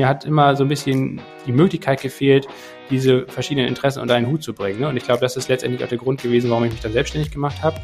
Mir 0.00 0.08
hat 0.08 0.24
immer 0.24 0.56
so 0.56 0.64
ein 0.64 0.68
bisschen 0.70 1.20
die 1.46 1.52
Möglichkeit 1.52 2.00
gefehlt, 2.00 2.48
diese 2.88 3.26
verschiedenen 3.26 3.68
Interessen 3.68 4.00
unter 4.00 4.14
einen 4.14 4.28
Hut 4.28 4.42
zu 4.42 4.54
bringen. 4.54 4.80
Ne? 4.80 4.88
Und 4.88 4.96
ich 4.96 5.04
glaube, 5.04 5.20
das 5.20 5.36
ist 5.36 5.50
letztendlich 5.50 5.84
auch 5.84 5.90
der 5.90 5.98
Grund 5.98 6.22
gewesen, 6.22 6.48
warum 6.48 6.64
ich 6.64 6.72
mich 6.72 6.80
dann 6.80 6.94
selbstständig 6.94 7.30
gemacht 7.30 7.62
habe. 7.62 7.78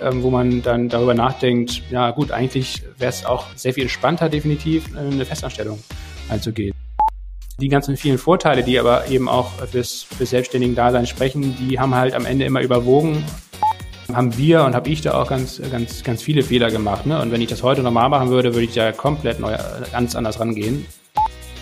Ähm, 0.00 0.24
wo 0.24 0.30
man 0.30 0.60
dann 0.60 0.88
darüber 0.88 1.14
nachdenkt, 1.14 1.82
ja 1.88 2.10
gut, 2.10 2.32
eigentlich 2.32 2.82
wäre 2.98 3.10
es 3.10 3.24
auch 3.24 3.46
sehr 3.54 3.74
viel 3.74 3.84
entspannter, 3.84 4.28
definitiv 4.28 4.96
eine 4.96 5.24
Festanstellung 5.24 5.78
einzugehen. 6.28 6.74
Die 7.60 7.68
ganzen 7.68 7.96
vielen 7.96 8.18
Vorteile, 8.18 8.64
die 8.64 8.80
aber 8.80 9.06
eben 9.06 9.28
auch 9.28 9.52
fürs, 9.66 10.02
fürs 10.02 10.30
selbstständigen 10.30 10.74
Dasein 10.74 11.06
sprechen, 11.06 11.54
die 11.60 11.78
haben 11.78 11.94
halt 11.94 12.14
am 12.14 12.26
Ende 12.26 12.44
immer 12.44 12.60
überwogen. 12.60 13.22
Haben 14.12 14.36
wir 14.36 14.64
und 14.64 14.74
habe 14.74 14.90
ich 14.90 15.00
da 15.00 15.14
auch 15.14 15.28
ganz, 15.28 15.62
ganz, 15.70 16.02
ganz 16.02 16.22
viele 16.22 16.42
Fehler 16.42 16.72
gemacht. 16.72 17.06
Ne? 17.06 17.22
Und 17.22 17.30
wenn 17.30 17.40
ich 17.40 17.50
das 17.50 17.62
heute 17.62 17.84
nochmal 17.84 18.08
machen 18.08 18.30
würde, 18.30 18.52
würde 18.52 18.64
ich 18.64 18.74
da 18.74 18.90
komplett 18.90 19.38
neu, 19.38 19.56
ganz 19.92 20.16
anders 20.16 20.40
rangehen. 20.40 20.86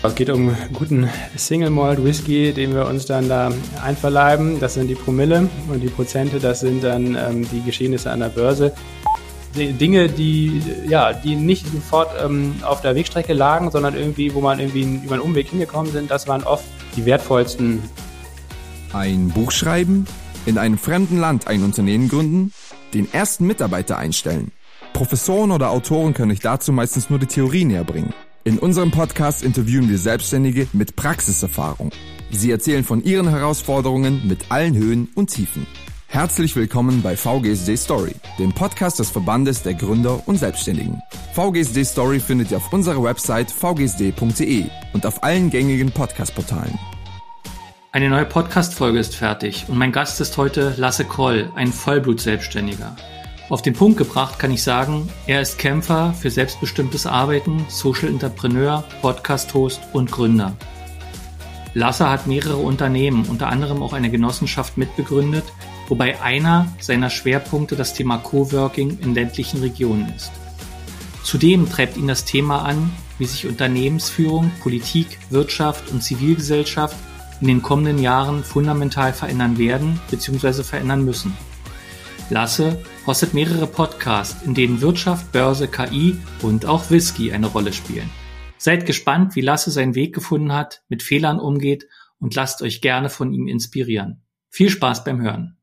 Es 0.01 0.15
geht 0.15 0.29
um 0.29 0.55
guten 0.71 1.09
Single 1.35 1.71
Malt 1.71 2.01
Whisky, 2.01 2.53
den 2.53 2.73
wir 2.73 2.87
uns 2.87 3.05
dann 3.05 3.27
da 3.27 3.51
einverleiben. 3.83 4.57
Das 4.61 4.75
sind 4.75 4.87
die 4.87 4.95
Promille 4.95 5.49
und 5.67 5.81
die 5.81 5.89
Prozente, 5.89 6.39
das 6.39 6.61
sind 6.61 6.85
dann 6.85 7.17
ähm, 7.17 7.45
die 7.51 7.61
Geschehnisse 7.61 8.09
an 8.09 8.21
der 8.21 8.29
Börse. 8.29 8.71
Die 9.57 9.73
Dinge, 9.73 10.07
die 10.07 10.61
ja, 10.87 11.11
die 11.11 11.35
nicht 11.35 11.67
sofort 11.67 12.11
ähm, 12.23 12.55
auf 12.61 12.81
der 12.81 12.95
Wegstrecke 12.95 13.33
lagen, 13.33 13.71
sondern 13.71 13.93
irgendwie, 13.93 14.33
wo 14.33 14.39
man 14.39 14.59
irgendwie 14.59 15.01
über 15.03 15.15
einen 15.15 15.21
Umweg 15.21 15.49
hingekommen 15.49 15.91
sind, 15.91 16.09
das 16.09 16.29
waren 16.29 16.43
oft 16.43 16.63
die 16.95 17.05
wertvollsten. 17.05 17.83
Ein 18.93 19.27
Buch 19.27 19.51
schreiben, 19.51 20.05
in 20.45 20.57
einem 20.57 20.77
fremden 20.77 21.19
Land 21.19 21.47
ein 21.47 21.61
Unternehmen 21.61 22.07
gründen, 22.07 22.53
den 22.93 23.11
ersten 23.11 23.45
Mitarbeiter 23.45 23.97
einstellen. 23.97 24.53
Professoren 24.93 25.51
oder 25.51 25.71
Autoren 25.71 26.13
können 26.13 26.31
euch 26.31 26.39
dazu 26.39 26.71
meistens 26.71 27.09
nur 27.09 27.19
die 27.19 27.25
Theorie 27.25 27.65
näher 27.65 27.83
bringen. 27.83 28.13
In 28.49 28.57
unserem 28.57 28.89
Podcast 28.89 29.43
interviewen 29.43 29.91
wir 29.91 29.99
Selbstständige 29.99 30.67
mit 30.73 30.95
Praxiserfahrung. 30.95 31.91
Sie 32.31 32.49
erzählen 32.49 32.83
von 32.83 33.03
ihren 33.03 33.29
Herausforderungen 33.29 34.27
mit 34.27 34.49
allen 34.49 34.75
Höhen 34.75 35.07
und 35.13 35.27
Tiefen. 35.29 35.67
Herzlich 36.07 36.55
willkommen 36.55 37.03
bei 37.03 37.15
VGSD 37.15 37.75
Story, 37.77 38.15
dem 38.39 38.51
Podcast 38.51 38.97
des 38.97 39.11
Verbandes 39.11 39.61
der 39.61 39.75
Gründer 39.75 40.27
und 40.27 40.37
Selbstständigen. 40.37 40.99
VGSD 41.35 41.83
Story 41.83 42.19
findet 42.19 42.49
ihr 42.49 42.57
auf 42.57 42.73
unserer 42.73 43.03
Website 43.03 43.51
vgsd.de 43.51 44.65
und 44.93 45.05
auf 45.05 45.21
allen 45.21 45.51
gängigen 45.51 45.91
Podcast-Portalen. 45.91 46.73
Eine 47.91 48.09
neue 48.09 48.25
Podcast-Folge 48.25 48.97
ist 48.97 49.15
fertig 49.15 49.65
und 49.67 49.77
mein 49.77 49.91
Gast 49.91 50.21
ist 50.21 50.37
heute 50.37 50.73
Lasse 50.75 51.05
Koll, 51.05 51.51
ein 51.53 51.71
Vollblut-Selbstständiger. 51.71 52.95
Auf 53.49 53.63
den 53.63 53.73
Punkt 53.73 53.97
gebracht 53.97 54.37
kann 54.37 54.51
ich 54.51 54.61
sagen, 54.61 55.09
er 55.25 55.41
ist 55.41 55.57
Kämpfer 55.57 56.13
für 56.13 56.29
selbstbestimmtes 56.29 57.07
Arbeiten, 57.07 57.65
Social 57.67 58.07
Entrepreneur, 58.07 58.83
Podcast-Host 59.01 59.81
und 59.91 60.11
Gründer. 60.11 60.55
Lasse 61.73 62.07
hat 62.07 62.27
mehrere 62.27 62.57
Unternehmen, 62.57 63.25
unter 63.25 63.47
anderem 63.47 63.81
auch 63.81 63.93
eine 63.93 64.11
Genossenschaft 64.11 64.77
mitbegründet, 64.77 65.45
wobei 65.87 66.21
einer 66.21 66.67
seiner 66.79 67.09
Schwerpunkte 67.09 67.75
das 67.75 67.95
Thema 67.95 68.19
Coworking 68.19 68.99
in 69.01 69.15
ländlichen 69.15 69.61
Regionen 69.61 70.13
ist. 70.15 70.31
Zudem 71.23 71.67
treibt 71.67 71.97
ihn 71.97 72.07
das 72.07 72.25
Thema 72.25 72.61
an, 72.65 72.91
wie 73.17 73.25
sich 73.25 73.47
Unternehmensführung, 73.47 74.51
Politik, 74.61 75.17
Wirtschaft 75.31 75.91
und 75.91 76.03
Zivilgesellschaft 76.03 76.95
in 77.41 77.47
den 77.47 77.63
kommenden 77.63 77.97
Jahren 77.97 78.43
fundamental 78.43 79.11
verändern 79.11 79.57
werden 79.57 79.99
bzw. 80.11 80.61
verändern 80.61 81.03
müssen. 81.03 81.35
Lasse 82.31 82.83
hostet 83.07 83.33
mehrere 83.33 83.65
Podcasts, 83.65 84.43
in 84.43 84.53
denen 84.53 84.81
Wirtschaft, 84.81 85.31
Börse, 85.31 85.67
KI 85.67 86.15
und 86.43 86.67
auch 86.67 86.91
Whisky 86.91 87.31
eine 87.31 87.47
Rolle 87.47 87.73
spielen. 87.73 88.09
Seid 88.57 88.85
gespannt, 88.85 89.35
wie 89.35 89.41
Lasse 89.41 89.71
seinen 89.71 89.95
Weg 89.95 90.13
gefunden 90.13 90.53
hat, 90.53 90.83
mit 90.89 91.01
Fehlern 91.01 91.39
umgeht 91.39 91.87
und 92.19 92.35
lasst 92.35 92.61
euch 92.61 92.81
gerne 92.81 93.09
von 93.09 93.33
ihm 93.33 93.47
inspirieren. 93.47 94.23
Viel 94.49 94.69
Spaß 94.69 95.03
beim 95.03 95.21
Hören. 95.21 95.57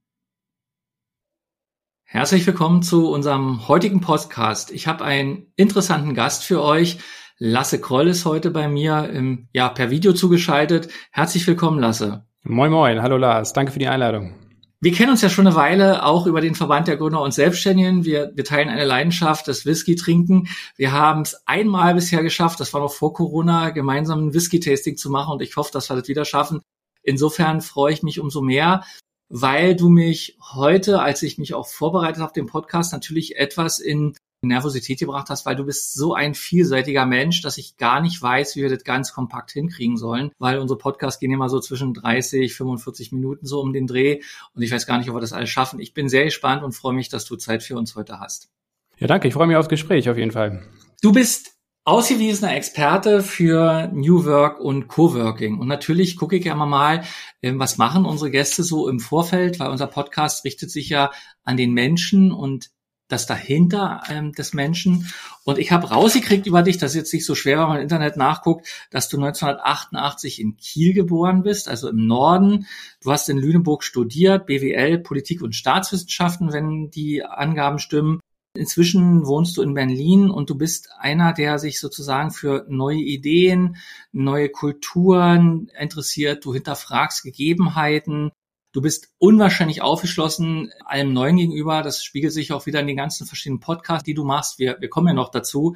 Herzlich 2.03 2.47
willkommen 2.47 2.83
zu 2.83 3.11
unserem 3.11 3.69
heutigen 3.69 4.01
Podcast. 4.01 4.73
Ich 4.73 4.89
habe 4.89 5.05
einen 5.05 5.53
interessanten 5.57 6.15
Gast 6.15 6.45
für 6.45 6.63
euch. 6.63 6.99
Lasse 7.39 7.81
Kroll 7.81 8.09
ist 8.09 8.25
heute 8.25 8.51
bei 8.51 8.67
mir 8.67 9.09
im, 9.11 9.49
ja, 9.53 9.69
per 9.69 9.91
Video 9.91 10.15
zugeschaltet. 10.15 10.89
Herzlich 11.13 11.47
willkommen, 11.47 11.79
Lasse. 11.79 12.27
Moin, 12.43 12.73
moin. 12.73 13.03
Hallo, 13.03 13.19
Lars. 13.19 13.53
Danke 13.53 13.73
für 13.73 13.79
die 13.79 13.89
Einladung. 13.89 14.46
Wir 14.81 14.93
kennen 14.93 15.11
uns 15.11 15.23
ja 15.23 15.31
schon 15.31 15.47
eine 15.47 15.57
Weile 15.57 16.05
auch 16.05 16.27
über 16.27 16.43
den 16.43 16.55
Verband 16.55 16.87
der 16.87 16.99
Gründer 16.99 17.23
und 17.23 17.33
Selbstständigen. 17.33 18.05
Wir, 18.05 18.33
wir 18.35 18.45
teilen 18.45 18.69
eine 18.69 18.85
Leidenschaft, 18.85 19.49
das 19.49 19.65
Whisky 19.65 19.97
trinken. 19.97 20.49
Wir 20.77 20.93
haben 20.93 21.23
es 21.23 21.43
einmal 21.47 21.95
bisher 21.95 22.23
geschafft, 22.23 22.61
das 22.61 22.75
war 22.75 22.83
noch 22.83 22.93
vor 22.93 23.15
Corona, 23.15 23.71
gemeinsam 23.71 24.27
ein 24.27 24.35
Whisky-Tasting 24.35 24.97
zu 24.99 25.11
machen 25.11 25.33
und 25.33 25.43
ich 25.43 25.57
hoffe, 25.57 25.73
dass 25.73 25.89
wir 25.89 25.97
das 25.97 26.09
wieder 26.09 26.27
schaffen. 26.27 26.61
Insofern 27.03 27.63
freue 27.63 27.95
ich 27.95 28.03
mich 28.03 28.21
umso 28.21 28.43
mehr, 28.43 28.85
weil 29.29 29.77
du 29.77 29.89
mich 29.89 30.37
heute, 30.55 31.01
als 31.01 31.23
ich 31.23 31.39
mich 31.39 31.55
auch 31.55 31.67
vorbereitet 31.67 32.21
habe, 32.21 32.35
den 32.35 32.47
Podcast 32.47 32.93
natürlich 32.93 33.37
etwas 33.37 33.79
in 33.79 34.15
Nervosität 34.47 34.99
gebracht 34.99 35.29
hast, 35.31 35.47
weil 35.47 35.57
du 35.57 35.65
bist 35.65 35.95
so 35.95 36.15
ein 36.15 36.35
vielseitiger 36.35 37.07
Mensch, 37.07 37.43
dass 37.43 37.59
ich 37.59 37.77
gar 37.77 38.01
nicht 38.01 38.21
weiß, 38.21 38.57
wie 38.57 38.63
wir 38.63 38.71
das 38.71 38.85
ganz 38.85 39.13
kompakt 39.13 39.51
hinkriegen 39.53 39.97
sollen, 39.97 40.31
weil 40.39 40.59
unsere 40.59 40.79
Podcasts 40.79 41.21
gehen 41.21 41.33
immer 41.33 41.49
so 41.49 41.61
zwischen 41.61 41.95
30, 41.95 42.55
45 42.55 43.13
Minuten 43.13 43.47
so 43.47 43.61
um 43.61 43.73
den 43.73 43.87
Dreh 43.87 44.21
und 44.55 44.63
ich 44.63 44.71
weiß 44.71 44.87
gar 44.87 44.99
nicht, 44.99 45.09
ob 45.09 45.17
wir 45.17 45.21
das 45.21 45.33
alles 45.33 45.51
schaffen. 45.51 45.81
Ich 45.81 45.95
bin 45.95 46.09
sehr 46.09 46.25
gespannt 46.25 46.63
und 46.63 46.73
freue 46.73 46.95
mich, 46.95 47.09
dass 47.09 47.25
du 47.25 47.37
Zeit 47.37 47.63
für 47.63 47.77
uns 47.77 47.97
heute 47.97 48.21
hast. 48.21 48.51
Ja, 48.99 49.07
danke. 49.07 49.29
Ich 49.29 49.35
freue 49.35 49.47
mich 49.47 49.57
aufs 49.57 49.69
Gespräch 49.69 50.09
auf 50.09 50.17
jeden 50.17 50.33
Fall. 50.33 50.63
Du 51.03 51.13
bist 51.13 51.57
ausgewiesener 51.87 52.57
Experte 52.57 53.23
für 53.23 53.89
New 53.93 54.25
Work 54.25 54.61
und 54.61 54.89
Coworking. 54.89 55.59
Und 55.59 55.69
natürlich 55.69 56.17
gucke 56.17 56.37
ich 56.37 56.45
ja 56.45 56.57
mal, 56.57 57.05
ähm, 57.43 57.61
was 57.61 57.79
machen 57.79 58.05
unsere 58.05 58.33
Gäste 58.33 58.65
so 58.65 58.89
im 58.89 58.99
Vorfeld, 58.99 59.61
weil 59.61 59.71
unser 59.71 59.87
Podcast 59.87 60.45
richtet 60.45 60.71
sich 60.73 60.89
ja 60.89 61.13
an 61.45 61.57
den 61.57 61.73
Menschen 61.73 62.33
und 62.33 62.71
das 63.09 63.27
dahinter 63.27 64.03
ähm, 64.09 64.33
des 64.33 64.53
Menschen. 64.53 65.11
Und 65.45 65.59
ich 65.59 65.71
habe 65.71 65.89
rausgekriegt 65.89 66.47
über 66.47 66.63
dich, 66.63 66.79
das 66.79 66.93
ist 66.93 66.97
jetzt 66.97 67.13
nicht 67.13 67.27
so 67.27 67.35
schwer, 67.35 67.59
wenn 67.59 67.69
man 67.69 67.77
im 67.77 67.83
Internet 67.83 68.17
nachguckt, 68.17 68.67
dass 68.91 69.09
du 69.09 69.17
1988 69.17 70.41
in 70.41 70.57
Kiel 70.57 70.93
geboren 70.93 71.43
bist, 71.43 71.69
also 71.69 71.89
im 71.89 72.07
Norden. 72.07 72.67
Du 73.03 73.13
hast 73.13 73.29
in 73.29 73.39
Lüneburg 73.39 73.85
studiert, 73.85 74.47
BWL, 74.47 74.99
Politik 74.99 75.43
und 75.43 75.55
Staatswissenschaften, 75.55 76.53
wenn 76.53 76.91
die 76.91 77.25
Angaben 77.25 77.79
stimmen. 77.79 78.21
Inzwischen 78.57 79.27
wohnst 79.27 79.57
du 79.57 79.63
in 79.63 79.75
Berlin 79.75 80.31
und 80.31 80.51
du 80.51 80.57
bist 80.57 80.89
einer, 80.99 81.33
der 81.33 81.59
sich 81.59 81.79
sozusagen 81.79 82.31
für 82.31 82.65
neue 82.69 82.99
Ideen, 82.99 83.77
neue 84.13 84.49
Kulturen 84.49 85.71
interessiert. 85.79 86.45
Du 86.45 86.55
hinterfragst 86.55 87.23
Gegebenheiten, 87.23 88.31
Du 88.77 88.83
bist 88.83 89.09
unwahrscheinlich 89.17 89.81
aufgeschlossen 89.81 90.71
allem 90.85 91.15
Neuen 91.15 91.39
gegenüber. 91.39 91.81
Das 91.81 92.05
spiegelt 92.05 92.35
sich 92.35 92.53
auch 92.53 92.67
wieder 92.67 92.79
in 92.79 92.87
den 92.87 92.99
ganzen 92.99 93.27
verschiedenen 93.27 93.59
Podcasts, 93.59 94.05
die 94.05 94.13
du 94.13 94.23
machst. 94.23 94.59
Wir, 94.59 94.77
wir 94.79 94.91
kommen 94.91 95.09
ja 95.09 95.15
noch 95.15 95.31
dazu. 95.31 95.75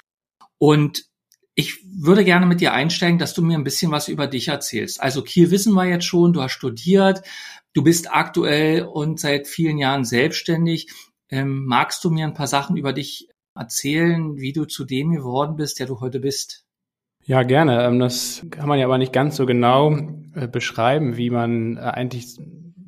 Und 0.58 1.06
ich 1.54 1.78
würde 1.82 2.26
gerne 2.26 2.44
mit 2.44 2.60
dir 2.60 2.74
einsteigen, 2.74 3.18
dass 3.18 3.32
du 3.32 3.40
mir 3.40 3.56
ein 3.56 3.64
bisschen 3.64 3.90
was 3.90 4.08
über 4.08 4.26
dich 4.26 4.48
erzählst. 4.48 5.00
Also 5.00 5.22
Kiel 5.22 5.50
wissen 5.50 5.72
wir 5.72 5.86
jetzt 5.86 6.04
schon, 6.04 6.34
du 6.34 6.42
hast 6.42 6.52
studiert, 6.52 7.22
du 7.72 7.82
bist 7.82 8.12
aktuell 8.12 8.82
und 8.82 9.18
seit 9.18 9.48
vielen 9.48 9.78
Jahren 9.78 10.04
selbstständig. 10.04 10.92
Ähm, 11.30 11.64
magst 11.64 12.04
du 12.04 12.10
mir 12.10 12.26
ein 12.26 12.34
paar 12.34 12.48
Sachen 12.48 12.76
über 12.76 12.92
dich 12.92 13.30
erzählen, 13.54 14.36
wie 14.36 14.52
du 14.52 14.66
zu 14.66 14.84
dem 14.84 15.12
geworden 15.12 15.56
bist, 15.56 15.78
der 15.78 15.86
du 15.86 16.00
heute 16.00 16.20
bist? 16.20 16.66
Ja, 17.24 17.44
gerne. 17.44 17.82
Ähm, 17.82 17.98
das 17.98 18.44
kann 18.50 18.68
man 18.68 18.78
ja 18.78 18.84
aber 18.84 18.98
nicht 18.98 19.14
ganz 19.14 19.36
so 19.36 19.46
genau 19.46 19.96
äh, 20.34 20.48
beschreiben, 20.48 21.16
wie 21.16 21.30
man 21.30 21.78
äh, 21.78 21.80
eigentlich 21.80 22.36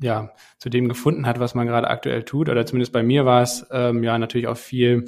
ja, 0.03 0.33
zu 0.57 0.69
dem 0.69 0.89
gefunden 0.89 1.25
hat, 1.25 1.39
was 1.39 1.55
man 1.55 1.65
gerade 1.65 1.87
aktuell 1.87 2.23
tut. 2.23 2.49
Oder 2.49 2.65
zumindest 2.65 2.91
bei 2.91 3.03
mir 3.03 3.25
war 3.25 3.41
es 3.41 3.65
ähm, 3.71 4.03
ja 4.03 4.17
natürlich 4.17 4.47
auch 4.47 4.57
viel 4.57 5.05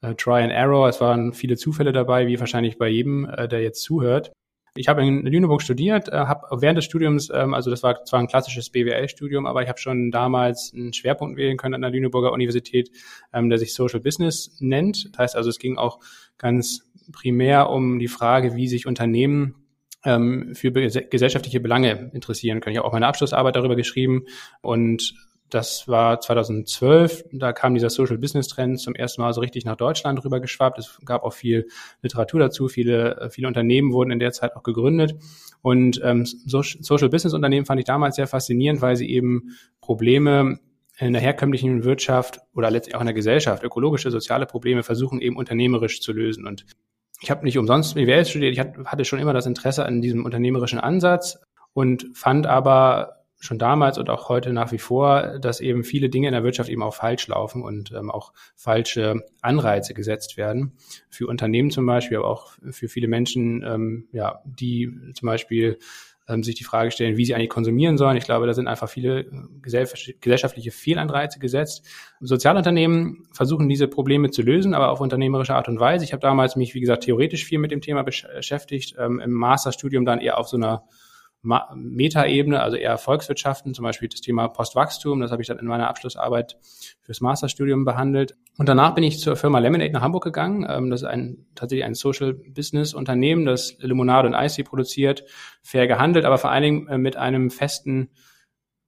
äh, 0.00 0.14
Try 0.14 0.42
and 0.42 0.52
Error. 0.52 0.88
Es 0.88 1.00
waren 1.00 1.32
viele 1.32 1.56
Zufälle 1.56 1.92
dabei, 1.92 2.28
wie 2.28 2.38
wahrscheinlich 2.38 2.78
bei 2.78 2.88
jedem, 2.88 3.28
äh, 3.28 3.48
der 3.48 3.62
jetzt 3.62 3.82
zuhört. 3.82 4.32
Ich 4.74 4.88
habe 4.88 5.04
in 5.04 5.26
Lüneburg 5.26 5.60
studiert, 5.60 6.08
äh, 6.08 6.12
habe 6.12 6.46
während 6.62 6.78
des 6.78 6.84
Studiums, 6.84 7.30
ähm, 7.34 7.52
also 7.52 7.68
das 7.68 7.82
war 7.82 8.04
zwar 8.04 8.20
ein 8.20 8.28
klassisches 8.28 8.70
BWL-Studium, 8.70 9.44
aber 9.44 9.62
ich 9.62 9.68
habe 9.68 9.78
schon 9.78 10.10
damals 10.10 10.72
einen 10.74 10.92
Schwerpunkt 10.92 11.36
wählen 11.36 11.58
können 11.58 11.74
an 11.74 11.82
der 11.82 11.90
Lüneburger 11.90 12.32
Universität, 12.32 12.90
ähm, 13.34 13.50
der 13.50 13.58
sich 13.58 13.74
Social 13.74 14.00
Business 14.00 14.56
nennt. 14.60 15.10
Das 15.12 15.18
heißt 15.18 15.36
also, 15.36 15.50
es 15.50 15.58
ging 15.58 15.76
auch 15.76 15.98
ganz 16.38 16.88
primär 17.12 17.68
um 17.70 17.98
die 17.98 18.08
Frage, 18.08 18.54
wie 18.54 18.68
sich 18.68 18.86
Unternehmen 18.86 19.61
ähm, 20.04 20.54
für 20.54 20.72
gesellschaftliche 20.72 21.60
Belange 21.60 22.10
interessieren 22.12 22.60
können. 22.60 22.74
Ich 22.74 22.78
habe 22.78 22.88
auch 22.88 22.92
meine 22.92 23.06
Abschlussarbeit 23.06 23.56
darüber 23.56 23.76
geschrieben 23.76 24.26
und 24.60 25.14
das 25.52 25.86
war 25.86 26.18
2012, 26.18 27.24
da 27.32 27.52
kam 27.52 27.74
dieser 27.74 27.90
Social 27.90 28.16
Business 28.16 28.48
Trend 28.48 28.80
zum 28.80 28.94
ersten 28.94 29.20
Mal 29.20 29.34
so 29.34 29.42
richtig 29.42 29.66
nach 29.66 29.76
Deutschland 29.76 30.24
rüber 30.24 30.40
geschwappt. 30.40 30.78
Es 30.78 30.98
gab 31.04 31.24
auch 31.24 31.34
viel 31.34 31.68
Literatur 32.00 32.40
dazu, 32.40 32.68
viele, 32.68 33.28
viele 33.30 33.48
Unternehmen 33.48 33.92
wurden 33.92 34.10
in 34.10 34.18
der 34.18 34.32
Zeit 34.32 34.56
auch 34.56 34.62
gegründet. 34.62 35.14
Und 35.60 36.00
ähm, 36.02 36.24
Social 36.24 37.10
Business 37.10 37.34
Unternehmen 37.34 37.66
fand 37.66 37.80
ich 37.80 37.84
damals 37.84 38.16
sehr 38.16 38.26
faszinierend, 38.26 38.80
weil 38.80 38.96
sie 38.96 39.10
eben 39.10 39.50
Probleme 39.82 40.58
in 40.98 41.12
der 41.12 41.20
herkömmlichen 41.20 41.84
Wirtschaft 41.84 42.40
oder 42.54 42.70
letztlich 42.70 42.94
auch 42.94 43.00
in 43.00 43.06
der 43.06 43.14
Gesellschaft, 43.14 43.62
ökologische, 43.62 44.10
soziale 44.10 44.46
Probleme 44.46 44.82
versuchen 44.82 45.20
eben 45.20 45.36
unternehmerisch 45.36 46.00
zu 46.00 46.12
lösen. 46.12 46.46
Und 46.46 46.64
ich 47.22 47.30
habe 47.30 47.44
nicht 47.44 47.56
umsonst 47.56 47.94
BWL 47.94 48.24
studiert, 48.24 48.52
ich 48.52 48.60
hatte 48.60 49.04
schon 49.04 49.20
immer 49.20 49.32
das 49.32 49.46
Interesse 49.46 49.86
an 49.86 50.02
diesem 50.02 50.24
unternehmerischen 50.24 50.80
Ansatz 50.80 51.38
und 51.72 52.06
fand 52.14 52.46
aber 52.46 53.22
schon 53.38 53.58
damals 53.58 53.98
und 53.98 54.08
auch 54.08 54.28
heute 54.28 54.52
nach 54.52 54.70
wie 54.70 54.78
vor, 54.78 55.38
dass 55.40 55.60
eben 55.60 55.82
viele 55.82 56.08
Dinge 56.08 56.28
in 56.28 56.32
der 56.32 56.44
Wirtschaft 56.44 56.68
eben 56.68 56.82
auch 56.82 56.94
falsch 56.94 57.26
laufen 57.26 57.62
und 57.62 57.90
ähm, 57.90 58.08
auch 58.10 58.32
falsche 58.54 59.24
Anreize 59.40 59.94
gesetzt 59.94 60.36
werden. 60.36 60.76
Für 61.10 61.26
Unternehmen 61.26 61.70
zum 61.70 61.84
Beispiel, 61.84 62.18
aber 62.18 62.28
auch 62.28 62.52
für 62.70 62.88
viele 62.88 63.08
Menschen, 63.08 63.64
ähm, 63.64 64.08
ja, 64.12 64.42
die 64.44 64.92
zum 65.14 65.26
Beispiel 65.26 65.78
ähm, 66.28 66.42
sich 66.42 66.54
die 66.54 66.64
Frage 66.64 66.90
stellen, 66.90 67.16
wie 67.16 67.24
sie 67.24 67.34
eigentlich 67.34 67.48
konsumieren 67.48 67.96
sollen. 67.96 68.16
Ich 68.16 68.24
glaube, 68.24 68.46
da 68.46 68.54
sind 68.54 68.68
einfach 68.68 68.88
viele 68.88 69.20
äh, 69.20 69.26
gesellschaftliche 69.62 70.70
Fehlanreize 70.70 71.38
gesetzt. 71.38 71.86
Sozialunternehmen 72.20 73.26
versuchen 73.32 73.68
diese 73.68 73.88
Probleme 73.88 74.30
zu 74.30 74.42
lösen, 74.42 74.74
aber 74.74 74.90
auf 74.90 75.00
unternehmerische 75.00 75.54
Art 75.54 75.68
und 75.68 75.80
Weise. 75.80 76.04
Ich 76.04 76.12
habe 76.12 76.20
damals 76.20 76.56
mich, 76.56 76.74
wie 76.74 76.80
gesagt, 76.80 77.04
theoretisch 77.04 77.44
viel 77.44 77.58
mit 77.58 77.70
dem 77.70 77.80
Thema 77.80 78.02
beschäftigt, 78.02 78.94
ähm, 78.98 79.20
im 79.20 79.32
Masterstudium 79.32 80.04
dann 80.04 80.20
eher 80.20 80.38
auf 80.38 80.48
so 80.48 80.56
einer 80.56 80.84
Metaebene, 81.74 82.62
also 82.62 82.76
eher 82.76 82.96
Volkswirtschaften, 82.98 83.74
zum 83.74 83.82
Beispiel 83.82 84.08
das 84.08 84.20
Thema 84.20 84.46
Postwachstum, 84.46 85.20
das 85.20 85.32
habe 85.32 85.42
ich 85.42 85.48
dann 85.48 85.58
in 85.58 85.66
meiner 85.66 85.88
Abschlussarbeit 85.88 86.56
fürs 87.00 87.20
Masterstudium 87.20 87.84
behandelt. 87.84 88.36
Und 88.58 88.68
danach 88.68 88.94
bin 88.94 89.04
ich 89.04 89.18
zur 89.18 89.36
Firma 89.36 89.58
Lemonade 89.58 89.92
nach 89.92 90.02
Hamburg 90.02 90.24
gegangen. 90.24 90.66
Ähm, 90.68 90.90
das 90.90 91.02
ist 91.02 91.08
ein, 91.08 91.46
tatsächlich 91.54 91.84
ein 91.84 91.94
Social 91.94 92.34
Business 92.34 92.94
Unternehmen, 92.94 93.46
das 93.46 93.76
Limonade 93.78 94.28
und 94.28 94.34
Eistee 94.34 94.62
produziert, 94.62 95.24
fair 95.62 95.86
gehandelt, 95.86 96.24
aber 96.24 96.38
vor 96.38 96.50
allen 96.50 96.62
Dingen 96.62 96.88
äh, 96.88 96.98
mit 96.98 97.16
einem 97.16 97.50
festen 97.50 98.10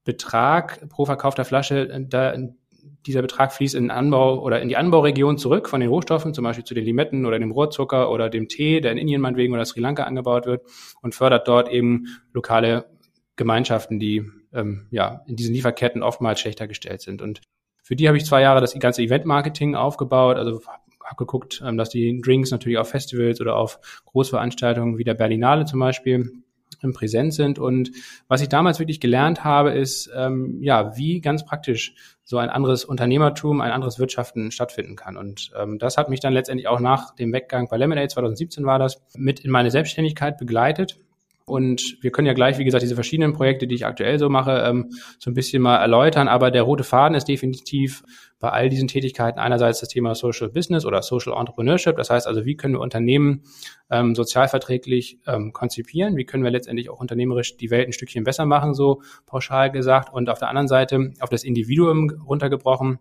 Betrag 0.04 0.86
pro 0.90 1.06
verkaufter 1.06 1.44
Flasche, 1.44 1.88
äh, 1.88 2.06
da, 2.06 2.34
dieser 3.06 3.22
Betrag 3.22 3.52
fließt 3.52 3.74
in 3.74 3.90
Anbau 3.90 4.40
oder 4.40 4.60
in 4.60 4.68
die 4.68 4.76
Anbauregion 4.76 5.38
zurück 5.38 5.68
von 5.68 5.80
den 5.80 5.88
Rohstoffen, 5.88 6.34
zum 6.34 6.44
Beispiel 6.44 6.64
zu 6.64 6.74
den 6.74 6.84
Limetten 6.84 7.26
oder 7.26 7.38
dem 7.38 7.50
Rohrzucker 7.50 8.10
oder 8.10 8.30
dem 8.30 8.48
Tee, 8.48 8.80
der 8.80 8.92
in 8.92 8.98
Indien 8.98 9.20
meinetwegen 9.20 9.52
oder 9.54 9.64
Sri 9.64 9.80
Lanka 9.80 10.04
angebaut 10.04 10.46
wird 10.46 10.62
und 11.02 11.14
fördert 11.14 11.48
dort 11.48 11.70
eben 11.70 12.06
lokale 12.32 12.86
Gemeinschaften, 13.36 13.98
die 13.98 14.30
ähm, 14.52 14.86
ja 14.90 15.22
in 15.26 15.36
diesen 15.36 15.54
Lieferketten 15.54 16.02
oftmals 16.02 16.40
schlechter 16.40 16.66
gestellt 16.66 17.00
sind. 17.00 17.20
Und 17.20 17.40
für 17.84 17.96
die 17.96 18.08
habe 18.08 18.16
ich 18.16 18.24
zwei 18.24 18.40
Jahre 18.40 18.60
das 18.60 18.76
ganze 18.78 19.02
Event-Marketing 19.02 19.76
aufgebaut, 19.76 20.38
also 20.38 20.60
habe 21.04 21.16
geguckt, 21.16 21.62
ähm, 21.64 21.76
dass 21.76 21.90
die 21.90 22.20
Drinks 22.20 22.50
natürlich 22.50 22.78
auf 22.78 22.88
Festivals 22.88 23.40
oder 23.40 23.56
auf 23.56 23.78
Großveranstaltungen 24.06 24.98
wie 24.98 25.04
der 25.04 25.14
Berlinale 25.14 25.66
zum 25.66 25.78
Beispiel 25.78 26.32
präsent 26.92 27.32
sind. 27.32 27.58
Und 27.58 27.92
was 28.28 28.42
ich 28.42 28.48
damals 28.48 28.78
wirklich 28.78 29.00
gelernt 29.00 29.44
habe, 29.44 29.70
ist, 29.70 30.10
ähm, 30.14 30.58
ja, 30.62 30.96
wie 30.96 31.20
ganz 31.20 31.44
praktisch 31.44 31.94
so 32.24 32.38
ein 32.38 32.50
anderes 32.50 32.84
Unternehmertum, 32.84 33.60
ein 33.60 33.70
anderes 33.70 33.98
Wirtschaften 33.98 34.50
stattfinden 34.50 34.96
kann. 34.96 35.16
Und 35.16 35.52
ähm, 35.58 35.78
das 35.78 35.96
hat 35.96 36.10
mich 36.10 36.20
dann 36.20 36.32
letztendlich 36.32 36.68
auch 36.68 36.80
nach 36.80 37.14
dem 37.14 37.32
Weggang 37.32 37.68
bei 37.68 37.76
Lemonade, 37.76 38.08
2017 38.08 38.66
war 38.66 38.78
das, 38.78 39.02
mit 39.16 39.40
in 39.40 39.50
meine 39.50 39.70
Selbstständigkeit 39.70 40.36
begleitet. 40.36 40.98
Und 41.46 41.98
wir 42.00 42.10
können 42.10 42.26
ja 42.26 42.32
gleich, 42.32 42.58
wie 42.58 42.64
gesagt, 42.64 42.82
diese 42.82 42.94
verschiedenen 42.94 43.34
Projekte, 43.34 43.66
die 43.66 43.74
ich 43.74 43.84
aktuell 43.84 44.18
so 44.18 44.30
mache, 44.30 44.64
ähm, 44.66 44.90
so 45.18 45.30
ein 45.30 45.34
bisschen 45.34 45.62
mal 45.62 45.76
erläutern. 45.76 46.26
Aber 46.26 46.50
der 46.50 46.62
rote 46.62 46.84
Faden 46.84 47.14
ist 47.14 47.28
definitiv 47.28 48.02
bei 48.40 48.48
all 48.48 48.70
diesen 48.70 48.88
Tätigkeiten 48.88 49.38
einerseits 49.38 49.80
das 49.80 49.90
Thema 49.90 50.14
Social 50.14 50.48
Business 50.48 50.86
oder 50.86 51.02
Social 51.02 51.38
Entrepreneurship. 51.38 51.96
Das 51.96 52.08
heißt 52.08 52.26
also, 52.26 52.46
wie 52.46 52.56
können 52.56 52.74
wir 52.74 52.80
Unternehmen 52.80 53.42
ähm, 53.90 54.14
sozialverträglich 54.14 55.18
ähm, 55.26 55.52
konzipieren? 55.52 56.16
Wie 56.16 56.24
können 56.24 56.44
wir 56.44 56.50
letztendlich 56.50 56.88
auch 56.88 56.98
unternehmerisch 56.98 57.58
die 57.58 57.70
Welt 57.70 57.88
ein 57.88 57.92
Stückchen 57.92 58.24
besser 58.24 58.46
machen, 58.46 58.72
so 58.72 59.02
pauschal 59.26 59.70
gesagt? 59.70 60.14
Und 60.14 60.30
auf 60.30 60.38
der 60.38 60.48
anderen 60.48 60.68
Seite, 60.68 61.12
auf 61.20 61.28
das 61.28 61.44
Individuum 61.44 62.10
runtergebrochen, 62.26 63.00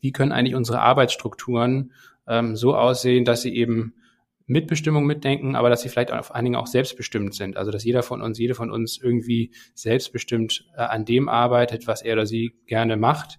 wie 0.00 0.10
können 0.10 0.32
eigentlich 0.32 0.56
unsere 0.56 0.80
Arbeitsstrukturen 0.80 1.92
ähm, 2.26 2.56
so 2.56 2.74
aussehen, 2.74 3.24
dass 3.24 3.42
sie 3.42 3.54
eben 3.54 3.94
Mitbestimmung 4.46 5.06
mitdenken, 5.06 5.56
aber 5.56 5.70
dass 5.70 5.82
sie 5.82 5.88
vielleicht 5.88 6.12
auf 6.12 6.34
einigen 6.34 6.56
auch 6.56 6.66
selbstbestimmt 6.66 7.34
sind. 7.34 7.56
Also 7.56 7.70
dass 7.70 7.84
jeder 7.84 8.02
von 8.02 8.20
uns, 8.20 8.38
jede 8.38 8.54
von 8.54 8.70
uns 8.70 8.98
irgendwie 9.02 9.52
selbstbestimmt 9.74 10.66
äh, 10.76 10.82
an 10.82 11.04
dem 11.04 11.28
arbeitet, 11.28 11.86
was 11.86 12.02
er 12.02 12.14
oder 12.14 12.26
sie 12.26 12.52
gerne 12.66 12.96
macht. 12.96 13.38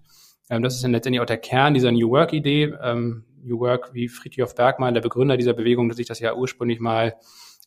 Ähm, 0.50 0.62
das 0.62 0.74
ist 0.74 0.82
dann 0.82 0.92
letztendlich 0.92 1.20
auch 1.20 1.26
der 1.26 1.38
Kern 1.38 1.74
dieser 1.74 1.92
New 1.92 2.10
Work-Idee. 2.10 2.74
Ähm, 2.82 3.24
New 3.42 3.60
Work, 3.60 3.94
wie 3.94 4.08
Friedhof 4.08 4.56
Bergmann, 4.56 4.94
der 4.94 5.00
Begründer 5.00 5.36
dieser 5.36 5.52
Bewegung, 5.52 5.88
dass 5.88 5.98
sich 5.98 6.08
das 6.08 6.18
ja 6.18 6.34
ursprünglich 6.34 6.80
mal 6.80 7.14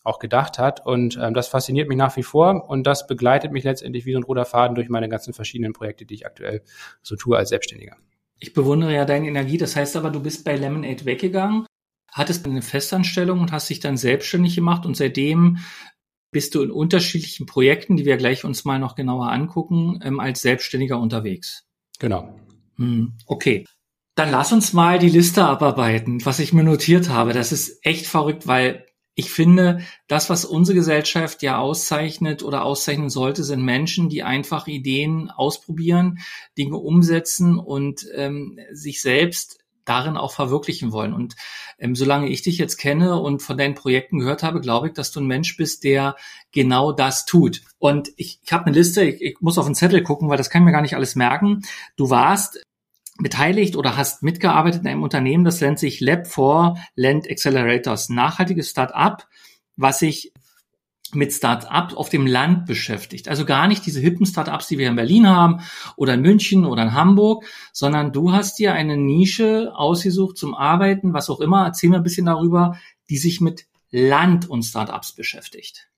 auch 0.04 0.20
gedacht 0.20 0.60
hat. 0.60 0.86
Und 0.86 1.18
ähm, 1.22 1.34
das 1.34 1.48
fasziniert 1.48 1.88
mich 1.88 1.98
nach 1.98 2.18
wie 2.18 2.24
vor 2.24 2.70
und 2.70 2.86
das 2.86 3.08
begleitet 3.08 3.54
mich 3.54 3.64
letztendlich 3.64 4.06
wie 4.06 4.14
so 4.14 4.20
ein 4.20 4.24
roter 4.24 4.46
Faden 4.46 4.76
durch 4.76 4.90
meine 4.90 5.08
ganzen 5.08 5.34
verschiedenen 5.34 5.72
Projekte, 5.72 6.06
die 6.06 6.16
ich 6.16 6.26
aktuell 6.26 6.62
so 7.02 7.16
tue 7.16 7.38
als 7.38 7.50
Selbstständiger. 7.50 7.96
Ich 8.40 8.54
bewundere 8.54 8.94
ja 8.94 9.06
deine 9.06 9.28
Energie. 9.28 9.58
Das 9.58 9.76
heißt 9.78 9.96
aber, 9.96 10.10
du 10.10 10.22
bist 10.22 10.44
bei 10.44 10.56
Lemonade 10.56 11.06
weggegangen 11.06 11.66
hattest 12.12 12.46
eine 12.46 12.62
Festanstellung 12.62 13.40
und 13.40 13.52
hast 13.52 13.70
dich 13.70 13.80
dann 13.80 13.98
selbstständig 13.98 14.56
gemacht 14.56 14.86
und 14.86 14.96
seitdem 14.96 15.60
bist 16.32 16.54
du 16.56 16.62
in 16.62 16.72
unterschiedlichen 16.72 17.46
Projekten, 17.46 17.98
die 17.98 18.06
wir 18.06 18.18
gleich 18.18 18.46
uns 18.46 18.66
mal 18.66 18.80
noch 18.80 18.96
genauer 18.96 19.32
angucken, 19.32 20.00
ähm, 20.04 20.20
als 20.20 20.42
Selbstständiger 20.42 21.00
unterwegs. 21.00 21.66
Genau. 22.00 22.40
Hm, 22.78 23.14
okay. 23.26 23.66
Dann 24.16 24.32
lass 24.32 24.52
uns 24.52 24.74
mal 24.74 25.00
die 25.00 25.10
Liste 25.10 25.46
abarbeiten, 25.46 26.26
was 26.26 26.40
ich 26.40 26.54
mir 26.54 26.64
notiert 26.64 27.10
habe. 27.10 27.34
Das 27.34 27.52
ist 27.52 27.80
echt 27.86 28.06
verrückt, 28.06 28.48
weil 28.48 28.86
ich 29.16 29.32
finde, 29.32 29.82
das, 30.08 30.30
was 30.30 30.46
unsere 30.46 30.76
Gesellschaft 30.76 31.42
ja 31.44 31.58
auszeichnet 31.58 32.42
oder 32.42 32.64
auszeichnen 32.64 33.10
sollte, 33.10 33.44
sind 33.44 33.62
Menschen, 33.62 34.08
die 34.08 34.24
einfach 34.24 34.68
Ideen 34.68 35.30
ausprobieren, 35.30 36.20
Dinge 36.58 36.78
umsetzen 36.78 37.58
und 37.58 38.06
ähm, 38.16 38.60
sich 38.72 39.02
selbst 39.02 39.59
darin 39.90 40.18
auch 40.18 40.32
verwirklichen 40.32 40.92
wollen. 40.92 41.14
Und 41.14 41.36
ähm, 41.80 41.96
solange 41.96 42.30
ich 42.30 42.42
dich 42.42 42.58
jetzt 42.58 42.78
kenne 42.78 43.20
und 43.20 43.42
von 43.42 43.58
deinen 43.58 43.76
Projekten 43.76 44.20
gehört 44.20 44.44
habe, 44.44 44.62
glaube 44.62 44.88
ich, 44.88 44.94
dass 44.94 45.12
du 45.12 45.20
ein 45.20 45.28
Mensch 45.28 45.58
bist, 45.58 45.84
der 45.84 46.16
genau 46.52 46.92
das 46.92 47.26
tut. 47.26 47.62
Und 47.78 48.10
ich, 48.16 48.40
ich 48.44 48.54
habe 48.54 48.66
eine 48.66 48.76
Liste, 48.76 49.04
ich, 49.04 49.22
ich 49.22 49.42
muss 49.42 49.58
auf 49.58 49.66
den 49.66 49.76
Zettel 49.76 50.04
gucken, 50.04 50.30
weil 50.30 50.38
das 50.38 50.50
kann 50.50 50.62
ich 50.62 50.66
mir 50.66 50.72
gar 50.72 50.82
nicht 50.82 50.96
alles 50.96 51.16
merken. 51.16 51.62
Du 51.96 52.10
warst 52.10 52.60
beteiligt 53.22 53.76
oder 53.76 53.98
hast 53.98 54.24
mitgearbeitet 54.24 54.82
in 54.82 54.88
einem 54.88 55.04
Unternehmen, 55.04 55.44
das 55.44 55.62
nennt 55.62 55.80
sich 55.80 56.00
Lab 56.00 56.28
for 56.28 56.78
Land 56.96 57.30
Accelerators, 57.30 58.10
nachhaltiges 58.10 58.70
Start-up, 58.70 59.28
was 59.76 60.00
sich 60.00 60.32
mit 61.14 61.34
Start-up 61.34 61.96
auf 61.96 62.10
dem 62.10 62.28
Land 62.28 62.66
beschäftigt. 62.66 63.28
Also 63.28 63.46
gar 63.46 63.68
nicht 63.68 63.86
diese 63.86 64.00
hippen 64.00 64.26
Start-ups, 64.26 64.68
die 64.68 64.78
wir 64.78 64.88
in 64.88 64.96
Berlin 64.96 65.28
haben 65.28 65.62
oder 65.96 66.14
in 66.14 66.22
München 66.22 66.66
oder 66.66 66.84
in 66.84 66.94
Hamburg, 66.94 67.46
sondern 67.74 68.12
du 68.14 68.32
hast 68.32 68.60
dir 68.60 68.74
eine 68.74 68.98
Nische 68.98 69.72
ausgesucht 69.76 70.38
zum 70.38 70.56
Arbeiten, 70.56 71.14
was 71.14 71.30
auch 71.30 71.40
immer. 71.40 71.66
Erzähl 71.66 71.90
mir 71.90 71.98
ein 71.98 72.04
bisschen 72.04 72.26
darüber, 72.26 72.78
die 73.10 73.18
sich 73.18 73.42
mit 73.42 73.66
Land 73.92 74.50
und 74.50 74.64
Start-ups 74.64 75.14
beschäftigt. 75.14 75.90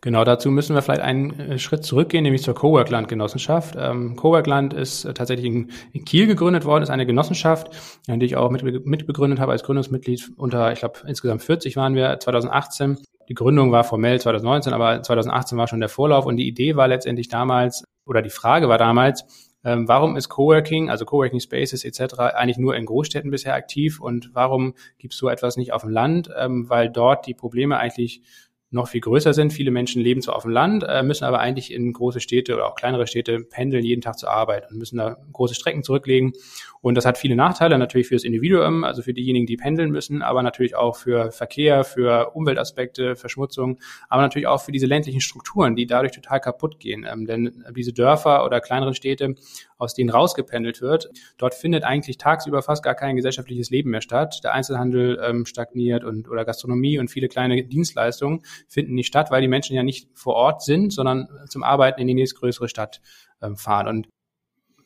Genau, 0.00 0.24
dazu 0.24 0.50
müssen 0.50 0.74
wir 0.74 0.82
vielleicht 0.82 1.00
einen 1.00 1.38
äh, 1.38 1.58
Schritt 1.58 1.84
zurückgehen, 1.84 2.22
nämlich 2.22 2.42
zur 2.42 2.54
Cowork-Land-Genossenschaft. 2.54 3.76
Ähm, 3.78 4.16
Cowork-Land 4.16 4.74
ist 4.74 5.04
äh, 5.04 5.14
tatsächlich 5.14 5.46
in, 5.46 6.04
Kiel 6.04 6.26
gegründet 6.26 6.64
worden, 6.64 6.82
ist 6.82 6.90
eine 6.90 7.06
Genossenschaft, 7.06 7.70
die 8.06 8.24
ich 8.24 8.36
auch 8.36 8.50
mit, 8.50 8.86
mitbegründet 8.86 9.40
habe 9.40 9.52
als 9.52 9.62
Gründungsmitglied. 9.62 10.32
Unter, 10.36 10.72
ich 10.72 10.80
glaube, 10.80 11.00
insgesamt 11.06 11.42
40 11.42 11.76
waren 11.76 11.94
wir 11.94 12.18
2018. 12.20 12.98
Die 13.28 13.34
Gründung 13.34 13.72
war 13.72 13.82
formell 13.82 14.20
2019, 14.20 14.72
aber 14.72 15.02
2018 15.02 15.58
war 15.58 15.66
schon 15.66 15.80
der 15.80 15.88
Vorlauf 15.88 16.26
und 16.26 16.36
die 16.36 16.46
Idee 16.46 16.76
war 16.76 16.86
letztendlich 16.86 17.28
damals, 17.28 17.82
oder 18.04 18.22
die 18.22 18.30
Frage 18.30 18.68
war 18.68 18.78
damals, 18.78 19.24
ähm, 19.64 19.88
warum 19.88 20.16
ist 20.16 20.28
Coworking, 20.28 20.90
also 20.90 21.04
Coworking 21.04 21.40
Spaces 21.40 21.84
etc. 21.84 22.18
eigentlich 22.18 22.58
nur 22.58 22.76
in 22.76 22.86
Großstädten 22.86 23.32
bisher 23.32 23.54
aktiv 23.54 24.00
und 24.00 24.30
warum 24.32 24.74
gibt 24.98 25.14
es 25.14 25.18
so 25.18 25.28
etwas 25.28 25.56
nicht 25.56 25.72
auf 25.72 25.82
dem 25.82 25.90
Land? 25.90 26.30
Ähm, 26.38 26.68
weil 26.68 26.88
dort 26.88 27.26
die 27.26 27.34
Probleme 27.34 27.76
eigentlich 27.76 28.22
noch 28.70 28.88
viel 28.88 29.00
größer 29.00 29.32
sind. 29.32 29.52
Viele 29.52 29.70
Menschen 29.70 30.02
leben 30.02 30.20
zwar 30.20 30.36
auf 30.36 30.42
dem 30.42 30.50
Land, 30.50 30.84
äh, 30.86 31.02
müssen 31.02 31.24
aber 31.24 31.38
eigentlich 31.38 31.72
in 31.72 31.92
große 31.92 32.20
Städte 32.20 32.54
oder 32.54 32.66
auch 32.66 32.74
kleinere 32.74 33.06
Städte 33.06 33.40
pendeln 33.40 33.84
jeden 33.84 34.00
Tag 34.02 34.18
zur 34.18 34.30
Arbeit 34.30 34.70
und 34.70 34.78
müssen 34.78 34.96
da 34.96 35.16
große 35.32 35.54
Strecken 35.54 35.82
zurücklegen. 35.82 36.32
Und 36.80 36.96
das 36.96 37.06
hat 37.06 37.18
viele 37.18 37.36
Nachteile, 37.36 37.78
natürlich 37.78 38.08
für 38.08 38.14
das 38.14 38.24
Individuum, 38.24 38.84
also 38.84 39.02
für 39.02 39.14
diejenigen, 39.14 39.46
die 39.46 39.56
pendeln 39.56 39.90
müssen, 39.90 40.22
aber 40.22 40.42
natürlich 40.42 40.76
auch 40.76 40.96
für 40.96 41.30
Verkehr, 41.32 41.84
für 41.84 42.32
Umweltaspekte, 42.34 43.16
Verschmutzung, 43.16 43.78
aber 44.08 44.22
natürlich 44.22 44.46
auch 44.46 44.62
für 44.62 44.72
diese 44.72 44.86
ländlichen 44.86 45.20
Strukturen, 45.20 45.76
die 45.76 45.86
dadurch 45.86 46.12
total 46.12 46.40
kaputt 46.40 46.78
gehen. 46.80 47.06
Ähm, 47.08 47.26
denn 47.26 47.64
diese 47.74 47.92
Dörfer 47.92 48.44
oder 48.44 48.60
kleineren 48.60 48.94
Städte, 48.94 49.34
aus 49.78 49.94
denen 49.94 50.10
rausgependelt 50.10 50.80
wird, 50.80 51.08
dort 51.38 51.54
findet 51.54 51.84
eigentlich 51.84 52.18
tagsüber 52.18 52.62
fast 52.62 52.82
gar 52.82 52.94
kein 52.94 53.16
gesellschaftliches 53.16 53.70
Leben 53.70 53.90
mehr 53.90 54.00
statt. 54.00 54.40
Der 54.44 54.54
Einzelhandel 54.54 55.20
ähm, 55.22 55.46
stagniert 55.46 56.04
und 56.04 56.28
oder 56.28 56.44
Gastronomie 56.44 56.98
und 56.98 57.08
viele 57.08 57.28
kleine 57.28 57.64
Dienstleistungen 57.64 58.42
finden 58.68 58.94
nicht 58.94 59.08
statt, 59.08 59.30
weil 59.30 59.42
die 59.42 59.48
Menschen 59.48 59.76
ja 59.76 59.82
nicht 59.82 60.08
vor 60.14 60.34
Ort 60.34 60.62
sind, 60.62 60.92
sondern 60.92 61.28
zum 61.48 61.62
Arbeiten 61.62 62.00
in 62.00 62.06
die 62.06 62.14
nächstgrößere 62.14 62.68
Stadt 62.68 63.00
ähm, 63.42 63.56
fahren. 63.56 63.88
Und 63.88 64.08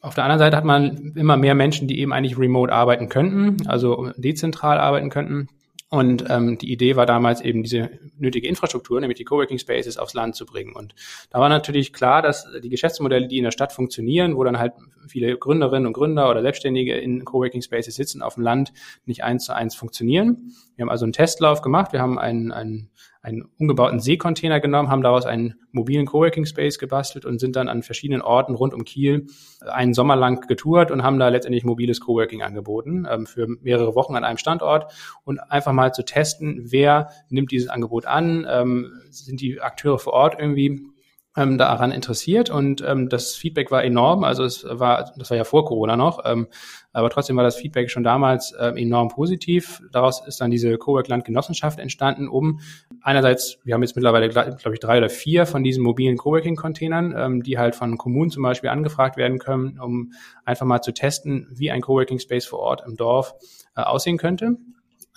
auf 0.01 0.15
der 0.15 0.25
anderen 0.25 0.39
Seite 0.39 0.57
hat 0.57 0.65
man 0.65 1.13
immer 1.15 1.37
mehr 1.37 1.55
Menschen, 1.55 1.87
die 1.87 2.01
eben 2.01 2.13
eigentlich 2.13 2.39
remote 2.39 2.73
arbeiten 2.73 3.09
könnten, 3.09 3.67
also 3.69 4.13
dezentral 4.17 4.79
arbeiten 4.79 5.11
könnten. 5.11 5.49
Und 5.93 6.25
ähm, 6.31 6.57
die 6.57 6.71
Idee 6.71 6.95
war 6.95 7.05
damals 7.05 7.41
eben 7.41 7.65
diese 7.65 7.91
nötige 8.17 8.47
Infrastruktur, 8.47 9.01
nämlich 9.01 9.19
die 9.19 9.25
Coworking 9.25 9.59
Spaces 9.59 9.99
aufs 9.99 10.15
Land 10.15 10.37
zu 10.37 10.47
bringen. 10.47 10.73
Und 10.77 10.95
da 11.31 11.41
war 11.41 11.49
natürlich 11.49 11.93
klar, 11.93 12.23
dass 12.23 12.47
die 12.63 12.69
Geschäftsmodelle, 12.69 13.27
die 13.27 13.39
in 13.39 13.45
der 13.45 13.51
Stadt 13.51 13.73
funktionieren, 13.73 14.37
wo 14.37 14.45
dann 14.45 14.61
halt 14.61 14.75
viele 15.09 15.37
Gründerinnen 15.37 15.89
und 15.89 15.93
Gründer 15.93 16.31
oder 16.31 16.43
Selbstständige 16.43 16.97
in 16.97 17.25
Coworking 17.25 17.61
Spaces 17.61 17.97
sitzen 17.97 18.23
auf 18.23 18.35
dem 18.35 18.45
Land, 18.45 18.73
nicht 19.05 19.25
eins 19.25 19.47
zu 19.47 19.53
eins 19.53 19.75
funktionieren. 19.75 20.53
Wir 20.77 20.85
haben 20.85 20.91
also 20.91 21.05
einen 21.05 21.13
Testlauf 21.13 21.61
gemacht. 21.61 21.93
Wir 21.93 22.01
haben 22.01 22.21
einen, 22.21 22.53
einen 22.53 22.91
einen 23.23 23.45
umgebauten 23.59 24.01
Seekontainer 24.01 24.61
genommen, 24.61 24.89
haben 24.89 25.03
daraus 25.03 25.27
einen 25.27 25.55
mobilen 25.73 26.07
Coworking 26.07 26.47
Space 26.47 26.79
gebastelt 26.79 27.27
und 27.27 27.39
sind 27.39 27.55
dann 27.55 27.69
an 27.69 27.83
verschiedenen 27.83 28.23
Orten 28.23 28.55
rund 28.55 28.73
um 28.73 28.85
Kiel 28.85 29.27
einen 29.61 29.93
Sommer 29.93 30.17
lang 30.17 30.47
getourt 30.47 30.91
und 30.91 31.03
haben 31.03 31.19
da 31.19 31.29
letztendlich 31.29 31.65
mobiles 31.65 32.01
Coworking 32.01 32.43
angeboten 32.43 33.07
ähm, 33.11 33.27
für 33.27 33.47
mehrere 33.47 33.95
Wochen 33.95 34.17
an 34.17 34.25
einem 34.25 34.39
Standort. 34.39 34.93
Und 35.25 35.39
einfach 35.39 35.73
mal 35.73 35.93
zu 35.93 36.03
testen, 36.03 36.63
wer 36.71 37.11
nimmt 37.29 37.51
dieses 37.51 37.69
Angebot 37.69 38.07
an, 38.07 38.47
ähm, 38.49 38.93
sind 39.11 39.41
die 39.41 39.61
Akteure 39.61 39.99
vor 39.99 40.15
Ort 40.15 40.37
irgendwie 40.39 40.83
ähm, 41.37 41.59
daran 41.59 41.93
interessiert 41.93 42.51
und 42.51 42.83
ähm, 42.87 43.09
das 43.09 43.35
Feedback 43.35 43.71
war 43.71 43.85
enorm. 43.85 44.25
Also 44.25 44.45
es 44.45 44.65
war, 44.69 45.13
das 45.17 45.31
war 45.31 45.37
ja 45.37 45.45
vor 45.45 45.65
Corona 45.65 45.97
noch, 45.97 46.25
ähm, 46.25 46.49
aber 46.93 47.09
trotzdem 47.09 47.37
war 47.37 47.45
das 47.45 47.57
Feedback 47.57 47.91
schon 47.91 48.03
damals 48.03 48.53
ähm, 48.59 48.77
enorm 48.77 49.09
positiv. 49.09 49.81
Daraus 49.93 50.27
ist 50.27 50.41
dann 50.41 50.51
diese 50.51 50.77
Cowork-Land 50.77 51.25
Genossenschaft 51.25 51.79
entstanden, 51.79 52.29
um 52.29 52.61
einerseits, 53.01 53.59
wir 53.63 53.75
haben 53.75 53.83
jetzt 53.83 53.95
mittlerweile, 53.95 54.29
glaube 54.29 54.73
ich, 54.73 54.81
drei 54.81 54.99
oder 54.99 55.09
vier 55.09 55.47
von 55.47 55.63
diesen 55.63 55.85
mobilen 55.85 56.17
Coworking-Containern, 56.17 57.15
ähm, 57.17 57.43
die 57.45 57.59
halt 57.59 57.77
von 57.77 57.97
Kommunen 57.97 58.31
zum 58.31 58.43
Beispiel 58.43 58.71
angefragt 58.71 59.17
werden 59.17 59.39
können, 59.39 59.79
um 59.79 60.13
einfach 60.45 60.67
mal 60.67 60.81
zu 60.81 60.93
testen, 60.93 61.47
wie 61.53 61.71
ein 61.71 61.81
Coworking-Space 61.81 62.47
vor 62.47 62.59
Ort 62.59 62.83
im 62.87 62.97
Dorf 62.97 63.35
äh, 63.77 63.83
aussehen 63.83 64.19
könnte. 64.19 64.57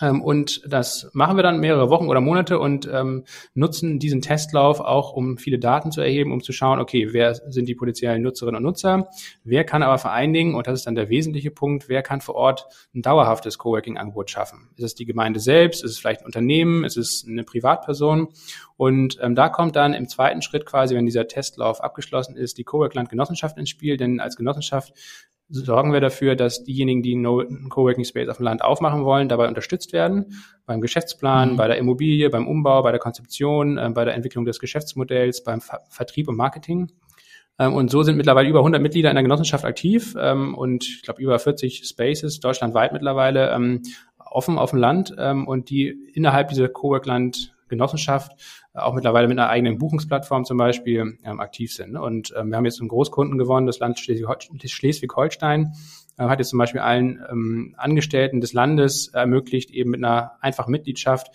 Ähm, 0.04 0.22
und 0.22 0.62
das 0.68 1.10
machen 1.14 1.38
wir 1.38 1.44
dann 1.44 1.60
mehrere 1.60 1.90
Wochen 1.90 2.10
oder 2.10 2.20
Monate 2.20 2.60
und 2.60 2.90
ähm, 2.92 3.24
nutzen 3.54 4.00
diesen 4.00 4.22
Testlauf 4.22 4.82
auch, 4.82 5.14
um 5.14 5.38
viele 5.38 5.60
Daten 5.60 5.92
zu 5.92 6.02
erheben, 6.02 6.34
um 6.34 6.44
zu 6.44 6.52
schauen, 6.52 6.80
okay, 6.80 7.14
wer 7.14 7.36
sind 7.36 7.70
die 7.70 7.76
potenziellen 7.76 8.22
Nutzerinnen 8.22 8.58
und 8.58 8.64
Nutzer, 8.64 9.10
wer 9.46 9.64
kann 9.64 9.82
aber 9.82 9.98
vor 9.98 10.12
allen 10.12 10.34
Dingen, 10.34 10.56
und 10.56 10.68
das 10.68 10.80
ist 10.80 10.88
dann 10.88 10.96
der 10.96 11.08
wesentliche 11.08 11.52
Punkt, 11.52 11.88
wer 11.88 12.04
kann 12.04 12.20
vor 12.20 12.36
Ort 12.36 12.68
ein 12.94 13.02
dauerhaftes 13.02 13.58
Coworking-Angebot 13.58 14.30
schaffen? 14.30 14.70
Ist 14.76 14.84
es 14.84 14.96
die 14.96 15.06
Gemeinde 15.06 15.40
selbst? 15.40 15.84
Ist 15.84 15.92
es 15.92 16.00
vielleicht 16.00 16.22
ein 16.22 16.26
Unternehmen? 16.26 16.84
Ist 16.84 16.98
es 16.98 17.26
eine 17.28 17.46
Privatperson? 17.46 18.28
Und 18.76 19.18
ähm, 19.22 19.36
da 19.36 19.48
kommt 19.48 19.78
dann 19.78 19.94
im 19.94 20.10
zweiten 20.10 20.42
Schritt 20.42 20.66
quasi, 20.66 20.96
wenn 20.96 21.06
dieser 21.06 21.28
Testlauf 21.28 21.82
abgeschlossen 21.82 22.36
ist, 22.36 22.58
die 22.58 22.66
Coworkland 22.66 23.10
Genossenschaft 23.10 23.58
ins 23.58 23.70
Spiel, 23.70 23.96
denn 23.96 24.20
als 24.20 24.36
Genossenschaft 24.36 24.94
sorgen 25.54 25.94
wir 25.94 26.02
dafür, 26.02 26.36
dass 26.36 26.64
diejenigen, 26.64 27.04
die 27.04 27.14
einen 27.14 27.70
Coworking 27.70 28.04
Space 28.04 28.28
auf 28.28 28.38
dem 28.38 28.44
Land 28.44 28.64
aufmachen 28.64 29.06
wollen, 29.06 29.30
dabei 29.30 29.48
unterstützt 29.48 29.94
werden. 29.94 30.34
Beim 30.66 30.82
Geschäftsplan, 30.82 31.54
mhm. 31.54 31.58
bei 31.58 31.68
der 31.68 31.78
Immobilie, 31.78 32.30
beim 32.30 32.48
Umbau, 32.48 32.82
bei 32.82 32.92
der 32.92 33.00
Konzeption, 33.00 33.78
äh, 33.78 33.92
bei 33.94 34.06
der 34.06 34.16
Entwicklung 34.16 34.46
des 34.46 34.60
Geschäftsmodells, 34.60 35.44
beim 35.44 35.62
Ver 35.62 35.82
Vertrieb 35.90 36.28
und 36.28 36.36
Marketing. 36.36 36.92
Ähm, 37.60 37.74
und 37.74 37.92
so 37.92 38.02
sind 38.04 38.18
mittlerweile 38.18 38.50
über 38.50 38.60
100 38.60 38.82
Mitglieder 38.82 39.10
in 39.10 39.16
der 39.16 39.24
Genossenschaft 39.24 39.64
aktiv 39.64 40.16
ähm, 40.20 40.56
und 40.56 40.84
ich 40.86 41.02
glaube 41.04 41.22
über 41.22 41.38
40 41.38 41.86
Spaces 41.86 42.40
deutschlandweit 42.40 42.94
mittlerweile 42.94 43.52
ähm, 43.52 43.84
offen 44.18 44.58
auf 44.58 44.72
dem 44.72 44.80
Land 44.80 45.14
ähm, 45.20 45.48
und 45.48 45.70
die 45.70 45.96
innerhalb 46.14 46.50
dieser 46.50 46.68
Cowork-Land 46.68 47.53
Genossenschaft 47.74 48.32
auch 48.74 48.94
mittlerweile 48.94 49.28
mit 49.28 49.38
einer 49.38 49.50
eigenen 49.50 49.78
Buchungsplattform 49.78 50.46
zum 50.46 50.58
Beispiel 50.58 51.18
ähm, 51.24 51.40
aktiv 51.40 51.74
sind. 51.74 51.96
Und 51.98 52.34
ähm, 52.38 52.50
wir 52.50 52.58
haben 52.58 52.66
jetzt 52.66 52.80
einen 52.80 52.90
Großkunden 52.90 53.38
gewonnen, 53.38 53.68
das 53.68 53.80
Land 53.80 54.00
Schleswig-Holstein 54.00 55.74
äh, 56.18 56.24
hat 56.24 56.40
jetzt 56.40 56.50
zum 56.50 56.60
Beispiel 56.60 56.82
allen 56.82 57.24
ähm, 57.30 57.76
Angestellten 57.78 58.42
des 58.42 58.54
Landes 58.54 59.10
ermöglicht, 59.10 59.72
eben 59.72 59.92
mit 59.92 60.04
einer 60.04 60.34
einfachen 60.42 60.72
Mitgliedschaft 60.72 61.32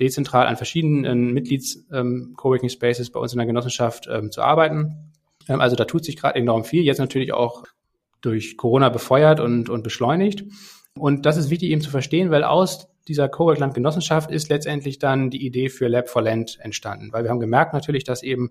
dezentral 0.00 0.46
an 0.46 0.56
verschiedenen 0.56 1.32
Mitglieds-Coworking 1.32 2.68
ähm, 2.68 2.72
Spaces 2.72 3.10
bei 3.10 3.20
uns 3.20 3.32
in 3.32 3.38
der 3.38 3.46
Genossenschaft 3.46 4.08
ähm, 4.10 4.30
zu 4.30 4.42
arbeiten. 4.42 5.12
Ähm, 5.48 5.60
also 5.60 5.76
da 5.76 5.84
tut 5.84 6.04
sich 6.04 6.16
gerade 6.16 6.38
enorm 6.38 6.64
viel, 6.64 6.84
jetzt 6.84 6.98
natürlich 6.98 7.32
auch 7.32 7.64
durch 8.20 8.56
Corona 8.56 8.88
befeuert 8.88 9.40
und, 9.40 9.68
und 9.68 9.82
beschleunigt. 9.82 10.44
Und 10.96 11.26
das 11.26 11.36
ist 11.36 11.50
wichtig 11.50 11.70
eben 11.70 11.80
zu 11.80 11.90
verstehen, 11.90 12.30
weil 12.30 12.44
aus 12.44 12.88
dieser 13.08 13.28
Cowork-Land 13.28 13.74
Genossenschaft 13.74 14.30
ist 14.30 14.48
letztendlich 14.48 14.98
dann 14.98 15.30
die 15.30 15.44
Idee 15.44 15.68
für 15.68 15.88
Lab 15.88 16.08
for 16.08 16.22
Land 16.22 16.58
entstanden, 16.60 17.12
weil 17.12 17.24
wir 17.24 17.30
haben 17.30 17.40
gemerkt 17.40 17.72
natürlich, 17.72 18.04
dass 18.04 18.22
eben 18.22 18.50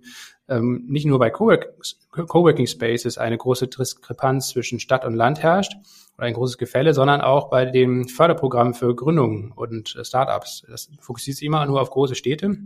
ähm, 0.49 0.85
nicht 0.87 1.05
nur 1.05 1.19
bei 1.19 1.29
Coworking 1.29 2.67
Spaces 2.67 3.17
eine 3.17 3.37
große 3.37 3.67
Diskrepanz 3.67 4.49
zwischen 4.49 4.79
Stadt 4.79 5.05
und 5.05 5.13
Land 5.13 5.43
herrscht 5.43 5.73
oder 6.17 6.27
ein 6.27 6.33
großes 6.33 6.57
Gefälle, 6.57 6.93
sondern 6.93 7.21
auch 7.21 7.49
bei 7.49 7.65
dem 7.65 8.07
Förderprogramm 8.07 8.73
für 8.73 8.95
Gründungen 8.95 9.51
und 9.51 9.95
äh, 9.95 10.03
Startups. 10.03 10.65
Das 10.67 10.89
fokussiert 10.99 11.37
sich 11.37 11.45
immer 11.45 11.65
nur 11.65 11.81
auf 11.81 11.91
große 11.91 12.15
Städte. 12.15 12.57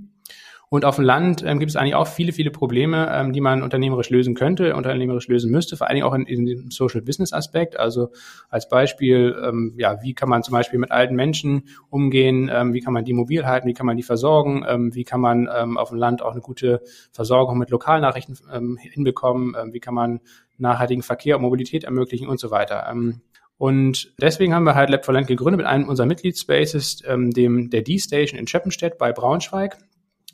Und 0.74 0.86
auf 0.86 0.96
dem 0.96 1.04
Land 1.04 1.44
ähm, 1.46 1.60
gibt 1.60 1.70
es 1.70 1.76
eigentlich 1.76 1.96
auch 1.96 2.08
viele, 2.08 2.32
viele 2.32 2.50
Probleme, 2.50 3.12
ähm, 3.12 3.34
die 3.34 3.42
man 3.42 3.62
unternehmerisch 3.62 4.10
lösen 4.10 4.36
könnte, 4.36 4.74
unternehmerisch 4.74 5.28
lösen 5.28 5.52
müsste, 5.52 5.76
vor 5.76 5.88
allen 5.88 5.96
Dingen 5.96 6.08
auch 6.08 6.14
in, 6.14 6.26
in 6.26 6.46
dem 6.46 6.72
Social 6.72 7.02
Business 7.02 7.34
Aspekt. 7.34 7.78
Also 7.78 8.08
als 8.48 8.70
Beispiel, 8.70 9.36
ähm, 9.46 9.74
ja, 9.78 10.02
wie 10.02 10.14
kann 10.14 10.30
man 10.30 10.44
zum 10.44 10.54
Beispiel 10.54 10.80
mit 10.80 10.90
alten 10.90 11.14
Menschen 11.14 11.64
umgehen, 11.90 12.50
ähm, 12.50 12.74
wie 12.74 12.80
kann 12.80 12.94
man 12.94 13.04
die 13.04 13.12
mobil 13.12 13.46
halten, 13.46 13.68
wie 13.68 13.74
kann 13.74 13.86
man 13.86 13.98
die 13.98 14.04
versorgen, 14.04 14.64
ähm, 14.66 14.96
wie 14.96 15.04
kann 15.04 15.20
man 15.20 15.50
ähm, 15.54 15.78
auf 15.78 15.90
dem 15.90 15.98
Land 15.98 16.22
auch 16.22 16.32
eine 16.32 16.40
gute 16.40 16.82
Versorgung 17.12 17.58
mit 17.58 17.70
Lokalnachrichten 17.70 18.38
ähm, 18.54 18.78
hinbekommen, 18.82 19.58
ähm, 19.62 19.74
wie 19.74 19.82
kann 19.82 19.94
man 19.94 20.22
nachhaltigen 20.58 21.04
Verkehr 21.04 21.36
und 21.36 21.42
Mobilität 21.42 21.84
ermöglichen 21.84 22.30
und 22.30 22.40
so 22.40 22.50
weiter. 22.50 22.88
Ähm, 22.90 23.20
und 23.58 24.14
deswegen 24.22 24.54
haben 24.54 24.64
wir 24.64 24.76
halt 24.76 24.90
Lab 24.90 25.04
for 25.04 25.14
Land 25.14 25.28
gegründet 25.28 25.58
mit 25.58 25.68
einem 25.68 25.90
unserer 25.90 26.08
Mitgliedsspaces, 26.08 27.04
ähm, 27.06 27.32
dem 27.32 27.70
der 27.70 27.82
D-Station 27.82 28.40
in 28.40 28.48
Scheppenstedt 28.48 28.98
bei 28.98 29.12
Braunschweig. 29.12 29.78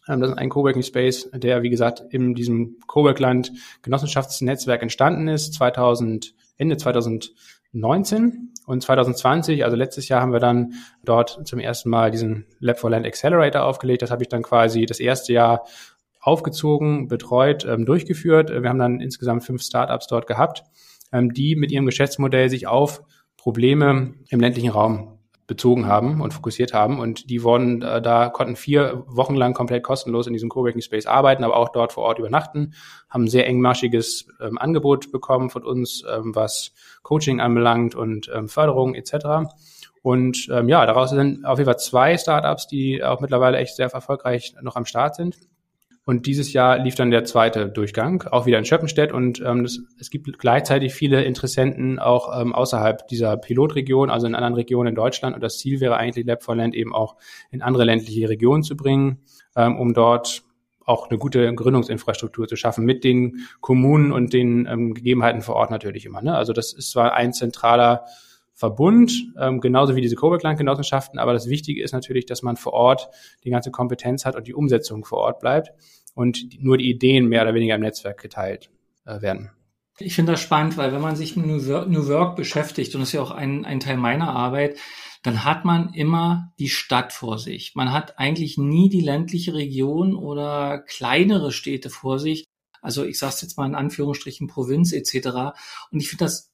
Ähm, 0.07 0.21
das 0.21 0.31
ist 0.31 0.37
ein 0.37 0.49
Coworking 0.49 0.83
Space, 0.83 1.29
der, 1.33 1.63
wie 1.63 1.69
gesagt, 1.69 2.03
in 2.09 2.33
diesem 2.35 2.77
Coworkland 2.87 3.51
Genossenschaftsnetzwerk 3.81 4.81
entstanden 4.81 5.27
ist, 5.27 5.53
2000, 5.53 6.33
Ende 6.57 6.77
2019 6.77 8.53
und 8.65 8.81
2020, 8.81 9.63
also 9.63 9.77
letztes 9.77 10.07
Jahr 10.09 10.21
haben 10.21 10.33
wir 10.33 10.39
dann 10.39 10.73
dort 11.03 11.47
zum 11.47 11.59
ersten 11.59 11.89
Mal 11.89 12.11
diesen 12.11 12.45
Lab 12.59 12.79
for 12.79 12.89
Land 12.89 13.05
Accelerator 13.05 13.63
aufgelegt. 13.63 14.01
Das 14.01 14.11
habe 14.11 14.23
ich 14.23 14.29
dann 14.29 14.43
quasi 14.43 14.85
das 14.85 14.99
erste 14.99 15.33
Jahr 15.33 15.65
aufgezogen, 16.19 17.07
betreut, 17.07 17.65
ähm, 17.65 17.85
durchgeführt. 17.85 18.49
Wir 18.49 18.67
haben 18.67 18.79
dann 18.79 18.99
insgesamt 18.99 19.45
fünf 19.45 19.61
Startups 19.61 20.07
dort 20.07 20.27
gehabt, 20.27 20.63
ähm, 21.13 21.33
die 21.33 21.55
mit 21.55 21.71
ihrem 21.71 21.85
Geschäftsmodell 21.85 22.49
sich 22.49 22.67
auf 22.67 23.01
Probleme 23.37 24.15
im 24.29 24.39
ländlichen 24.41 24.71
Raum 24.71 25.16
bezogen 25.47 25.87
haben 25.87 26.21
und 26.21 26.33
fokussiert 26.33 26.73
haben. 26.73 26.99
Und 26.99 27.29
die 27.29 27.41
wurden 27.41 27.81
äh, 27.81 28.01
da, 28.01 28.29
konnten 28.29 28.57
vier 28.57 29.03
Wochen 29.07 29.33
lang 29.33 29.53
komplett 29.53 29.83
kostenlos 29.83 30.27
in 30.27 30.33
diesem 30.33 30.49
Coworking 30.49 30.81
Space 30.81 31.05
arbeiten, 31.05 31.43
aber 31.43 31.55
auch 31.55 31.69
dort 31.69 31.93
vor 31.93 32.03
Ort 32.03 32.19
übernachten, 32.19 32.73
haben 33.09 33.23
ein 33.23 33.29
sehr 33.29 33.47
engmaschiges 33.47 34.27
ähm, 34.41 34.57
Angebot 34.57 35.11
bekommen 35.11 35.49
von 35.49 35.63
uns, 35.63 36.03
ähm, 36.09 36.35
was 36.35 36.73
Coaching 37.01 37.39
anbelangt 37.39 37.95
und 37.95 38.29
ähm, 38.33 38.49
Förderung 38.49 38.93
etc. 38.93 39.49
Und 40.01 40.49
ähm, 40.51 40.69
ja, 40.69 40.85
daraus 40.85 41.09
sind 41.09 41.45
auf 41.45 41.57
jeden 41.57 41.69
Fall 41.69 41.79
zwei 41.79 42.17
Startups, 42.17 42.67
die 42.67 43.03
auch 43.03 43.21
mittlerweile 43.21 43.57
echt 43.57 43.77
sehr 43.77 43.87
erfolgreich 43.87 44.53
noch 44.61 44.75
am 44.75 44.85
Start 44.85 45.15
sind. 45.15 45.37
Und 46.07 46.25
dieses 46.25 46.53
Jahr 46.53 46.79
lief 46.79 46.95
dann 46.95 47.11
der 47.11 47.25
zweite 47.25 47.67
Durchgang, 47.67 48.23
auch 48.31 48.45
wieder 48.45 48.57
in 48.57 48.63
Schöppenstedt. 48.63 49.11
Und 49.11 49.43
ähm, 49.45 49.63
das, 49.63 49.81
es 49.99 50.09
gibt 50.09 50.39
gleichzeitig 50.39 50.93
viele 50.93 51.25
Interessenten 51.25 51.99
auch 51.99 52.39
ähm, 52.39 52.55
außerhalb 52.55 53.09
dieser 53.09 53.35
Pilotregion, 53.35 54.09
also 54.09 54.25
in 54.25 54.33
anderen 54.33 54.53
Regionen 54.53 54.87
in 54.87 54.95
Deutschland. 54.95 55.35
Und 55.35 55.41
das 55.41 55.57
Ziel 55.57 55.81
wäre 55.81 55.97
eigentlich, 55.97 56.25
Lab 56.25 56.43
for 56.43 56.55
Land 56.55 56.75
eben 56.75 56.95
auch 56.95 57.17
in 57.51 57.61
andere 57.61 57.83
ländliche 57.83 58.29
Regionen 58.29 58.63
zu 58.63 58.77
bringen, 58.77 59.19
ähm, 59.57 59.77
um 59.77 59.93
dort 59.93 60.43
auch 60.85 61.09
eine 61.09 61.19
gute 61.19 61.53
Gründungsinfrastruktur 61.53 62.47
zu 62.47 62.55
schaffen 62.55 62.85
mit 62.85 63.03
den 63.03 63.45
Kommunen 63.59 64.13
und 64.13 64.31
den 64.31 64.65
ähm, 64.65 64.93
Gegebenheiten 64.93 65.41
vor 65.41 65.55
Ort 65.55 65.71
natürlich 65.71 66.05
immer. 66.05 66.21
Ne? 66.21 66.37
Also 66.37 66.53
das 66.53 66.71
ist 66.71 66.89
zwar 66.89 67.15
ein 67.15 67.33
zentraler 67.33 68.05
Verbund, 68.57 69.13
ähm, 69.39 69.61
genauso 69.61 69.95
wie 69.95 70.01
diese 70.01 70.15
Coburg-Landgenossenschaften, 70.15 71.19
aber 71.19 71.31
das 71.31 71.47
Wichtige 71.47 71.83
ist 71.83 71.91
natürlich, 71.91 72.25
dass 72.25 72.41
man 72.41 72.57
vor 72.57 72.73
Ort 72.73 73.07
die 73.43 73.51
ganze 73.51 73.69
Kompetenz 73.69 74.25
hat 74.25 74.35
und 74.35 74.47
die 74.47 74.55
Umsetzung 74.55 75.05
vor 75.05 75.19
Ort 75.19 75.39
bleibt 75.39 75.69
und 76.15 76.39
nur 76.59 76.79
die 76.79 76.89
Ideen 76.89 77.27
mehr 77.27 77.43
oder 77.43 77.53
weniger 77.53 77.75
im 77.75 77.81
Netzwerk 77.81 78.19
geteilt 78.19 78.71
äh, 79.05 79.21
werden. 79.21 79.51
Ich 79.99 80.15
finde 80.15 80.31
das 80.31 80.41
spannend, 80.41 80.75
weil 80.75 80.91
wenn 80.91 81.01
man 81.01 81.15
sich 81.15 81.35
mit 81.35 81.45
New 81.45 81.67
Work, 81.67 81.87
New 81.87 82.07
Work 82.07 82.35
beschäftigt, 82.35 82.95
und 82.95 83.01
das 83.01 83.09
ist 83.09 83.13
ja 83.13 83.21
auch 83.21 83.29
ein, 83.29 83.63
ein 83.63 83.79
Teil 83.79 83.97
meiner 83.97 84.29
Arbeit, 84.29 84.79
dann 85.21 85.43
hat 85.43 85.63
man 85.63 85.93
immer 85.93 86.51
die 86.57 86.69
Stadt 86.69 87.13
vor 87.13 87.37
sich. 87.37 87.73
Man 87.75 87.91
hat 87.91 88.17
eigentlich 88.17 88.57
nie 88.57 88.89
die 88.89 89.01
ländliche 89.01 89.53
Region 89.53 90.15
oder 90.15 90.79
kleinere 90.79 91.51
Städte 91.51 91.91
vor 91.91 92.17
sich. 92.17 92.45
Also 92.81 93.05
ich 93.05 93.19
sage 93.19 93.33
es 93.33 93.41
jetzt 93.41 93.57
mal 93.57 93.67
in 93.67 93.75
Anführungsstrichen 93.75 94.47
Provinz 94.47 94.93
etc. 94.93 95.53
Und 95.91 95.99
ich 95.99 96.09
finde 96.09 96.25
das 96.25 96.49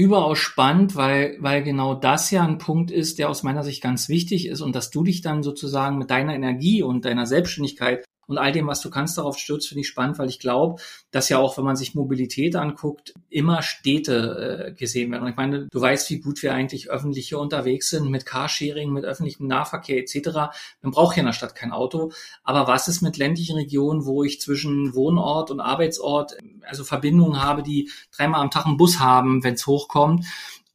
überaus 0.00 0.38
spannend, 0.38 0.96
weil, 0.96 1.36
weil 1.40 1.62
genau 1.62 1.94
das 1.94 2.30
ja 2.30 2.42
ein 2.42 2.56
Punkt 2.56 2.90
ist, 2.90 3.18
der 3.18 3.28
aus 3.28 3.42
meiner 3.42 3.62
Sicht 3.62 3.82
ganz 3.82 4.08
wichtig 4.08 4.46
ist 4.46 4.62
und 4.62 4.74
dass 4.74 4.90
du 4.90 5.04
dich 5.04 5.20
dann 5.20 5.42
sozusagen 5.42 5.98
mit 5.98 6.08
deiner 6.10 6.34
Energie 6.34 6.82
und 6.82 7.04
deiner 7.04 7.26
Selbstständigkeit 7.26 8.06
und 8.30 8.38
all 8.38 8.52
dem, 8.52 8.68
was 8.68 8.80
du 8.80 8.90
kannst, 8.90 9.18
darauf 9.18 9.36
stürzt, 9.36 9.68
finde 9.68 9.80
ich 9.80 9.88
spannend, 9.88 10.18
weil 10.20 10.28
ich 10.28 10.38
glaube, 10.38 10.80
dass 11.10 11.28
ja 11.28 11.38
auch, 11.38 11.58
wenn 11.58 11.64
man 11.64 11.74
sich 11.74 11.96
Mobilität 11.96 12.54
anguckt, 12.54 13.12
immer 13.28 13.60
Städte 13.60 14.68
äh, 14.68 14.72
gesehen 14.72 15.10
werden. 15.10 15.24
Und 15.24 15.30
ich 15.30 15.36
meine, 15.36 15.66
du 15.66 15.80
weißt, 15.80 16.08
wie 16.10 16.20
gut 16.20 16.40
wir 16.44 16.54
eigentlich 16.54 16.90
öffentlich 16.90 17.28
hier 17.28 17.40
unterwegs 17.40 17.90
sind 17.90 18.08
mit 18.08 18.26
Carsharing, 18.26 18.92
mit 18.92 19.04
öffentlichem 19.04 19.48
Nahverkehr 19.48 19.98
etc. 19.98 20.52
Man 20.80 20.92
braucht 20.92 21.14
hier 21.14 21.22
in 21.22 21.26
der 21.26 21.32
Stadt 21.32 21.56
kein 21.56 21.72
Auto. 21.72 22.12
Aber 22.44 22.68
was 22.68 22.86
ist 22.86 23.02
mit 23.02 23.16
ländlichen 23.16 23.56
Regionen, 23.56 24.06
wo 24.06 24.22
ich 24.22 24.40
zwischen 24.40 24.94
Wohnort 24.94 25.50
und 25.50 25.58
Arbeitsort 25.58 26.36
also 26.62 26.84
Verbindungen 26.84 27.42
habe, 27.42 27.64
die 27.64 27.90
dreimal 28.16 28.42
am 28.42 28.52
Tag 28.52 28.66
einen 28.66 28.76
Bus 28.76 29.00
haben, 29.00 29.42
wenn 29.42 29.54
es 29.54 29.66
hochkommt? 29.66 30.24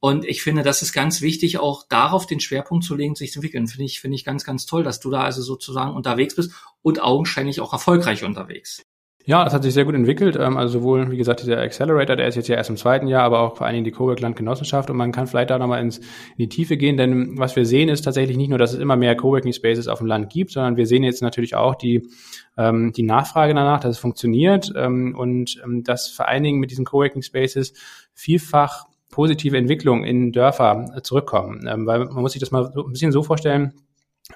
Und 0.00 0.24
ich 0.24 0.42
finde, 0.42 0.62
das 0.62 0.82
ist 0.82 0.92
ganz 0.92 1.22
wichtig, 1.22 1.58
auch 1.58 1.84
darauf 1.88 2.26
den 2.26 2.40
Schwerpunkt 2.40 2.84
zu 2.84 2.94
legen, 2.94 3.14
sich 3.14 3.32
zu 3.32 3.38
entwickeln. 3.38 3.66
Finde 3.66 3.84
ich, 3.84 4.00
finde 4.00 4.14
ich 4.14 4.24
ganz, 4.24 4.44
ganz 4.44 4.66
toll, 4.66 4.82
dass 4.82 5.00
du 5.00 5.10
da 5.10 5.22
also 5.22 5.42
sozusagen 5.42 5.94
unterwegs 5.94 6.36
bist 6.36 6.52
und 6.82 7.02
augenscheinlich 7.02 7.60
auch 7.60 7.72
erfolgreich 7.72 8.24
unterwegs. 8.24 8.82
Ja, 9.28 9.42
das 9.42 9.52
hat 9.52 9.64
sich 9.64 9.74
sehr 9.74 9.84
gut 9.84 9.96
entwickelt. 9.96 10.36
Ähm, 10.36 10.56
also 10.56 10.78
sowohl, 10.78 11.10
wie 11.10 11.16
gesagt, 11.16 11.42
dieser 11.42 11.58
Accelerator, 11.58 12.14
der 12.14 12.28
ist 12.28 12.36
jetzt 12.36 12.46
ja 12.46 12.54
erst 12.54 12.70
im 12.70 12.76
zweiten 12.76 13.08
Jahr, 13.08 13.24
aber 13.24 13.40
auch 13.40 13.56
vor 13.56 13.66
allen 13.66 13.74
Dingen 13.74 13.84
die 13.84 13.90
Cowork 13.90 14.20
Landgenossenschaft. 14.20 14.88
Und 14.88 14.96
man 14.96 15.10
kann 15.10 15.26
vielleicht 15.26 15.50
da 15.50 15.58
nochmal 15.58 15.82
ins, 15.82 15.98
in 15.98 16.04
die 16.38 16.48
Tiefe 16.48 16.76
gehen, 16.76 16.96
denn 16.96 17.36
was 17.36 17.56
wir 17.56 17.66
sehen, 17.66 17.88
ist 17.88 18.02
tatsächlich 18.02 18.36
nicht 18.36 18.50
nur, 18.50 18.58
dass 18.58 18.72
es 18.72 18.78
immer 18.78 18.94
mehr 18.94 19.16
Coworking 19.16 19.52
Spaces 19.52 19.88
auf 19.88 19.98
dem 19.98 20.06
Land 20.06 20.30
gibt, 20.30 20.52
sondern 20.52 20.76
wir 20.76 20.86
sehen 20.86 21.02
jetzt 21.02 21.22
natürlich 21.22 21.56
auch 21.56 21.74
die, 21.74 22.08
ähm, 22.56 22.92
die 22.92 23.02
Nachfrage 23.02 23.52
danach, 23.52 23.80
dass 23.80 23.96
es 23.96 23.98
funktioniert 23.98 24.72
ähm, 24.76 25.16
und 25.18 25.60
dass 25.82 26.08
vor 26.08 26.28
allen 26.28 26.44
Dingen 26.44 26.60
mit 26.60 26.70
diesen 26.70 26.84
Coworking 26.84 27.22
Spaces 27.22 27.72
vielfach 28.14 28.84
positive 29.10 29.56
Entwicklungen 29.56 30.04
in 30.04 30.32
Dörfer 30.32 30.86
zurückkommen. 31.02 31.64
weil 31.86 32.04
man 32.06 32.22
muss 32.22 32.32
sich 32.32 32.40
das 32.40 32.50
mal 32.50 32.70
so 32.74 32.86
ein 32.86 32.92
bisschen 32.92 33.12
so 33.12 33.22
vorstellen, 33.22 33.72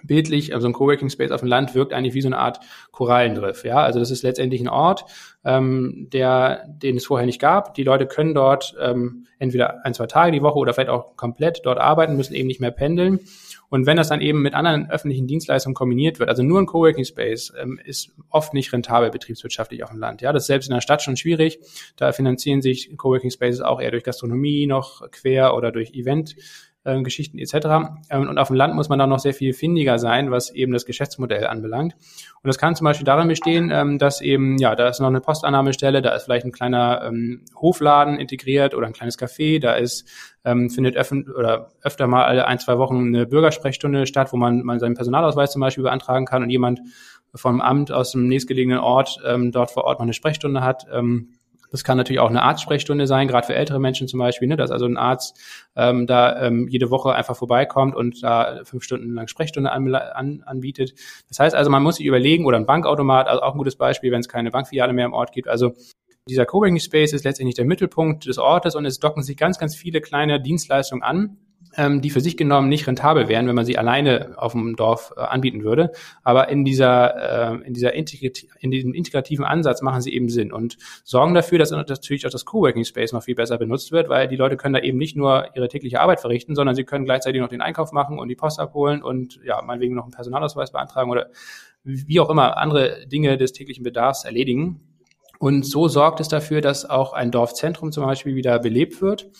bildlich, 0.02 0.54
also 0.54 0.68
ein 0.68 0.72
Coworking 0.72 1.10
Space 1.10 1.32
auf 1.32 1.40
dem 1.40 1.48
Land 1.48 1.74
wirkt 1.74 1.92
eigentlich 1.92 2.14
wie 2.14 2.22
so 2.22 2.28
eine 2.28 2.38
Art 2.38 2.60
Korallendriff. 2.92 3.64
Ja, 3.64 3.78
also 3.82 3.98
das 3.98 4.10
ist 4.10 4.22
letztendlich 4.22 4.60
ein 4.60 4.68
Ort, 4.68 5.04
ähm, 5.44 6.08
der, 6.12 6.66
den 6.68 6.96
es 6.96 7.06
vorher 7.06 7.26
nicht 7.26 7.40
gab. 7.40 7.74
Die 7.74 7.82
Leute 7.82 8.06
können 8.06 8.34
dort 8.34 8.74
ähm, 8.80 9.26
entweder 9.38 9.84
ein, 9.84 9.94
zwei 9.94 10.06
Tage 10.06 10.32
die 10.32 10.42
Woche 10.42 10.58
oder 10.58 10.74
vielleicht 10.74 10.90
auch 10.90 11.16
komplett 11.16 11.62
dort 11.64 11.78
arbeiten, 11.78 12.16
müssen 12.16 12.34
eben 12.34 12.46
nicht 12.46 12.60
mehr 12.60 12.70
pendeln. 12.70 13.20
Und 13.68 13.86
wenn 13.86 13.96
das 13.96 14.08
dann 14.08 14.20
eben 14.20 14.42
mit 14.42 14.54
anderen 14.54 14.90
öffentlichen 14.90 15.26
Dienstleistungen 15.26 15.74
kombiniert 15.74 16.18
wird, 16.18 16.28
also 16.28 16.42
nur 16.42 16.60
ein 16.60 16.66
Coworking 16.66 17.04
Space 17.04 17.52
ähm, 17.60 17.80
ist 17.84 18.12
oft 18.28 18.52
nicht 18.52 18.72
rentabel 18.72 19.10
betriebswirtschaftlich 19.10 19.84
auf 19.84 19.90
dem 19.90 19.98
Land. 19.98 20.22
Ja, 20.22 20.32
das 20.32 20.44
ist 20.44 20.48
selbst 20.48 20.68
in 20.68 20.74
der 20.74 20.80
Stadt 20.80 21.02
schon 21.02 21.16
schwierig. 21.16 21.60
Da 21.96 22.12
finanzieren 22.12 22.62
sich 22.62 22.96
Coworking 22.96 23.30
Spaces 23.30 23.60
auch 23.60 23.80
eher 23.80 23.92
durch 23.92 24.04
Gastronomie 24.04 24.66
noch 24.66 25.08
quer 25.10 25.54
oder 25.54 25.70
durch 25.72 25.92
Event 25.92 26.36
äh, 26.84 27.02
Geschichten 27.02 27.38
etc. 27.38 27.54
Ähm, 28.10 28.28
und 28.28 28.38
auf 28.38 28.48
dem 28.48 28.56
Land 28.56 28.74
muss 28.74 28.88
man 28.88 28.98
dann 28.98 29.10
noch 29.10 29.18
sehr 29.18 29.34
viel 29.34 29.52
findiger 29.52 29.98
sein, 29.98 30.30
was 30.30 30.50
eben 30.50 30.72
das 30.72 30.86
Geschäftsmodell 30.86 31.46
anbelangt. 31.46 31.94
Und 32.42 32.48
das 32.48 32.58
kann 32.58 32.74
zum 32.74 32.86
Beispiel 32.86 33.04
darin 33.04 33.28
bestehen, 33.28 33.70
ähm, 33.70 33.98
dass 33.98 34.20
eben, 34.20 34.58
ja, 34.58 34.74
da 34.74 34.88
ist 34.88 35.00
noch 35.00 35.08
eine 35.08 35.20
Postannahmestelle, 35.20 36.02
da 36.02 36.14
ist 36.14 36.24
vielleicht 36.24 36.46
ein 36.46 36.52
kleiner 36.52 37.02
ähm, 37.04 37.44
Hofladen 37.60 38.18
integriert 38.18 38.74
oder 38.74 38.86
ein 38.86 38.92
kleines 38.92 39.18
Café, 39.18 39.60
da 39.60 39.74
ist, 39.74 40.08
ähm, 40.44 40.70
findet 40.70 40.96
öffn 40.96 41.30
oder 41.30 41.70
öfter 41.82 42.06
mal 42.06 42.24
alle 42.24 42.46
ein, 42.46 42.58
zwei 42.58 42.78
Wochen 42.78 43.08
eine 43.08 43.26
Bürgersprechstunde 43.26 44.06
statt, 44.06 44.32
wo 44.32 44.36
man, 44.36 44.62
man 44.62 44.78
seinen 44.78 44.94
Personalausweis 44.94 45.52
zum 45.52 45.60
Beispiel 45.60 45.84
beantragen 45.84 46.24
kann 46.24 46.42
und 46.42 46.50
jemand 46.50 46.80
vom 47.34 47.60
Amt 47.60 47.92
aus 47.92 48.12
dem 48.12 48.26
nächstgelegenen 48.26 48.80
Ort 48.80 49.18
ähm, 49.24 49.52
dort 49.52 49.70
vor 49.70 49.84
Ort 49.84 49.98
noch 49.98 50.04
eine 50.04 50.14
Sprechstunde 50.14 50.62
hat. 50.62 50.86
Ähm, 50.92 51.34
das 51.70 51.84
kann 51.84 51.96
natürlich 51.96 52.20
auch 52.20 52.30
eine 52.30 52.42
Arztsprechstunde 52.42 53.06
sein, 53.06 53.28
gerade 53.28 53.46
für 53.46 53.54
ältere 53.54 53.78
Menschen 53.78 54.08
zum 54.08 54.18
Beispiel, 54.18 54.48
ne, 54.48 54.56
dass 54.56 54.70
also 54.70 54.86
ein 54.86 54.96
Arzt 54.96 55.38
ähm, 55.76 56.06
da 56.06 56.42
ähm, 56.42 56.68
jede 56.68 56.90
Woche 56.90 57.14
einfach 57.14 57.36
vorbeikommt 57.36 57.94
und 57.94 58.22
da 58.22 58.60
fünf 58.64 58.82
Stunden 58.84 59.14
lang 59.14 59.28
Sprechstunde 59.28 59.70
an, 59.70 59.94
an, 59.94 60.42
anbietet. 60.44 60.94
Das 61.28 61.38
heißt 61.38 61.54
also, 61.54 61.70
man 61.70 61.82
muss 61.82 61.96
sich 61.96 62.06
überlegen, 62.06 62.46
oder 62.46 62.56
ein 62.56 62.66
Bankautomat, 62.66 63.28
also 63.28 63.42
auch 63.42 63.52
ein 63.52 63.58
gutes 63.58 63.76
Beispiel, 63.76 64.12
wenn 64.12 64.20
es 64.20 64.28
keine 64.28 64.50
Bankfiliale 64.50 64.92
mehr 64.92 65.06
im 65.06 65.12
Ort 65.12 65.32
gibt. 65.32 65.48
Also 65.48 65.72
dieser 66.28 66.46
Coworking 66.46 66.78
Space 66.78 67.12
ist 67.12 67.24
letztendlich 67.24 67.56
der 67.56 67.64
Mittelpunkt 67.64 68.26
des 68.26 68.38
Ortes 68.38 68.74
und 68.74 68.84
es 68.84 68.98
docken 68.98 69.22
sich 69.22 69.36
ganz, 69.36 69.58
ganz 69.58 69.74
viele 69.74 70.00
kleine 70.00 70.40
Dienstleistungen 70.40 71.02
an 71.02 71.38
ähm, 71.76 72.00
die 72.00 72.10
für 72.10 72.20
sich 72.20 72.36
genommen 72.36 72.68
nicht 72.68 72.86
rentabel 72.86 73.28
wären, 73.28 73.46
wenn 73.46 73.54
man 73.54 73.64
sie 73.64 73.78
alleine 73.78 74.34
auf 74.36 74.52
dem 74.52 74.76
Dorf 74.76 75.12
äh, 75.16 75.20
anbieten 75.20 75.62
würde. 75.62 75.92
Aber 76.22 76.48
in 76.48 76.64
dieser, 76.64 77.52
äh, 77.52 77.66
in 77.66 77.74
dieser 77.74 77.94
Integrat 77.94 78.44
in 78.60 78.70
diesem 78.70 78.94
integrativen 78.94 79.44
Ansatz 79.44 79.82
machen 79.82 80.00
sie 80.00 80.12
eben 80.12 80.28
Sinn 80.28 80.52
und 80.52 80.76
sorgen 81.04 81.34
dafür, 81.34 81.58
dass 81.58 81.70
natürlich 81.70 82.26
auch 82.26 82.30
das 82.30 82.44
Coworking 82.44 82.84
Space 82.84 83.12
noch 83.12 83.22
viel 83.22 83.34
besser 83.34 83.58
benutzt 83.58 83.92
wird, 83.92 84.08
weil 84.08 84.28
die 84.28 84.36
Leute 84.36 84.56
können 84.56 84.74
da 84.74 84.80
eben 84.80 84.98
nicht 84.98 85.16
nur 85.16 85.48
ihre 85.54 85.68
tägliche 85.68 86.00
Arbeit 86.00 86.20
verrichten, 86.20 86.54
sondern 86.54 86.74
sie 86.74 86.84
können 86.84 87.04
gleichzeitig 87.04 87.40
noch 87.40 87.48
den 87.48 87.60
Einkauf 87.60 87.92
machen 87.92 88.18
und 88.18 88.28
die 88.28 88.36
Post 88.36 88.60
abholen 88.60 89.02
und 89.02 89.40
ja, 89.44 89.62
meinetwegen 89.62 89.94
noch 89.94 90.04
einen 90.04 90.12
Personalausweis 90.12 90.72
beantragen 90.72 91.10
oder 91.10 91.30
wie 91.82 92.20
auch 92.20 92.30
immer 92.30 92.56
andere 92.58 93.06
Dinge 93.06 93.38
des 93.38 93.52
täglichen 93.52 93.84
Bedarfs 93.84 94.24
erledigen. 94.24 94.80
Und 95.38 95.64
so 95.64 95.88
sorgt 95.88 96.20
es 96.20 96.28
dafür, 96.28 96.60
dass 96.60 96.88
auch 96.88 97.14
ein 97.14 97.30
Dorfzentrum 97.30 97.92
zum 97.92 98.04
Beispiel 98.04 98.34
wieder 98.34 98.58
belebt 98.58 99.00
wird 99.00 99.30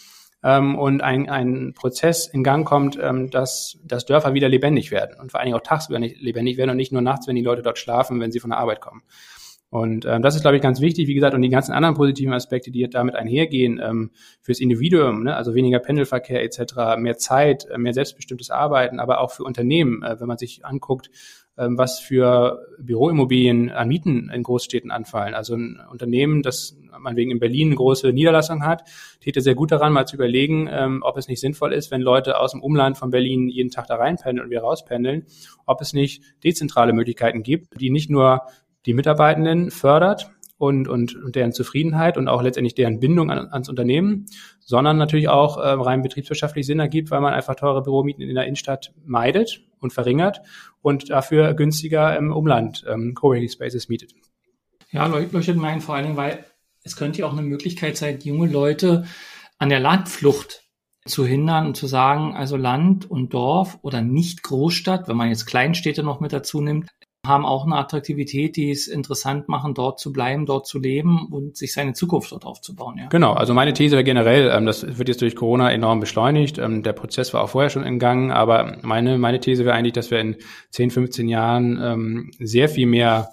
ähm, 0.42 0.79
und 0.79 1.03
ein, 1.03 1.29
ein 1.29 1.74
Prozess 1.74 2.26
in 2.26 2.42
Gang 2.42 2.66
kommt, 2.66 2.98
ähm, 3.00 3.31
dass, 3.31 3.79
dass 3.85 4.07
Dörfer 4.07 4.35
wieder 4.35 4.48
lebendig 4.48 4.90
werden 4.90 5.18
und 5.20 5.31
vor 5.31 5.40
allen 5.40 5.46
Dingen 5.46 5.57
auch 5.57 5.62
tagsüber 5.62 5.98
nicht 5.98 6.20
lebendig 6.20 6.57
werden 6.57 6.70
und 6.70 6.76
nicht 6.76 6.92
nur 6.92 7.03
nachts, 7.03 7.26
wenn 7.26 7.37
die 7.37 7.42
Leute 7.42 7.62
dort 7.62 7.79
schlafen, 7.79 8.20
wenn 8.20 8.33
sie 8.33 8.40
von 8.40 8.50
der 8.50 8.59
Arbeit 8.59 8.81
kommen. 8.81 9.03
Und 9.70 10.05
ähm, 10.05 10.20
das 10.20 10.35
ist, 10.35 10.42
glaube 10.42 10.57
ich, 10.57 10.62
ganz 10.62 10.81
wichtig, 10.81 11.07
wie 11.07 11.14
gesagt, 11.14 11.33
und 11.33 11.42
die 11.42 11.48
ganzen 11.48 11.72
anderen 11.72 11.94
positiven 11.94 12.33
Aspekte, 12.33 12.72
die 12.72 12.90
damit 12.90 13.14
einhergehen, 13.14 13.81
ähm, 13.81 14.11
fürs 14.40 14.59
Individuum, 14.59 15.22
ne? 15.22 15.37
also 15.37 15.55
weniger 15.55 15.79
Pendelverkehr 15.79 16.42
etc., 16.42 16.98
mehr 16.98 17.18
Zeit, 17.18 17.66
äh, 17.66 17.79
mehr 17.79 17.94
selbstbestimmtes 17.94 18.50
Arbeiten, 18.50 18.98
aber 18.98 19.20
auch 19.20 19.31
für 19.31 19.44
Unternehmen, 19.44 20.03
äh, 20.03 20.18
wenn 20.18 20.26
man 20.26 20.38
sich 20.38 20.64
anguckt, 20.64 21.11
was 21.56 22.00
für 22.00 22.66
Büroimmobilien 22.78 23.70
an 23.70 23.88
Mieten 23.88 24.30
in 24.32 24.42
Großstädten 24.42 24.90
anfallen. 24.90 25.34
Also 25.34 25.54
ein 25.54 25.78
Unternehmen, 25.90 26.42
das 26.42 26.76
meinetwegen 26.98 27.30
in 27.30 27.38
Berlin 27.38 27.68
eine 27.68 27.76
große 27.76 28.12
Niederlassung 28.12 28.64
hat, 28.64 28.84
täte 29.20 29.40
sehr 29.40 29.54
gut 29.54 29.70
daran, 29.70 29.92
mal 29.92 30.06
zu 30.06 30.16
überlegen, 30.16 30.68
ähm, 30.70 31.02
ob 31.04 31.16
es 31.16 31.28
nicht 31.28 31.40
sinnvoll 31.40 31.72
ist, 31.72 31.90
wenn 31.90 32.00
Leute 32.00 32.38
aus 32.38 32.52
dem 32.52 32.62
Umland 32.62 32.96
von 32.96 33.10
Berlin 33.10 33.48
jeden 33.48 33.70
Tag 33.70 33.86
da 33.86 33.96
reinpendeln 33.96 34.44
und 34.44 34.50
wieder 34.50 34.62
rauspendeln, 34.62 35.26
ob 35.66 35.80
es 35.80 35.92
nicht 35.92 36.22
dezentrale 36.44 36.92
Möglichkeiten 36.92 37.42
gibt, 37.42 37.80
die 37.80 37.90
nicht 37.90 38.10
nur 38.10 38.42
die 38.86 38.94
Mitarbeitenden 38.94 39.70
fördert, 39.70 40.30
und, 40.60 40.88
und, 40.88 41.16
und 41.16 41.36
deren 41.36 41.52
Zufriedenheit 41.52 42.18
und 42.18 42.28
auch 42.28 42.42
letztendlich 42.42 42.74
deren 42.74 43.00
Bindung 43.00 43.30
an, 43.30 43.48
ans 43.50 43.70
Unternehmen, 43.70 44.26
sondern 44.60 44.98
natürlich 44.98 45.30
auch 45.30 45.56
äh, 45.56 45.70
rein 45.70 46.02
betriebswirtschaftlich 46.02 46.66
Sinn 46.66 46.80
ergibt, 46.80 47.10
weil 47.10 47.22
man 47.22 47.32
einfach 47.32 47.54
teure 47.54 47.82
Büromieten 47.82 48.22
in 48.22 48.34
der 48.34 48.44
Innenstadt 48.44 48.92
meidet 49.06 49.62
und 49.78 49.94
verringert 49.94 50.42
und 50.82 51.10
dafür 51.10 51.54
günstiger 51.54 52.16
im 52.16 52.32
Umland 52.32 52.84
ähm, 52.88 53.14
Coworking 53.14 53.48
Spaces 53.48 53.88
mietet. 53.88 54.12
Ja, 54.90 55.06
leuchtet 55.06 55.56
mir 55.56 55.68
ein, 55.68 55.80
vor 55.80 55.94
allen 55.94 56.04
Dingen, 56.04 56.16
weil 56.16 56.44
es 56.82 56.96
könnte 56.96 57.20
ja 57.20 57.26
auch 57.26 57.32
eine 57.32 57.42
Möglichkeit 57.42 57.96
sein, 57.96 58.18
junge 58.22 58.48
Leute 58.48 59.04
an 59.58 59.68
der 59.68 59.80
Landflucht 59.80 60.64
zu 61.06 61.24
hindern 61.26 61.66
und 61.66 61.76
zu 61.76 61.86
sagen, 61.86 62.34
also 62.34 62.56
Land 62.56 63.10
und 63.10 63.32
Dorf 63.32 63.78
oder 63.82 64.02
nicht 64.02 64.42
Großstadt, 64.42 65.08
wenn 65.08 65.16
man 65.16 65.28
jetzt 65.28 65.46
Kleinstädte 65.46 66.02
noch 66.02 66.20
mit 66.20 66.32
dazu 66.32 66.60
nimmt, 66.60 66.90
haben 67.26 67.44
auch 67.44 67.66
eine 67.66 67.76
Attraktivität, 67.76 68.56
die 68.56 68.70
es 68.70 68.88
interessant 68.88 69.48
machen, 69.48 69.74
dort 69.74 70.00
zu 70.00 70.12
bleiben, 70.12 70.46
dort 70.46 70.66
zu 70.66 70.78
leben 70.78 71.28
und 71.30 71.56
sich 71.56 71.72
seine 71.72 71.92
Zukunft 71.92 72.33
dort 72.33 72.46
aufzubauen. 72.46 72.96
Ja. 72.98 73.09
Genau, 73.09 73.35
also 73.35 73.52
meine 73.52 73.74
These 73.74 73.92
wäre 73.92 74.04
generell, 74.04 74.50
ähm, 74.50 74.64
das 74.64 74.98
wird 74.98 75.09
jetzt 75.09 75.20
durch 75.20 75.37
Corona 75.37 75.70
enorm 75.70 76.00
beschleunigt. 76.00 76.59
Ähm, 76.59 76.83
der 76.83 76.94
Prozess 76.94 77.35
war 77.35 77.42
auch 77.42 77.50
vorher 77.50 77.68
schon 77.68 77.85
in 77.85 77.98
Gang, 77.98 78.33
aber 78.33 78.78
meine, 78.83 79.18
meine 79.18 79.38
These 79.38 79.64
wäre 79.64 79.74
eigentlich, 79.74 79.92
dass 79.92 80.11
wir 80.11 80.18
in 80.18 80.37
10, 80.70 80.90
15 80.90 81.28
Jahren 81.28 81.78
ähm, 81.83 82.30
sehr 82.38 82.68
viel 82.70 82.87
mehr 82.87 83.28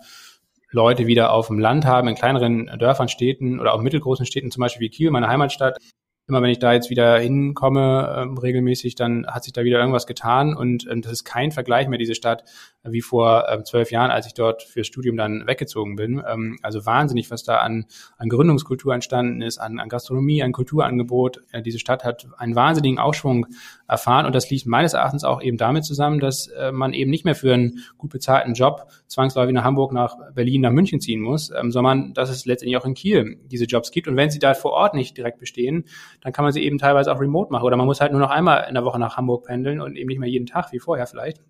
Leute 0.69 1.07
wieder 1.07 1.31
auf 1.31 1.47
dem 1.47 1.59
Land 1.59 1.85
haben, 1.85 2.09
in 2.09 2.15
kleineren 2.15 2.69
Dörfern, 2.77 3.07
Städten 3.07 3.59
oder 3.59 3.73
auch 3.73 3.81
mittelgroßen 3.81 4.25
Städten, 4.25 4.51
zum 4.51 4.61
Beispiel 4.61 4.81
wie 4.81 4.89
Kiel, 4.89 5.11
meine 5.11 5.29
Heimatstadt, 5.29 5.77
immer 6.27 6.41
wenn 6.41 6.49
ich 6.49 6.59
da 6.59 6.73
jetzt 6.73 6.89
wieder 6.89 7.17
hinkomme, 7.19 8.15
ähm, 8.17 8.37
regelmäßig, 8.37 8.95
dann 8.95 9.25
hat 9.27 9.45
sich 9.45 9.53
da 9.53 9.63
wieder 9.63 9.79
irgendwas 9.79 10.07
getan 10.07 10.55
und 10.55 10.85
ähm, 10.89 11.01
das 11.01 11.13
ist 11.13 11.23
kein 11.23 11.51
Vergleich 11.51 11.87
mehr, 11.87 11.97
diese 11.97 12.15
Stadt, 12.15 12.43
äh, 12.83 12.91
wie 12.91 13.01
vor 13.01 13.45
ähm, 13.49 13.63
zwölf 13.63 13.91
Jahren, 13.91 14.11
als 14.11 14.27
ich 14.27 14.33
dort 14.33 14.63
fürs 14.63 14.87
Studium 14.87 15.15
dann 15.15 15.47
weggezogen 15.47 15.95
bin. 15.95 16.21
Ähm, 16.27 16.59
also 16.61 16.85
wahnsinnig, 16.85 17.31
was 17.31 17.43
da 17.43 17.57
an, 17.59 17.85
an 18.17 18.27
Gründungskultur 18.27 18.93
entstanden 18.93 19.41
ist, 19.41 19.57
an, 19.57 19.79
an 19.79 19.87
Gastronomie, 19.87 20.43
an 20.43 20.51
Kulturangebot. 20.51 21.43
Äh, 21.51 21.61
diese 21.61 21.79
Stadt 21.79 22.03
hat 22.03 22.27
einen 22.37 22.55
wahnsinnigen 22.55 22.99
Aufschwung 22.99 23.47
erfahren 23.87 24.25
und 24.25 24.35
das 24.35 24.49
liegt 24.49 24.65
meines 24.65 24.93
Erachtens 24.93 25.23
auch 25.23 25.41
eben 25.41 25.57
damit 25.57 25.85
zusammen, 25.85 26.19
dass 26.19 26.47
äh, 26.47 26.71
man 26.71 26.93
eben 26.93 27.09
nicht 27.09 27.25
mehr 27.25 27.35
für 27.35 27.53
einen 27.53 27.79
gut 27.97 28.11
bezahlten 28.11 28.53
Job 28.53 28.87
zwangsläufig 29.07 29.53
nach 29.53 29.63
Hamburg, 29.63 29.93
nach 29.93 30.15
Berlin, 30.33 30.61
nach 30.61 30.71
München 30.71 30.99
ziehen 30.99 31.21
muss, 31.21 31.51
ähm, 31.51 31.71
sondern 31.71 32.13
dass 32.13 32.29
es 32.29 32.45
letztendlich 32.45 32.77
auch 32.77 32.85
in 32.85 32.93
Kiel 32.93 33.39
diese 33.45 33.65
Jobs 33.65 33.91
gibt 33.91 34.07
und 34.07 34.17
wenn 34.17 34.29
sie 34.29 34.39
da 34.39 34.53
vor 34.53 34.71
Ort 34.71 34.93
nicht 34.93 35.17
direkt 35.17 35.39
bestehen, 35.39 35.85
dann 36.21 36.33
kann 36.33 36.43
man 36.43 36.51
sie 36.51 36.63
eben 36.63 36.77
teilweise 36.77 37.11
auch 37.13 37.19
remote 37.19 37.51
machen. 37.51 37.63
Oder 37.63 37.77
man 37.77 37.85
muss 37.85 38.01
halt 38.01 38.11
nur 38.11 38.21
noch 38.21 38.29
einmal 38.29 38.65
in 38.67 38.75
der 38.75 38.83
Woche 38.83 38.99
nach 38.99 39.17
Hamburg 39.17 39.45
pendeln 39.45 39.79
und 39.81 39.95
eben 39.95 40.07
nicht 40.07 40.19
mehr 40.19 40.29
jeden 40.29 40.45
Tag 40.45 40.71
wie 40.71 40.79
vorher 40.79 41.07
vielleicht. 41.07 41.41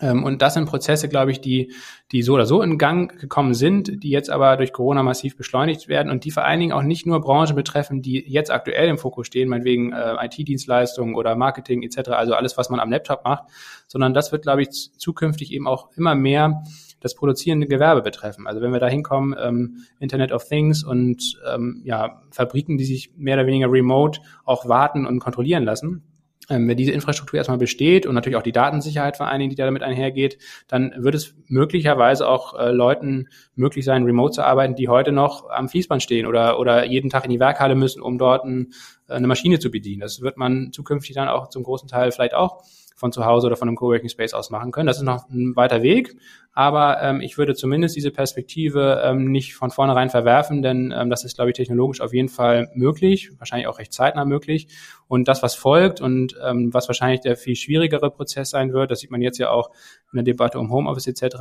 Ähm, 0.00 0.24
und 0.24 0.42
das 0.42 0.54
sind 0.54 0.66
Prozesse, 0.66 1.08
glaube 1.08 1.30
ich, 1.30 1.40
die, 1.40 1.72
die 2.12 2.22
so 2.22 2.34
oder 2.34 2.46
so 2.46 2.60
in 2.60 2.78
Gang 2.78 3.18
gekommen 3.18 3.54
sind, 3.54 4.02
die 4.02 4.10
jetzt 4.10 4.30
aber 4.30 4.56
durch 4.56 4.72
Corona 4.72 5.02
massiv 5.02 5.36
beschleunigt 5.36 5.88
werden 5.88 6.10
und 6.10 6.24
die 6.24 6.30
vor 6.30 6.44
allen 6.44 6.60
Dingen 6.60 6.72
auch 6.72 6.82
nicht 6.82 7.06
nur 7.06 7.20
Branchen 7.20 7.54
betreffen, 7.54 8.02
die 8.02 8.22
jetzt 8.26 8.50
aktuell 8.50 8.88
im 8.88 8.98
Fokus 8.98 9.26
stehen, 9.26 9.48
meinetwegen 9.48 9.92
äh, 9.92 10.16
IT-Dienstleistungen 10.26 11.14
oder 11.14 11.34
Marketing 11.34 11.82
etc., 11.82 12.10
also 12.10 12.34
alles, 12.34 12.58
was 12.58 12.68
man 12.68 12.80
am 12.80 12.90
Laptop 12.90 13.24
macht, 13.24 13.44
sondern 13.86 14.12
das 14.12 14.32
wird, 14.32 14.42
glaube 14.42 14.62
ich, 14.62 14.70
zukünftig 14.70 15.52
eben 15.52 15.66
auch 15.66 15.90
immer 15.96 16.14
mehr 16.14 16.62
das 17.00 17.14
produzierende 17.14 17.66
Gewerbe 17.66 18.02
betreffen. 18.02 18.46
Also 18.46 18.60
wenn 18.60 18.72
wir 18.72 18.80
da 18.80 18.88
hinkommen, 18.88 19.34
ähm, 19.38 19.84
Internet 19.98 20.32
of 20.32 20.44
Things 20.44 20.82
und 20.84 21.40
ähm, 21.48 21.82
ja, 21.84 22.22
Fabriken, 22.30 22.78
die 22.78 22.84
sich 22.84 23.12
mehr 23.16 23.36
oder 23.36 23.46
weniger 23.46 23.70
remote 23.70 24.20
auch 24.44 24.68
warten 24.68 25.06
und 25.06 25.20
kontrollieren 25.20 25.64
lassen, 25.64 26.02
ähm, 26.48 26.68
wenn 26.68 26.76
diese 26.76 26.92
Infrastruktur 26.92 27.38
erstmal 27.38 27.58
besteht 27.58 28.06
und 28.06 28.14
natürlich 28.14 28.36
auch 28.36 28.42
die 28.42 28.52
Datensicherheit 28.52 29.16
vor 29.16 29.28
allen 29.28 29.40
Dingen, 29.40 29.50
die 29.50 29.56
damit 29.56 29.82
einhergeht, 29.82 30.38
dann 30.68 30.92
wird 30.96 31.14
es 31.14 31.34
möglicherweise 31.48 32.28
auch 32.28 32.58
äh, 32.58 32.70
Leuten 32.70 33.28
möglich 33.54 33.84
sein, 33.84 34.04
remote 34.04 34.34
zu 34.34 34.44
arbeiten, 34.44 34.74
die 34.74 34.88
heute 34.88 35.12
noch 35.12 35.48
am 35.50 35.68
Fließband 35.68 36.02
stehen 36.02 36.26
oder, 36.26 36.58
oder 36.58 36.84
jeden 36.84 37.10
Tag 37.10 37.24
in 37.24 37.30
die 37.30 37.40
Werkhalle 37.40 37.74
müssen, 37.74 38.00
um 38.00 38.18
dort 38.18 38.44
ein, 38.44 38.72
eine 39.08 39.26
Maschine 39.26 39.58
zu 39.58 39.70
bedienen. 39.70 40.00
Das 40.00 40.20
wird 40.20 40.36
man 40.36 40.72
zukünftig 40.72 41.14
dann 41.14 41.28
auch 41.28 41.48
zum 41.48 41.62
großen 41.62 41.88
Teil 41.88 42.12
vielleicht 42.12 42.34
auch 42.34 42.62
von 42.96 43.12
zu 43.12 43.24
Hause 43.26 43.46
oder 43.46 43.56
von 43.56 43.68
einem 43.68 43.76
Coworking 43.76 44.08
Space 44.08 44.32
aus 44.32 44.50
machen 44.50 44.72
können. 44.72 44.86
Das 44.86 44.96
ist 44.96 45.02
noch 45.02 45.28
ein 45.28 45.54
weiter 45.54 45.82
Weg, 45.82 46.16
aber 46.52 47.00
ähm, 47.02 47.20
ich 47.20 47.36
würde 47.36 47.54
zumindest 47.54 47.94
diese 47.94 48.10
Perspektive 48.10 49.02
ähm, 49.04 49.30
nicht 49.30 49.54
von 49.54 49.70
vornherein 49.70 50.08
verwerfen, 50.08 50.62
denn 50.62 50.92
ähm, 50.96 51.10
das 51.10 51.22
ist, 51.22 51.36
glaube 51.36 51.50
ich, 51.50 51.56
technologisch 51.56 52.00
auf 52.00 52.14
jeden 52.14 52.30
Fall 52.30 52.70
möglich, 52.74 53.30
wahrscheinlich 53.38 53.68
auch 53.68 53.78
recht 53.78 53.92
zeitnah 53.92 54.24
möglich. 54.24 54.68
Und 55.06 55.28
das, 55.28 55.42
was 55.42 55.54
folgt 55.54 56.00
und 56.00 56.36
ähm, 56.42 56.72
was 56.72 56.88
wahrscheinlich 56.88 57.20
der 57.20 57.36
viel 57.36 57.54
schwierigere 57.54 58.10
Prozess 58.10 58.50
sein 58.50 58.72
wird, 58.72 58.90
das 58.90 59.00
sieht 59.00 59.10
man 59.10 59.20
jetzt 59.20 59.38
ja 59.38 59.50
auch 59.50 59.70
in 60.12 60.16
der 60.16 60.24
Debatte 60.24 60.58
um 60.58 60.72
Homeoffice 60.72 61.06
etc., 61.08 61.36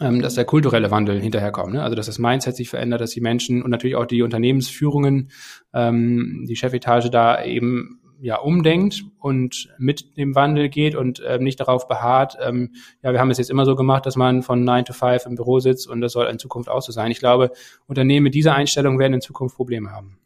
ähm, 0.00 0.22
dass 0.22 0.34
der 0.34 0.46
kulturelle 0.46 0.90
Wandel 0.90 1.20
hinterherkommt. 1.20 1.74
Ne? 1.74 1.82
Also 1.82 1.94
dass 1.94 2.06
das 2.06 2.18
Mindset 2.18 2.56
sich 2.56 2.70
verändert, 2.70 3.02
dass 3.02 3.10
die 3.10 3.20
Menschen 3.20 3.62
und 3.62 3.70
natürlich 3.70 3.96
auch 3.96 4.06
die 4.06 4.22
Unternehmensführungen, 4.22 5.30
ähm, 5.74 6.46
die 6.48 6.56
Chefetage 6.56 7.10
da 7.10 7.44
eben 7.44 8.00
ja 8.22 8.36
umdenkt 8.36 9.04
und 9.18 9.68
mit 9.78 10.16
dem 10.16 10.34
Wandel 10.34 10.68
geht 10.68 10.94
und 10.94 11.20
äh, 11.20 11.38
nicht 11.38 11.60
darauf 11.60 11.88
beharrt, 11.88 12.38
ähm, 12.40 12.74
ja, 13.02 13.12
wir 13.12 13.20
haben 13.20 13.30
es 13.30 13.38
jetzt 13.38 13.50
immer 13.50 13.64
so 13.64 13.74
gemacht, 13.74 14.06
dass 14.06 14.16
man 14.16 14.42
von 14.42 14.64
9 14.64 14.84
to 14.84 14.92
5 14.92 15.26
im 15.26 15.34
Büro 15.34 15.58
sitzt 15.58 15.88
und 15.88 16.00
das 16.00 16.12
soll 16.12 16.26
in 16.26 16.38
Zukunft 16.38 16.68
auch 16.68 16.82
so 16.82 16.92
sein. 16.92 17.10
Ich 17.10 17.18
glaube, 17.18 17.50
Unternehmen 17.86 18.24
mit 18.24 18.34
dieser 18.34 18.54
Einstellung 18.54 18.98
werden 18.98 19.14
in 19.14 19.20
Zukunft 19.20 19.56
Probleme 19.56 19.90
haben. 19.90 20.18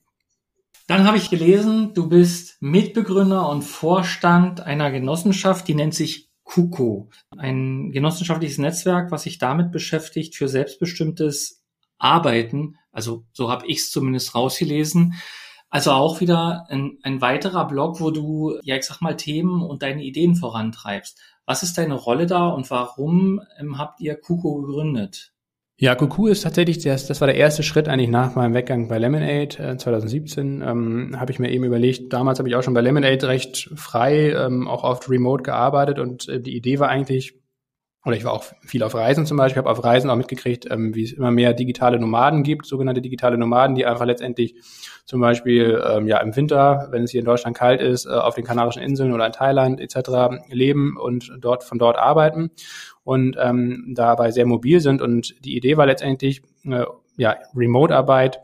Dann 0.86 1.04
habe 1.04 1.16
ich 1.16 1.30
gelesen, 1.30 1.94
du 1.94 2.08
bist 2.08 2.58
Mitbegründer 2.60 3.48
und 3.48 3.62
Vorstand 3.62 4.60
einer 4.60 4.92
Genossenschaft, 4.92 5.66
die 5.66 5.74
nennt 5.74 5.94
sich 5.94 6.30
KUKO, 6.44 7.08
ein 7.36 7.90
genossenschaftliches 7.90 8.58
Netzwerk, 8.58 9.10
was 9.10 9.24
sich 9.24 9.38
damit 9.38 9.72
beschäftigt, 9.72 10.36
für 10.36 10.48
selbstbestimmtes 10.48 11.64
Arbeiten, 11.98 12.76
also 12.92 13.24
so 13.32 13.50
habe 13.50 13.66
ich 13.66 13.78
es 13.78 13.90
zumindest 13.90 14.34
rausgelesen, 14.34 15.14
also 15.68 15.92
auch 15.92 16.20
wieder 16.20 16.66
ein, 16.68 16.98
ein 17.02 17.20
weiterer 17.20 17.66
Blog, 17.66 18.00
wo 18.00 18.10
du, 18.10 18.58
ja, 18.62 18.76
ich 18.76 18.84
sag 18.84 19.00
mal, 19.00 19.16
Themen 19.16 19.62
und 19.62 19.82
deine 19.82 20.02
Ideen 20.02 20.34
vorantreibst. 20.34 21.20
Was 21.44 21.62
ist 21.62 21.78
deine 21.78 21.94
Rolle 21.94 22.26
da 22.26 22.48
und 22.48 22.70
warum 22.70 23.40
ähm, 23.58 23.78
habt 23.78 24.00
ihr 24.00 24.16
Kuko 24.16 24.56
gegründet? 24.62 25.32
Ja, 25.78 25.94
Kuku 25.94 26.28
ist 26.28 26.40
tatsächlich, 26.42 26.78
das, 26.78 27.06
das 27.06 27.20
war 27.20 27.26
der 27.26 27.36
erste 27.36 27.62
Schritt 27.62 27.86
eigentlich 27.86 28.08
nach 28.08 28.34
meinem 28.34 28.54
Weggang 28.54 28.88
bei 28.88 28.98
Lemonade 28.98 29.58
äh, 29.58 29.76
2017. 29.76 30.62
Ähm, 30.62 31.16
habe 31.20 31.32
ich 31.32 31.38
mir 31.38 31.50
eben 31.50 31.64
überlegt, 31.64 32.14
damals 32.14 32.38
habe 32.38 32.48
ich 32.48 32.56
auch 32.56 32.62
schon 32.62 32.72
bei 32.72 32.80
Lemonade 32.80 33.28
recht 33.28 33.70
frei, 33.74 34.30
ähm, 34.30 34.68
auch 34.68 34.84
oft 34.84 35.10
remote 35.10 35.42
gearbeitet 35.42 35.98
und 35.98 36.28
äh, 36.28 36.40
die 36.40 36.56
Idee 36.56 36.78
war 36.78 36.88
eigentlich, 36.88 37.42
oder 38.06 38.16
ich 38.16 38.24
war 38.24 38.32
auch 38.32 38.44
viel 38.64 38.84
auf 38.84 38.94
Reisen 38.94 39.26
zum 39.26 39.36
Beispiel, 39.36 39.58
habe 39.58 39.68
auf 39.68 39.82
Reisen 39.82 40.08
auch 40.10 40.16
mitgekriegt, 40.16 40.70
ähm, 40.70 40.94
wie 40.94 41.02
es 41.02 41.12
immer 41.12 41.32
mehr 41.32 41.52
digitale 41.52 41.98
Nomaden 41.98 42.44
gibt, 42.44 42.64
sogenannte 42.64 43.02
digitale 43.02 43.36
Nomaden, 43.36 43.74
die 43.74 43.84
einfach 43.84 44.06
letztendlich 44.06 44.54
zum 45.04 45.20
Beispiel 45.20 45.82
ähm, 45.84 46.06
ja 46.06 46.18
im 46.18 46.34
Winter, 46.36 46.86
wenn 46.92 47.02
es 47.02 47.10
hier 47.10 47.18
in 47.18 47.26
Deutschland 47.26 47.56
kalt 47.56 47.80
ist, 47.80 48.06
äh, 48.06 48.10
auf 48.10 48.36
den 48.36 48.44
Kanarischen 48.44 48.80
Inseln 48.80 49.12
oder 49.12 49.26
in 49.26 49.32
Thailand 49.32 49.80
etc. 49.80 50.46
leben 50.48 50.96
und 50.96 51.32
dort 51.40 51.64
von 51.64 51.80
dort 51.80 51.98
arbeiten 51.98 52.52
und 53.02 53.36
ähm, 53.40 53.92
dabei 53.96 54.30
sehr 54.30 54.46
mobil 54.46 54.78
sind. 54.78 55.02
Und 55.02 55.44
die 55.44 55.56
Idee 55.56 55.76
war 55.76 55.86
letztendlich 55.86 56.42
äh, 56.64 56.84
ja 57.16 57.36
Remote-Arbeit 57.56 58.38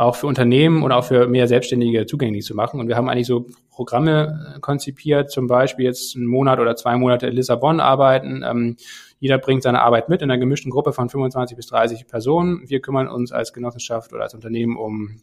auch 0.00 0.16
für 0.16 0.26
Unternehmen 0.26 0.82
und 0.82 0.92
auch 0.92 1.04
für 1.04 1.28
mehr 1.28 1.46
Selbstständige 1.46 2.06
zugänglich 2.06 2.46
zu 2.46 2.54
machen. 2.54 2.80
Und 2.80 2.88
wir 2.88 2.96
haben 2.96 3.10
eigentlich 3.10 3.26
so 3.26 3.46
Programme 3.70 4.54
äh, 4.56 4.60
konzipiert, 4.60 5.30
zum 5.30 5.46
Beispiel 5.46 5.84
jetzt 5.84 6.16
einen 6.16 6.24
Monat 6.24 6.58
oder 6.58 6.74
zwei 6.74 6.96
Monate 6.96 7.26
in 7.26 7.34
Lissabon 7.34 7.80
arbeiten. 7.80 8.42
Ähm, 8.42 8.76
jeder 9.18 9.36
bringt 9.36 9.62
seine 9.62 9.82
Arbeit 9.82 10.08
mit 10.08 10.22
in 10.22 10.30
einer 10.30 10.40
gemischten 10.40 10.70
Gruppe 10.70 10.94
von 10.94 11.10
25 11.10 11.54
bis 11.54 11.66
30 11.66 12.06
Personen. 12.06 12.62
Wir 12.66 12.80
kümmern 12.80 13.08
uns 13.08 13.30
als 13.30 13.52
Genossenschaft 13.52 14.14
oder 14.14 14.22
als 14.22 14.32
Unternehmen 14.32 14.78
um 14.78 15.20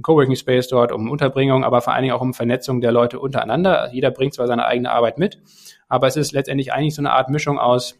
Coworking 0.00 0.36
Space 0.36 0.68
dort, 0.68 0.92
um 0.92 1.10
Unterbringung, 1.10 1.64
aber 1.64 1.80
vor 1.80 1.92
allen 1.92 2.04
Dingen 2.04 2.14
auch 2.14 2.20
um 2.20 2.32
Vernetzung 2.32 2.80
der 2.80 2.92
Leute 2.92 3.18
untereinander. 3.18 3.90
Jeder 3.92 4.12
bringt 4.12 4.34
zwar 4.34 4.46
seine 4.46 4.64
eigene 4.64 4.92
Arbeit 4.92 5.18
mit, 5.18 5.42
aber 5.88 6.06
es 6.06 6.16
ist 6.16 6.30
letztendlich 6.30 6.72
eigentlich 6.72 6.94
so 6.94 7.02
eine 7.02 7.10
Art 7.12 7.30
Mischung 7.30 7.58
aus 7.58 7.98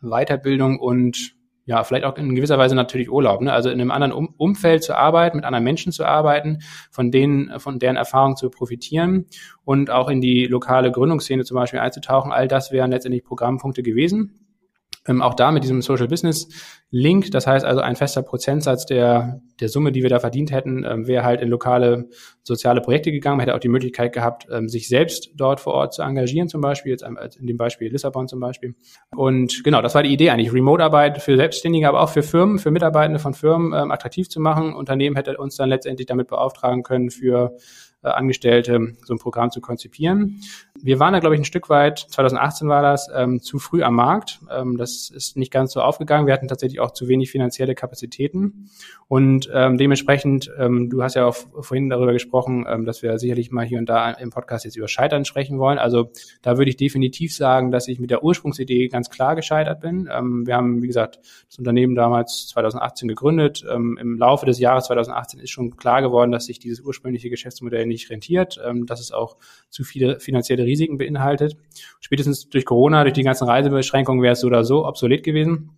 Weiterbildung 0.00 0.78
und 0.80 1.34
ja, 1.66 1.84
vielleicht 1.84 2.04
auch 2.04 2.16
in 2.16 2.34
gewisser 2.34 2.58
Weise 2.58 2.74
natürlich 2.74 3.10
Urlaub, 3.10 3.40
ne? 3.42 3.52
also 3.52 3.70
in 3.70 3.80
einem 3.80 3.90
anderen 3.90 4.12
um 4.12 4.34
Umfeld 4.36 4.82
zu 4.82 4.96
arbeiten, 4.96 5.36
mit 5.36 5.44
anderen 5.44 5.64
Menschen 5.64 5.92
zu 5.92 6.04
arbeiten, 6.04 6.58
von 6.90 7.10
denen, 7.10 7.60
von 7.60 7.78
deren 7.78 7.96
Erfahrung 7.96 8.36
zu 8.36 8.50
profitieren 8.50 9.26
und 9.64 9.90
auch 9.90 10.08
in 10.08 10.20
die 10.20 10.46
lokale 10.46 10.90
Gründungsszene 10.90 11.44
zum 11.44 11.56
Beispiel 11.56 11.80
einzutauchen. 11.80 12.32
All 12.32 12.48
das 12.48 12.72
wären 12.72 12.90
letztendlich 12.90 13.24
Programmpunkte 13.24 13.82
gewesen. 13.82 14.49
Ähm, 15.06 15.22
auch 15.22 15.34
da 15.34 15.50
mit 15.50 15.64
diesem 15.64 15.80
Social 15.80 16.08
Business 16.08 16.48
Link, 16.90 17.30
das 17.30 17.46
heißt 17.46 17.64
also 17.64 17.80
ein 17.80 17.96
fester 17.96 18.22
Prozentsatz 18.22 18.84
der, 18.84 19.40
der 19.60 19.68
Summe, 19.68 19.92
die 19.92 20.02
wir 20.02 20.10
da 20.10 20.18
verdient 20.18 20.50
hätten, 20.50 20.84
ähm, 20.84 21.06
wäre 21.06 21.24
halt 21.24 21.40
in 21.40 21.48
lokale 21.48 22.08
soziale 22.42 22.80
Projekte 22.80 23.12
gegangen. 23.12 23.38
Man 23.38 23.46
hätte 23.46 23.54
auch 23.54 23.60
die 23.60 23.68
Möglichkeit 23.68 24.12
gehabt, 24.12 24.46
ähm, 24.50 24.68
sich 24.68 24.88
selbst 24.88 25.30
dort 25.36 25.60
vor 25.60 25.72
Ort 25.72 25.94
zu 25.94 26.02
engagieren, 26.02 26.48
zum 26.48 26.60
Beispiel, 26.60 26.92
jetzt 26.92 27.04
in 27.38 27.46
dem 27.46 27.56
Beispiel 27.56 27.90
Lissabon 27.90 28.28
zum 28.28 28.40
Beispiel. 28.40 28.74
Und 29.16 29.62
genau, 29.64 29.80
das 29.80 29.94
war 29.94 30.02
die 30.02 30.12
Idee 30.12 30.30
eigentlich, 30.30 30.52
Remote-Arbeit 30.52 31.22
für 31.22 31.36
Selbstständige, 31.36 31.88
aber 31.88 32.00
auch 32.00 32.10
für 32.10 32.22
Firmen, 32.22 32.58
für 32.58 32.70
Mitarbeitende 32.70 33.20
von 33.20 33.34
Firmen 33.34 33.72
ähm, 33.72 33.90
attraktiv 33.90 34.28
zu 34.28 34.40
machen. 34.40 34.74
Unternehmen 34.74 35.16
hätte 35.16 35.38
uns 35.38 35.56
dann 35.56 35.68
letztendlich 35.68 36.06
damit 36.06 36.26
beauftragen 36.26 36.82
können, 36.82 37.10
für 37.10 37.56
äh, 38.02 38.08
Angestellte 38.08 38.94
so 39.04 39.14
ein 39.14 39.18
Programm 39.18 39.50
zu 39.50 39.60
konzipieren. 39.60 40.40
Wir 40.82 40.98
waren 40.98 41.12
da, 41.12 41.18
glaube 41.18 41.34
ich, 41.34 41.40
ein 41.40 41.44
Stück 41.44 41.68
weit, 41.68 41.98
2018 41.98 42.68
war 42.68 42.82
das, 42.82 43.10
ähm, 43.14 43.40
zu 43.40 43.58
früh 43.58 43.82
am 43.82 43.94
Markt. 43.94 44.40
Ähm, 44.50 44.76
das 44.78 45.10
ist 45.10 45.36
nicht 45.36 45.52
ganz 45.52 45.72
so 45.72 45.82
aufgegangen. 45.82 46.26
Wir 46.26 46.32
hatten 46.32 46.48
tatsächlich 46.48 46.80
auch 46.80 46.92
zu 46.92 47.08
wenig 47.08 47.30
finanzielle 47.30 47.74
Kapazitäten. 47.74 48.70
Und 49.08 49.50
ähm, 49.52 49.76
dementsprechend, 49.76 50.50
ähm, 50.58 50.88
du 50.88 51.02
hast 51.02 51.16
ja 51.16 51.26
auch 51.26 51.34
vorhin 51.34 51.90
darüber 51.90 52.12
gesprochen, 52.12 52.64
ähm, 52.68 52.84
dass 52.84 53.02
wir 53.02 53.18
sicherlich 53.18 53.50
mal 53.50 53.66
hier 53.66 53.78
und 53.78 53.88
da 53.88 54.10
im 54.12 54.30
Podcast 54.30 54.64
jetzt 54.64 54.76
über 54.76 54.88
Scheitern 54.88 55.24
sprechen 55.24 55.58
wollen. 55.58 55.78
Also 55.78 56.10
da 56.42 56.56
würde 56.56 56.70
ich 56.70 56.76
definitiv 56.76 57.34
sagen, 57.34 57.70
dass 57.72 57.88
ich 57.88 57.98
mit 57.98 58.10
der 58.10 58.22
Ursprungsidee 58.22 58.88
ganz 58.88 59.10
klar 59.10 59.36
gescheitert 59.36 59.80
bin. 59.80 60.08
Ähm, 60.10 60.46
wir 60.46 60.54
haben, 60.54 60.82
wie 60.82 60.86
gesagt, 60.86 61.18
das 61.48 61.58
Unternehmen 61.58 61.94
damals 61.94 62.48
2018 62.48 63.08
gegründet. 63.08 63.64
Ähm, 63.70 63.98
Im 64.00 64.16
Laufe 64.16 64.46
des 64.46 64.58
Jahres 64.58 64.86
2018 64.86 65.40
ist 65.40 65.50
schon 65.50 65.76
klar 65.76 66.00
geworden, 66.00 66.30
dass 66.30 66.46
sich 66.46 66.58
dieses 66.58 66.80
ursprüngliche 66.80 67.28
Geschäftsmodell 67.28 67.86
nicht 67.86 68.10
rentiert, 68.10 68.60
ähm, 68.64 68.86
dass 68.86 69.00
es 69.00 69.12
auch 69.12 69.36
zu 69.68 69.84
viele 69.84 70.20
finanzielle 70.20 70.64
Risiken 70.70 70.98
beinhaltet. 70.98 71.56
Spätestens 72.00 72.48
durch 72.48 72.64
Corona, 72.64 73.02
durch 73.02 73.14
die 73.14 73.22
ganzen 73.22 73.44
Reisebeschränkungen 73.44 74.22
wäre 74.22 74.32
es 74.32 74.40
so 74.40 74.46
oder 74.46 74.64
so 74.64 74.86
obsolet 74.86 75.22
gewesen. 75.22 75.70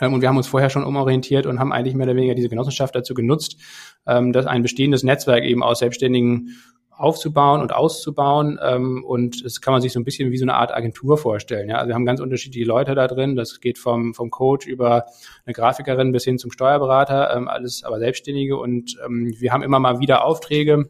Ähm, 0.00 0.14
und 0.14 0.20
wir 0.20 0.28
haben 0.28 0.36
uns 0.36 0.46
vorher 0.46 0.70
schon 0.70 0.84
umorientiert 0.84 1.46
und 1.46 1.58
haben 1.58 1.72
eigentlich 1.72 1.94
mehr 1.94 2.06
oder 2.06 2.16
weniger 2.16 2.34
diese 2.34 2.48
Genossenschaft 2.48 2.94
dazu 2.94 3.14
genutzt, 3.14 3.56
ähm, 4.06 4.32
dass 4.32 4.46
ein 4.46 4.62
bestehendes 4.62 5.02
Netzwerk 5.02 5.44
eben 5.44 5.62
aus 5.62 5.78
Selbstständigen 5.78 6.56
aufzubauen 6.96 7.60
und 7.60 7.74
auszubauen. 7.74 8.58
Ähm, 8.62 9.04
und 9.04 9.44
das 9.44 9.60
kann 9.60 9.72
man 9.72 9.82
sich 9.82 9.92
so 9.92 10.00
ein 10.00 10.04
bisschen 10.04 10.30
wie 10.30 10.38
so 10.38 10.44
eine 10.44 10.54
Art 10.54 10.74
Agentur 10.74 11.18
vorstellen. 11.18 11.68
Ja? 11.68 11.76
Also 11.76 11.88
wir 11.88 11.94
haben 11.94 12.06
ganz 12.06 12.20
unterschiedliche 12.20 12.66
Leute 12.66 12.94
da 12.94 13.06
drin. 13.06 13.36
Das 13.36 13.60
geht 13.60 13.78
vom, 13.78 14.14
vom 14.14 14.30
Coach 14.30 14.66
über 14.66 15.06
eine 15.44 15.52
Grafikerin 15.52 16.12
bis 16.12 16.24
hin 16.24 16.38
zum 16.38 16.50
Steuerberater, 16.50 17.34
ähm, 17.36 17.48
alles 17.48 17.84
aber 17.84 17.98
Selbstständige. 17.98 18.56
Und 18.56 18.96
ähm, 19.04 19.34
wir 19.38 19.52
haben 19.52 19.62
immer 19.62 19.78
mal 19.78 20.00
wieder 20.00 20.24
Aufträge, 20.24 20.88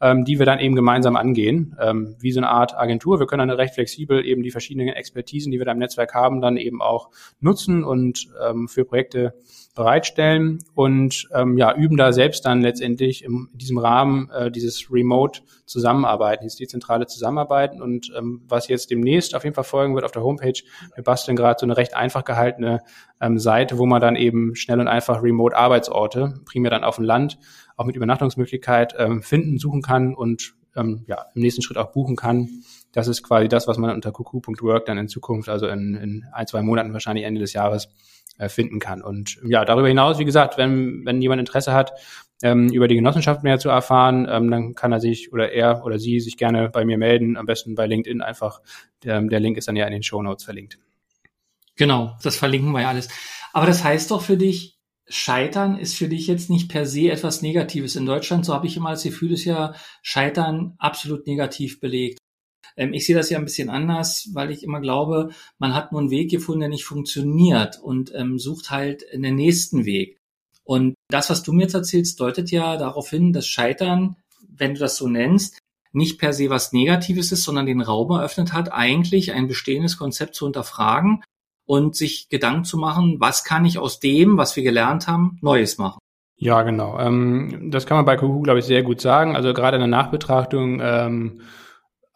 ähm, 0.00 0.24
die 0.24 0.38
wir 0.38 0.46
dann 0.46 0.60
eben 0.60 0.76
gemeinsam 0.76 1.16
angehen, 1.16 1.76
ähm, 1.80 2.14
wie 2.20 2.32
so 2.32 2.40
eine 2.40 2.50
Art 2.50 2.76
Agentur. 2.76 3.18
Wir 3.18 3.26
können 3.26 3.48
dann 3.48 3.56
recht 3.56 3.74
flexibel 3.74 4.24
eben 4.24 4.42
die 4.42 4.50
verschiedenen 4.50 4.88
Expertisen, 4.88 5.50
die 5.50 5.58
wir 5.58 5.66
da 5.66 5.72
im 5.72 5.78
Netzwerk 5.78 6.14
haben, 6.14 6.40
dann 6.40 6.56
eben 6.56 6.80
auch 6.80 7.10
nutzen 7.40 7.82
und 7.82 8.28
ähm, 8.46 8.68
für 8.68 8.84
Projekte 8.84 9.34
bereitstellen 9.78 10.58
und 10.74 11.28
ähm, 11.32 11.56
ja, 11.56 11.74
üben 11.74 11.96
da 11.96 12.12
selbst 12.12 12.44
dann 12.44 12.60
letztendlich 12.60 13.24
in 13.24 13.48
diesem 13.54 13.78
Rahmen 13.78 14.28
äh, 14.30 14.50
dieses 14.50 14.90
Remote 14.90 15.40
Zusammenarbeiten, 15.66 16.42
dieses 16.42 16.58
dezentrale 16.58 17.06
Zusammenarbeiten 17.06 17.80
und 17.80 18.12
ähm, 18.18 18.42
was 18.48 18.68
jetzt 18.68 18.90
demnächst 18.90 19.34
auf 19.36 19.44
jeden 19.44 19.54
Fall 19.54 19.64
folgen 19.64 19.94
wird 19.94 20.04
auf 20.04 20.10
der 20.10 20.22
Homepage, 20.22 20.60
wir 20.94 21.04
basteln 21.04 21.36
gerade 21.36 21.60
so 21.60 21.66
eine 21.66 21.76
recht 21.76 21.94
einfach 21.94 22.24
gehaltene 22.24 22.80
ähm, 23.20 23.38
Seite, 23.38 23.78
wo 23.78 23.86
man 23.86 24.00
dann 24.00 24.16
eben 24.16 24.56
schnell 24.56 24.80
und 24.80 24.88
einfach 24.88 25.22
Remote 25.22 25.56
Arbeitsorte, 25.56 26.40
primär 26.44 26.70
dann 26.70 26.84
auf 26.84 26.96
dem 26.96 27.04
Land, 27.04 27.38
auch 27.76 27.84
mit 27.84 27.94
Übernachtungsmöglichkeit 27.94 28.94
ähm, 28.98 29.22
finden, 29.22 29.58
suchen 29.58 29.82
kann 29.82 30.14
und 30.14 30.54
ähm, 30.76 31.04
ja, 31.06 31.26
im 31.34 31.42
nächsten 31.42 31.62
Schritt 31.62 31.78
auch 31.78 31.92
buchen 31.92 32.16
kann. 32.16 32.48
Das 32.92 33.06
ist 33.06 33.22
quasi 33.22 33.46
das, 33.48 33.68
was 33.68 33.78
man 33.78 33.94
unter 33.94 34.10
kuku.work 34.10 34.86
dann 34.86 34.98
in 34.98 35.08
Zukunft, 35.08 35.48
also 35.48 35.68
in, 35.68 35.94
in 35.94 36.24
ein, 36.32 36.46
zwei 36.48 36.62
Monaten 36.62 36.92
wahrscheinlich 36.92 37.24
Ende 37.24 37.40
des 37.40 37.52
Jahres 37.52 37.90
finden 38.46 38.78
kann. 38.78 39.02
Und 39.02 39.40
ja, 39.44 39.64
darüber 39.64 39.88
hinaus, 39.88 40.18
wie 40.18 40.24
gesagt, 40.24 40.58
wenn, 40.58 41.04
wenn 41.04 41.20
jemand 41.20 41.40
Interesse 41.40 41.72
hat, 41.72 41.92
ähm, 42.42 42.68
über 42.68 42.86
die 42.86 42.94
Genossenschaft 42.94 43.42
mehr 43.42 43.58
zu 43.58 43.68
erfahren, 43.68 44.26
ähm, 44.30 44.50
dann 44.50 44.74
kann 44.74 44.92
er 44.92 45.00
sich 45.00 45.32
oder 45.32 45.52
er 45.52 45.84
oder 45.84 45.98
sie 45.98 46.20
sich 46.20 46.36
gerne 46.36 46.68
bei 46.68 46.84
mir 46.84 46.98
melden, 46.98 47.36
am 47.36 47.46
besten 47.46 47.74
bei 47.74 47.86
LinkedIn 47.86 48.22
einfach. 48.22 48.60
Der, 49.02 49.20
der 49.22 49.40
Link 49.40 49.56
ist 49.56 49.68
dann 49.68 49.76
ja 49.76 49.86
in 49.86 49.92
den 49.92 50.02
Show 50.02 50.22
Notes 50.22 50.44
verlinkt. 50.44 50.78
Genau, 51.76 52.16
das 52.22 52.36
verlinken 52.36 52.72
wir 52.72 52.82
ja 52.82 52.88
alles. 52.88 53.08
Aber 53.52 53.66
das 53.66 53.82
heißt 53.82 54.10
doch 54.10 54.22
für 54.22 54.36
dich, 54.36 54.78
Scheitern 55.08 55.78
ist 55.78 55.96
für 55.96 56.08
dich 56.08 56.26
jetzt 56.26 56.50
nicht 56.50 56.68
per 56.68 56.84
se 56.84 57.10
etwas 57.10 57.40
Negatives. 57.40 57.96
In 57.96 58.04
Deutschland, 58.04 58.44
so 58.44 58.52
habe 58.52 58.66
ich 58.66 58.76
immer 58.76 58.90
das 58.90 59.04
Gefühl, 59.04 59.32
ist 59.32 59.44
ja 59.44 59.74
Scheitern 60.02 60.74
absolut 60.78 61.26
negativ 61.26 61.80
belegt. 61.80 62.18
Ähm, 62.76 62.92
ich 62.92 63.06
sehe 63.06 63.16
das 63.16 63.30
ja 63.30 63.38
ein 63.38 63.44
bisschen 63.44 63.70
anders, 63.70 64.30
weil 64.32 64.50
ich 64.50 64.62
immer 64.62 64.80
glaube, 64.80 65.30
man 65.58 65.74
hat 65.74 65.92
nur 65.92 66.00
einen 66.00 66.10
Weg 66.10 66.30
gefunden, 66.30 66.60
der 66.60 66.68
nicht 66.68 66.84
funktioniert 66.84 67.80
und 67.80 68.12
ähm, 68.14 68.38
sucht 68.38 68.70
halt 68.70 69.04
einen 69.12 69.34
nächsten 69.34 69.84
Weg. 69.84 70.18
Und 70.64 70.94
das, 71.08 71.30
was 71.30 71.42
du 71.42 71.52
mir 71.52 71.62
jetzt 71.62 71.74
erzählst, 71.74 72.20
deutet 72.20 72.50
ja 72.50 72.76
darauf 72.76 73.08
hin, 73.10 73.32
dass 73.32 73.46
Scheitern, 73.46 74.16
wenn 74.48 74.74
du 74.74 74.80
das 74.80 74.96
so 74.96 75.08
nennst, 75.08 75.58
nicht 75.92 76.18
per 76.18 76.32
se 76.32 76.50
was 76.50 76.72
Negatives 76.72 77.32
ist, 77.32 77.44
sondern 77.44 77.66
den 77.66 77.80
Raum 77.80 78.10
eröffnet 78.10 78.52
hat, 78.52 78.72
eigentlich 78.72 79.32
ein 79.32 79.48
bestehendes 79.48 79.96
Konzept 79.96 80.34
zu 80.34 80.44
hinterfragen 80.44 81.22
und 81.66 81.96
sich 81.96 82.28
Gedanken 82.28 82.64
zu 82.64 82.76
machen, 82.76 83.16
was 83.18 83.44
kann 83.44 83.64
ich 83.64 83.78
aus 83.78 84.00
dem, 84.00 84.36
was 84.36 84.56
wir 84.56 84.62
gelernt 84.62 85.06
haben, 85.06 85.38
Neues 85.40 85.78
machen. 85.78 85.98
Ja, 86.36 86.62
genau. 86.62 86.98
Ähm, 86.98 87.70
das 87.70 87.84
kann 87.86 87.96
man 87.96 88.04
bei 88.04 88.16
Kuhu, 88.16 88.42
glaube 88.42 88.60
ich, 88.60 88.64
sehr 88.64 88.82
gut 88.82 89.00
sagen. 89.00 89.34
Also 89.34 89.52
gerade 89.52 89.76
in 89.76 89.80
der 89.80 89.88
Nachbetrachtung 89.88 90.80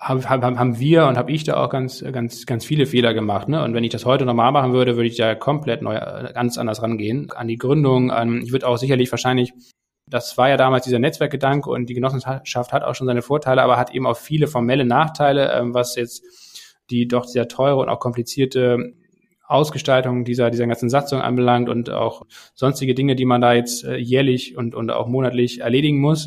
haben, 0.03 0.29
haben, 0.29 0.59
haben 0.59 0.79
wir 0.81 1.07
und 1.07 1.17
habe 1.17 1.31
ich 1.31 1.45
da 1.45 1.63
auch 1.63 1.71
ganz, 1.71 2.05
ganz, 2.13 2.45
ganz 2.45 2.65
viele 2.65 2.87
Fehler 2.87 3.15
gemacht. 3.15 3.49
Ne? 3.49 3.63
Und 3.63 3.73
wenn 3.73 3.85
ich 3.85 3.93
das 3.93 4.05
heute 4.05 4.25
nochmal 4.25 4.51
machen 4.51 4.73
würde, 4.73 4.97
würde 4.97 5.09
ich 5.09 5.17
da 5.17 5.37
komplett 5.37 5.81
neu, 5.81 5.95
ganz 5.95 6.59
anders 6.59 6.83
rangehen 6.83 7.31
an 7.31 7.47
die 7.47 7.57
Gründung. 7.57 8.11
An, 8.11 8.43
ich 8.43 8.51
würde 8.51 8.67
auch 8.67 8.79
sicherlich 8.79 9.13
wahrscheinlich, 9.13 9.53
das 10.11 10.37
war 10.37 10.49
ja 10.49 10.57
damals 10.57 10.85
dieser 10.85 10.99
Netzwerkgedanke 10.99 11.71
und 11.71 11.89
die 11.89 11.95
Genossenschaft 11.95 12.73
hat 12.73 12.83
auch 12.83 12.97
schon 12.97 13.07
seine 13.07 13.23
Vorteile, 13.23 13.63
aber 13.63 13.77
hat 13.77 13.95
eben 13.95 14.07
auch 14.07 14.17
viele 14.17 14.49
formelle 14.49 14.85
Nachteile, 14.85 15.53
ähm, 15.53 15.73
was 15.73 15.95
jetzt 15.95 16.25
die 16.91 17.07
doch 17.07 17.25
sehr 17.25 17.47
teure 17.47 17.77
und 17.77 17.89
auch 17.89 18.01
komplizierte 18.01 18.95
Ausgestaltung 19.47 20.25
dieser, 20.25 20.51
dieser 20.51 20.67
ganzen 20.67 20.91
Satzung 20.91 21.21
anbelangt 21.21 21.69
und 21.69 21.91
auch 21.91 22.27
sonstige 22.55 22.95
Dinge, 22.95 23.15
die 23.15 23.25
man 23.25 23.41
da 23.41 23.53
jetzt 23.53 23.85
äh, 23.85 23.97
jährlich 23.97 24.57
und, 24.57 24.75
und 24.75 24.91
auch 24.91 25.07
monatlich 25.07 25.61
erledigen 25.61 26.01
muss. 26.01 26.27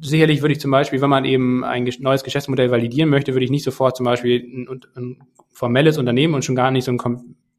Sicherlich 0.00 0.40
würde 0.40 0.54
ich 0.54 0.60
zum 0.60 0.70
Beispiel, 0.70 1.02
wenn 1.02 1.10
man 1.10 1.24
eben 1.24 1.64
ein 1.64 1.88
neues 1.98 2.24
Geschäftsmodell 2.24 2.70
validieren 2.70 3.10
möchte, 3.10 3.34
würde 3.34 3.44
ich 3.44 3.50
nicht 3.50 3.64
sofort 3.64 3.96
zum 3.96 4.04
Beispiel 4.04 4.40
ein, 4.40 4.80
ein 4.96 5.22
formelles 5.52 5.98
Unternehmen 5.98 6.34
und 6.34 6.44
schon 6.44 6.56
gar 6.56 6.70
nicht 6.70 6.84
so 6.84 6.92
ein 6.92 6.98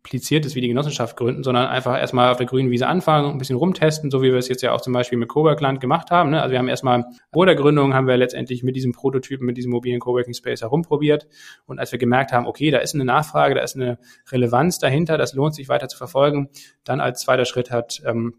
kompliziertes 0.03 0.55
wie 0.55 0.61
die 0.61 0.67
Genossenschaft 0.67 1.15
gründen, 1.15 1.43
sondern 1.43 1.67
einfach 1.67 1.97
erstmal 1.97 2.29
auf 2.29 2.37
der 2.37 2.45
grünen 2.45 2.69
Wiese 2.71 2.87
anfangen, 2.87 3.31
ein 3.31 3.37
bisschen 3.37 3.55
rumtesten, 3.55 4.11
so 4.11 4.21
wie 4.21 4.31
wir 4.31 4.37
es 4.37 4.49
jetzt 4.49 4.61
ja 4.61 4.73
auch 4.73 4.81
zum 4.81 4.91
Beispiel 4.91 5.17
mit 5.17 5.29
Coworkland 5.29 5.79
gemacht 5.79 6.11
haben. 6.11 6.31
Ne? 6.31 6.41
Also 6.41 6.51
wir 6.51 6.59
haben 6.59 6.67
erstmal 6.67 7.05
vor 7.31 7.45
der 7.45 7.55
Gründung 7.55 7.93
haben 7.93 8.07
wir 8.07 8.17
letztendlich 8.17 8.63
mit 8.63 8.75
diesem 8.75 8.91
Prototypen, 8.91 9.45
mit 9.45 9.55
diesem 9.55 9.71
mobilen 9.71 9.99
Coworking 9.99 10.33
Space 10.33 10.61
herumprobiert. 10.61 11.27
Und 11.65 11.79
als 11.79 11.91
wir 11.91 11.99
gemerkt 11.99 12.33
haben, 12.33 12.47
okay, 12.47 12.69
da 12.69 12.79
ist 12.79 12.95
eine 12.95 13.05
Nachfrage, 13.05 13.55
da 13.55 13.61
ist 13.61 13.75
eine 13.75 13.97
Relevanz 14.29 14.77
dahinter, 14.77 15.17
das 15.17 15.33
lohnt 15.33 15.55
sich 15.55 15.69
weiter 15.69 15.87
zu 15.87 15.97
verfolgen, 15.97 16.49
dann 16.83 16.99
als 16.99 17.21
zweiter 17.21 17.45
Schritt 17.45 17.71
hat 17.71 18.01
ähm, 18.05 18.33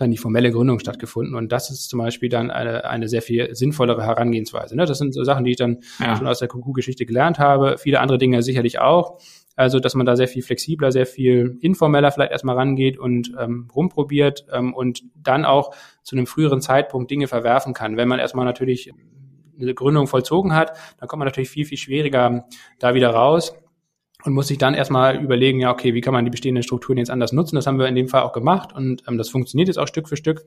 dann 0.00 0.10
die 0.10 0.16
formelle 0.16 0.50
Gründung 0.50 0.78
stattgefunden. 0.78 1.34
Und 1.34 1.52
das 1.52 1.70
ist 1.70 1.88
zum 1.88 1.98
Beispiel 1.98 2.28
dann 2.28 2.50
eine, 2.50 2.84
eine 2.84 3.08
sehr 3.08 3.22
viel 3.22 3.54
sinnvollere 3.54 4.04
Herangehensweise. 4.04 4.76
Ne? 4.76 4.86
Das 4.86 4.98
sind 4.98 5.14
so 5.14 5.24
Sachen, 5.24 5.44
die 5.44 5.52
ich 5.52 5.56
dann 5.56 5.78
ja. 5.98 6.16
schon 6.16 6.26
aus 6.26 6.38
der 6.38 6.48
Kuckuck-Geschichte 6.48 7.06
gelernt 7.06 7.38
habe. 7.38 7.76
Viele 7.78 8.00
andere 8.00 8.18
Dinge 8.18 8.42
sicherlich 8.42 8.78
auch. 8.78 9.18
Also, 9.56 9.78
dass 9.78 9.94
man 9.94 10.06
da 10.06 10.16
sehr 10.16 10.28
viel 10.28 10.42
flexibler, 10.42 10.90
sehr 10.90 11.06
viel 11.06 11.58
informeller 11.60 12.10
vielleicht 12.12 12.32
erstmal 12.32 12.56
rangeht 12.56 12.98
und 12.98 13.32
ähm, 13.38 13.68
rumprobiert 13.74 14.46
ähm, 14.52 14.72
und 14.72 15.02
dann 15.16 15.44
auch 15.44 15.74
zu 16.02 16.16
einem 16.16 16.26
früheren 16.26 16.60
Zeitpunkt 16.60 17.10
Dinge 17.10 17.28
verwerfen 17.28 17.74
kann. 17.74 17.96
Wenn 17.96 18.08
man 18.08 18.18
erstmal 18.18 18.46
natürlich 18.46 18.90
eine 19.60 19.74
Gründung 19.74 20.06
vollzogen 20.06 20.54
hat, 20.54 20.78
dann 20.98 21.08
kommt 21.08 21.18
man 21.18 21.26
natürlich 21.26 21.50
viel, 21.50 21.66
viel 21.66 21.76
schwieriger 21.76 22.46
da 22.78 22.94
wieder 22.94 23.10
raus 23.10 23.54
und 24.24 24.32
muss 24.32 24.48
sich 24.48 24.58
dann 24.58 24.74
erstmal 24.74 25.22
überlegen, 25.22 25.60
ja, 25.60 25.70
okay, 25.70 25.94
wie 25.94 26.00
kann 26.00 26.12
man 26.12 26.24
die 26.24 26.30
bestehenden 26.30 26.62
Strukturen 26.62 26.98
jetzt 26.98 27.10
anders 27.10 27.32
nutzen? 27.32 27.56
Das 27.56 27.66
haben 27.66 27.78
wir 27.78 27.86
in 27.86 27.94
dem 27.94 28.08
Fall 28.08 28.22
auch 28.22 28.32
gemacht 28.32 28.74
und 28.74 29.02
ähm, 29.08 29.18
das 29.18 29.28
funktioniert 29.30 29.68
jetzt 29.68 29.78
auch 29.78 29.86
Stück 29.86 30.08
für 30.08 30.16
Stück. 30.16 30.44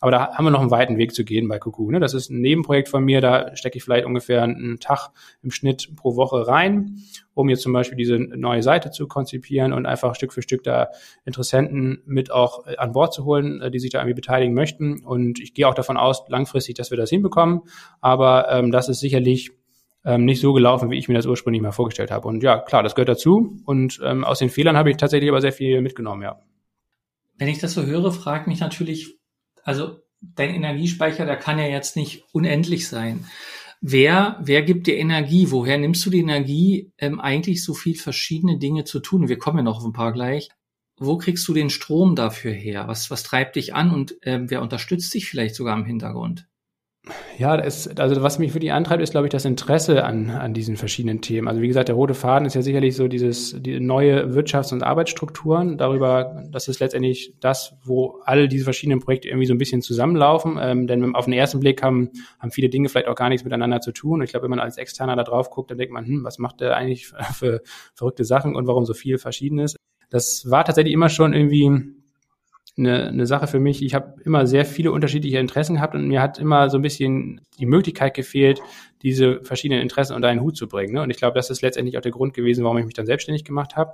Aber 0.00 0.10
da 0.10 0.34
haben 0.34 0.44
wir 0.44 0.50
noch 0.50 0.60
einen 0.60 0.70
weiten 0.70 0.98
Weg 0.98 1.14
zu 1.14 1.24
gehen 1.24 1.48
bei 1.48 1.58
Kuku. 1.58 1.90
Ne? 1.90 2.00
Das 2.00 2.12
ist 2.12 2.30
ein 2.30 2.40
Nebenprojekt 2.40 2.88
von 2.88 3.02
mir, 3.02 3.20
da 3.22 3.56
stecke 3.56 3.78
ich 3.78 3.84
vielleicht 3.84 4.04
ungefähr 4.04 4.42
einen 4.42 4.78
Tag 4.78 5.08
im 5.42 5.50
Schnitt 5.50 5.96
pro 5.96 6.16
Woche 6.16 6.46
rein, 6.46 7.02
um 7.32 7.48
jetzt 7.48 7.62
zum 7.62 7.72
Beispiel 7.72 7.96
diese 7.96 8.18
neue 8.18 8.62
Seite 8.62 8.90
zu 8.90 9.08
konzipieren 9.08 9.72
und 9.72 9.86
einfach 9.86 10.14
Stück 10.14 10.32
für 10.32 10.42
Stück 10.42 10.62
da 10.64 10.88
Interessenten 11.24 12.02
mit 12.04 12.30
auch 12.30 12.66
äh, 12.66 12.76
an 12.76 12.92
Bord 12.92 13.14
zu 13.14 13.24
holen, 13.24 13.62
äh, 13.62 13.70
die 13.70 13.78
sich 13.78 13.90
da 13.90 13.98
irgendwie 14.00 14.14
beteiligen 14.14 14.54
möchten. 14.54 15.02
Und 15.02 15.40
ich 15.40 15.54
gehe 15.54 15.66
auch 15.66 15.74
davon 15.74 15.96
aus, 15.96 16.24
langfristig, 16.28 16.74
dass 16.74 16.90
wir 16.90 16.98
das 16.98 17.10
hinbekommen. 17.10 17.62
Aber 18.00 18.50
ähm, 18.50 18.70
das 18.70 18.88
ist 18.88 19.00
sicherlich 19.00 19.52
ähm, 20.06 20.24
nicht 20.24 20.40
so 20.40 20.52
gelaufen, 20.52 20.90
wie 20.90 20.98
ich 20.98 21.08
mir 21.08 21.14
das 21.14 21.26
ursprünglich 21.26 21.60
mal 21.60 21.72
vorgestellt 21.72 22.12
habe. 22.12 22.28
Und 22.28 22.42
ja, 22.42 22.58
klar, 22.58 22.82
das 22.84 22.94
gehört 22.94 23.08
dazu. 23.08 23.58
Und 23.66 24.00
ähm, 24.04 24.24
aus 24.24 24.38
den 24.38 24.50
Fehlern 24.50 24.76
habe 24.76 24.90
ich 24.90 24.96
tatsächlich 24.96 25.28
aber 25.28 25.40
sehr 25.40 25.52
viel 25.52 25.82
mitgenommen, 25.82 26.22
ja. 26.22 26.40
Wenn 27.36 27.48
ich 27.48 27.58
das 27.58 27.74
so 27.74 27.84
höre, 27.84 28.12
fragt 28.12 28.46
mich 28.46 28.60
natürlich, 28.60 29.18
also 29.64 29.98
dein 30.20 30.54
Energiespeicher, 30.54 31.26
der 31.26 31.36
kann 31.36 31.58
ja 31.58 31.66
jetzt 31.66 31.96
nicht 31.96 32.24
unendlich 32.32 32.88
sein. 32.88 33.26
Wer, 33.80 34.38
wer 34.40 34.62
gibt 34.62 34.86
dir 34.86 34.96
Energie? 34.96 35.50
Woher 35.50 35.76
nimmst 35.76 36.06
du 36.06 36.10
die 36.10 36.20
Energie, 36.20 36.92
ähm, 36.98 37.20
eigentlich 37.20 37.62
so 37.62 37.74
viel 37.74 37.96
verschiedene 37.96 38.58
Dinge 38.58 38.84
zu 38.84 39.00
tun? 39.00 39.28
Wir 39.28 39.38
kommen 39.38 39.58
ja 39.58 39.64
noch 39.64 39.78
auf 39.78 39.84
ein 39.84 39.92
paar 39.92 40.12
gleich. 40.12 40.48
Wo 40.98 41.18
kriegst 41.18 41.46
du 41.46 41.52
den 41.52 41.68
Strom 41.68 42.14
dafür 42.14 42.52
her? 42.52 42.88
Was, 42.88 43.10
was 43.10 43.22
treibt 43.22 43.56
dich 43.56 43.74
an 43.74 43.90
und 43.90 44.16
ähm, 44.22 44.48
wer 44.50 44.62
unterstützt 44.62 45.12
dich 45.12 45.28
vielleicht 45.28 45.56
sogar 45.56 45.76
im 45.76 45.84
Hintergrund? 45.84 46.46
Ja, 47.38 47.56
das, 47.56 47.86
also 47.98 48.20
was 48.22 48.38
mich 48.38 48.54
wirklich 48.54 48.72
antreibt, 48.72 49.02
ist, 49.02 49.10
glaube 49.12 49.26
ich, 49.26 49.30
das 49.30 49.44
Interesse 49.44 50.04
an, 50.04 50.30
an 50.30 50.54
diesen 50.54 50.76
verschiedenen 50.76 51.20
Themen. 51.20 51.46
Also 51.46 51.62
wie 51.62 51.68
gesagt, 51.68 51.88
der 51.88 51.94
rote 51.94 52.14
Faden 52.14 52.46
ist 52.46 52.54
ja 52.54 52.62
sicherlich 52.62 52.96
so 52.96 53.06
dieses 53.06 53.54
die 53.60 53.78
neue 53.78 54.34
Wirtschafts- 54.34 54.72
und 54.72 54.82
Arbeitsstrukturen. 54.82 55.78
Darüber, 55.78 56.42
das 56.50 56.66
ist 56.66 56.80
letztendlich 56.80 57.34
das, 57.40 57.76
wo 57.84 58.20
alle 58.24 58.48
diese 58.48 58.64
verschiedenen 58.64 59.00
Projekte 59.00 59.28
irgendwie 59.28 59.46
so 59.46 59.54
ein 59.54 59.58
bisschen 59.58 59.82
zusammenlaufen. 59.82 60.58
Ähm, 60.60 60.86
denn 60.88 61.14
auf 61.14 61.26
den 61.26 61.34
ersten 61.34 61.60
Blick 61.60 61.82
haben, 61.82 62.10
haben 62.40 62.50
viele 62.50 62.70
Dinge 62.70 62.88
vielleicht 62.88 63.08
auch 63.08 63.14
gar 63.14 63.28
nichts 63.28 63.44
miteinander 63.44 63.80
zu 63.80 63.92
tun. 63.92 64.20
Und 64.20 64.24
ich 64.24 64.30
glaube, 64.30 64.44
wenn 64.44 64.50
man 64.50 64.60
als 64.60 64.76
Externer 64.76 65.14
da 65.14 65.22
drauf 65.22 65.50
guckt, 65.50 65.70
dann 65.70 65.78
denkt 65.78 65.92
man, 65.92 66.06
hm, 66.06 66.24
was 66.24 66.38
macht 66.38 66.60
der 66.60 66.76
eigentlich 66.76 67.06
für, 67.06 67.18
für 67.34 67.62
verrückte 67.94 68.24
Sachen 68.24 68.56
und 68.56 68.66
warum 68.66 68.84
so 68.84 68.94
viel 68.94 69.18
Verschiedenes? 69.18 69.76
Das 70.10 70.50
war 70.50 70.64
tatsächlich 70.64 70.94
immer 70.94 71.08
schon 71.08 71.34
irgendwie 71.34 71.95
eine, 72.78 73.08
eine 73.08 73.26
Sache 73.26 73.46
für 73.46 73.60
mich. 73.60 73.82
Ich 73.82 73.94
habe 73.94 74.20
immer 74.24 74.46
sehr 74.46 74.64
viele 74.64 74.92
unterschiedliche 74.92 75.38
Interessen 75.38 75.76
gehabt 75.76 75.94
und 75.94 76.06
mir 76.08 76.20
hat 76.20 76.38
immer 76.38 76.68
so 76.68 76.78
ein 76.78 76.82
bisschen 76.82 77.40
die 77.58 77.66
Möglichkeit 77.66 78.14
gefehlt, 78.14 78.60
diese 79.02 79.42
verschiedenen 79.42 79.82
Interessen 79.82 80.14
unter 80.14 80.28
einen 80.28 80.42
Hut 80.42 80.56
zu 80.56 80.68
bringen. 80.68 80.94
Ne? 80.94 81.02
Und 81.02 81.10
ich 81.10 81.16
glaube, 81.16 81.34
das 81.34 81.50
ist 81.50 81.62
letztendlich 81.62 81.96
auch 81.96 82.02
der 82.02 82.12
Grund 82.12 82.34
gewesen, 82.34 82.64
warum 82.64 82.78
ich 82.78 82.84
mich 82.84 82.94
dann 82.94 83.06
selbstständig 83.06 83.44
gemacht 83.44 83.76
habe. 83.76 83.92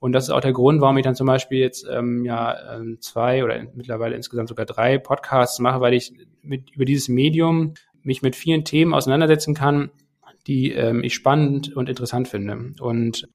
Und 0.00 0.12
das 0.12 0.24
ist 0.24 0.30
auch 0.30 0.40
der 0.40 0.52
Grund, 0.52 0.80
warum 0.80 0.96
ich 0.96 1.04
dann 1.04 1.16
zum 1.16 1.26
Beispiel 1.26 1.58
jetzt 1.58 1.86
ähm, 1.90 2.24
ja 2.24 2.76
ähm, 2.76 2.98
zwei 3.00 3.42
oder 3.44 3.60
mittlerweile 3.74 4.14
insgesamt 4.14 4.48
sogar 4.48 4.66
drei 4.66 4.98
Podcasts 4.98 5.58
mache, 5.58 5.80
weil 5.80 5.94
ich 5.94 6.12
mit 6.42 6.70
über 6.70 6.84
dieses 6.84 7.08
Medium 7.08 7.74
mich 8.02 8.22
mit 8.22 8.36
vielen 8.36 8.64
Themen 8.64 8.94
auseinandersetzen 8.94 9.54
kann, 9.54 9.90
die 10.46 10.72
ähm, 10.72 11.02
ich 11.02 11.14
spannend 11.14 11.76
und 11.76 11.88
interessant 11.88 12.28
finde. 12.28 12.74
Und 12.80 13.28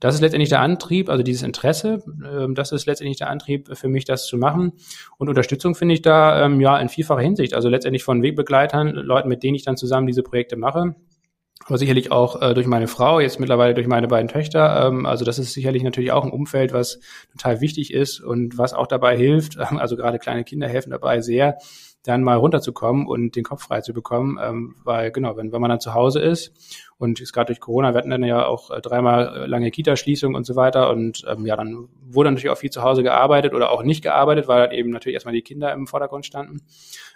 das 0.00 0.14
ist 0.14 0.20
letztendlich 0.20 0.48
der 0.48 0.60
Antrieb, 0.60 1.08
also 1.08 1.22
dieses 1.22 1.42
Interesse, 1.42 2.02
ähm, 2.24 2.54
das 2.54 2.72
ist 2.72 2.86
letztendlich 2.86 3.18
der 3.18 3.30
Antrieb 3.30 3.76
für 3.76 3.88
mich, 3.88 4.04
das 4.04 4.26
zu 4.26 4.36
machen. 4.36 4.72
Und 5.18 5.28
Unterstützung 5.28 5.74
finde 5.74 5.94
ich 5.94 6.02
da 6.02 6.44
ähm, 6.44 6.60
ja 6.60 6.78
in 6.78 6.88
vielfacher 6.88 7.20
Hinsicht, 7.20 7.54
also 7.54 7.68
letztendlich 7.68 8.04
von 8.04 8.22
Wegbegleitern, 8.22 8.88
Leuten, 8.88 9.28
mit 9.28 9.42
denen 9.42 9.56
ich 9.56 9.64
dann 9.64 9.76
zusammen 9.76 10.06
diese 10.06 10.22
Projekte 10.22 10.56
mache. 10.56 10.94
Aber 11.66 11.76
sicherlich 11.76 12.12
auch 12.12 12.40
äh, 12.40 12.54
durch 12.54 12.66
meine 12.66 12.86
Frau, 12.86 13.18
jetzt 13.20 13.40
mittlerweile 13.40 13.74
durch 13.74 13.88
meine 13.88 14.06
beiden 14.06 14.28
Töchter. 14.28 14.86
Ähm, 14.86 15.04
also 15.04 15.24
das 15.24 15.38
ist 15.38 15.52
sicherlich 15.52 15.82
natürlich 15.82 16.12
auch 16.12 16.24
ein 16.24 16.30
Umfeld, 16.30 16.72
was 16.72 17.00
total 17.32 17.60
wichtig 17.60 17.92
ist 17.92 18.20
und 18.20 18.56
was 18.56 18.74
auch 18.74 18.86
dabei 18.86 19.16
hilft. 19.16 19.58
Also 19.78 19.96
gerade 19.96 20.18
kleine 20.18 20.44
Kinder 20.44 20.68
helfen 20.68 20.90
dabei 20.90 21.20
sehr, 21.20 21.58
dann 22.04 22.22
mal 22.22 22.36
runterzukommen 22.36 23.06
und 23.06 23.36
den 23.36 23.44
Kopf 23.44 23.64
frei 23.64 23.80
zu 23.80 23.92
bekommen. 23.92 24.38
Ähm, 24.42 24.76
weil 24.84 25.10
genau, 25.10 25.36
wenn, 25.36 25.52
wenn 25.52 25.60
man 25.60 25.70
dann 25.70 25.80
zu 25.80 25.94
Hause 25.94 26.20
ist 26.20 26.52
und 26.98 27.20
ist 27.20 27.32
gerade 27.32 27.46
durch 27.46 27.60
Corona, 27.60 27.94
wir 27.94 27.98
hatten 27.98 28.10
dann 28.10 28.24
ja 28.24 28.44
auch 28.44 28.70
äh, 28.70 28.80
dreimal 28.80 29.46
lange 29.46 29.70
Kita-Schließung 29.70 30.34
und 30.34 30.44
so 30.44 30.56
weiter. 30.56 30.90
Und 30.90 31.24
ähm, 31.28 31.46
ja, 31.46 31.56
dann 31.56 31.88
wurde 32.02 32.30
natürlich 32.30 32.50
auch 32.50 32.58
viel 32.58 32.70
zu 32.70 32.82
Hause 32.82 33.04
gearbeitet 33.04 33.54
oder 33.54 33.70
auch 33.70 33.84
nicht 33.84 34.02
gearbeitet, 34.02 34.48
weil 34.48 34.60
halt 34.62 34.72
eben 34.72 34.90
natürlich 34.90 35.14
erstmal 35.14 35.34
die 35.34 35.42
Kinder 35.42 35.72
im 35.72 35.86
Vordergrund 35.86 36.26
standen. 36.26 36.62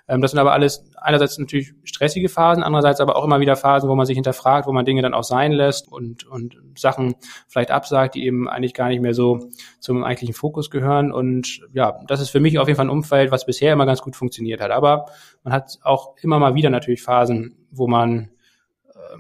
Ähm, 0.07 0.21
das 0.21 0.31
sind 0.31 0.41
aber 0.41 0.53
alles 0.53 0.85
einerseits 0.97 1.37
natürlich 1.39 1.75
stressige 1.83 2.29
Phasen, 2.29 2.63
andererseits 2.63 3.01
aber 3.01 3.17
auch 3.17 3.25
immer 3.25 3.41
wieder 3.41 3.57
Phasen, 3.57 3.89
wo 3.89 3.97
man 3.97 4.07
sich 4.07 4.15
hinterfragt, 4.15 4.69
wo 4.69 4.73
man 4.73 4.85
Dinge 4.85 5.03
dann 5.03 5.15
auch 5.15 5.25
sein 5.25 5.51
lässt 5.51 5.91
und, 5.91 6.27
und 6.29 6.57
Sachen 6.77 7.17
vielleicht 7.49 7.73
absagt, 7.73 8.15
die 8.15 8.25
eben 8.25 8.49
eigentlich 8.49 8.75
gar 8.75 8.89
nicht 8.89 9.03
mehr 9.03 9.15
so 9.15 9.51
zum 9.81 10.05
eigentlichen 10.05 10.35
Fokus 10.35 10.71
gehören. 10.71 11.11
Und 11.11 11.61
ja, 11.73 11.99
das 12.07 12.21
ist 12.21 12.31
für 12.31 12.41
mich 12.41 12.59
auf 12.61 12.69
jeden 12.69 12.77
Fall 12.77 12.87
ein 12.87 12.91
Umfeld, 12.91 13.33
was 13.33 13.47
bisher 13.47 13.73
immer 13.73 13.87
ganz 13.87 14.01
gut 14.01 14.15
funktioniert 14.15 14.61
hat. 14.61 14.71
Aber 14.71 15.07
man 15.43 15.53
hat 15.53 15.79
auch 15.83 16.15
immer 16.23 16.39
mal 16.39 16.55
wieder 16.55 16.71
natürlich 16.71 17.03
Phasen, 17.03 17.57
wo 17.73 17.89
man 17.89 18.32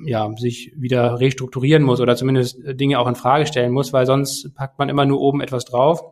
ja, 0.04 0.30
sich 0.36 0.72
wieder 0.76 1.20
restrukturieren 1.20 1.82
muss 1.82 2.00
oder 2.00 2.16
zumindest 2.16 2.58
Dinge 2.64 2.98
auch 2.98 3.08
in 3.08 3.14
Frage 3.14 3.46
stellen 3.46 3.72
muss, 3.72 3.92
weil 3.92 4.06
sonst 4.06 4.54
packt 4.54 4.78
man 4.78 4.88
immer 4.88 5.04
nur 5.04 5.20
oben 5.20 5.40
etwas 5.40 5.64
drauf. 5.64 6.02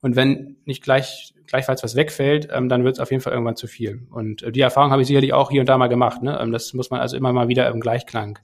Und 0.00 0.16
wenn 0.16 0.56
nicht 0.64 0.82
gleich, 0.82 1.34
gleichfalls 1.46 1.82
was 1.82 1.94
wegfällt, 1.94 2.48
ähm, 2.52 2.68
dann 2.68 2.84
wird 2.84 2.94
es 2.94 3.00
auf 3.00 3.10
jeden 3.10 3.22
Fall 3.22 3.32
irgendwann 3.32 3.56
zu 3.56 3.66
viel. 3.66 4.06
Und 4.10 4.42
äh, 4.42 4.52
die 4.52 4.60
Erfahrung 4.60 4.92
habe 4.92 5.02
ich 5.02 5.08
sicherlich 5.08 5.32
auch 5.32 5.50
hier 5.50 5.60
und 5.60 5.68
da 5.68 5.76
mal 5.76 5.88
gemacht. 5.88 6.22
Ne? 6.22 6.38
Ähm, 6.40 6.52
das 6.52 6.72
muss 6.72 6.90
man 6.90 7.00
also 7.00 7.16
immer 7.16 7.32
mal 7.32 7.48
wieder 7.48 7.68
im 7.68 7.80
Gleichklang 7.80 8.38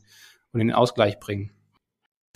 und 0.52 0.60
in 0.60 0.68
den 0.68 0.76
Ausgleich 0.76 1.18
bringen. 1.18 1.50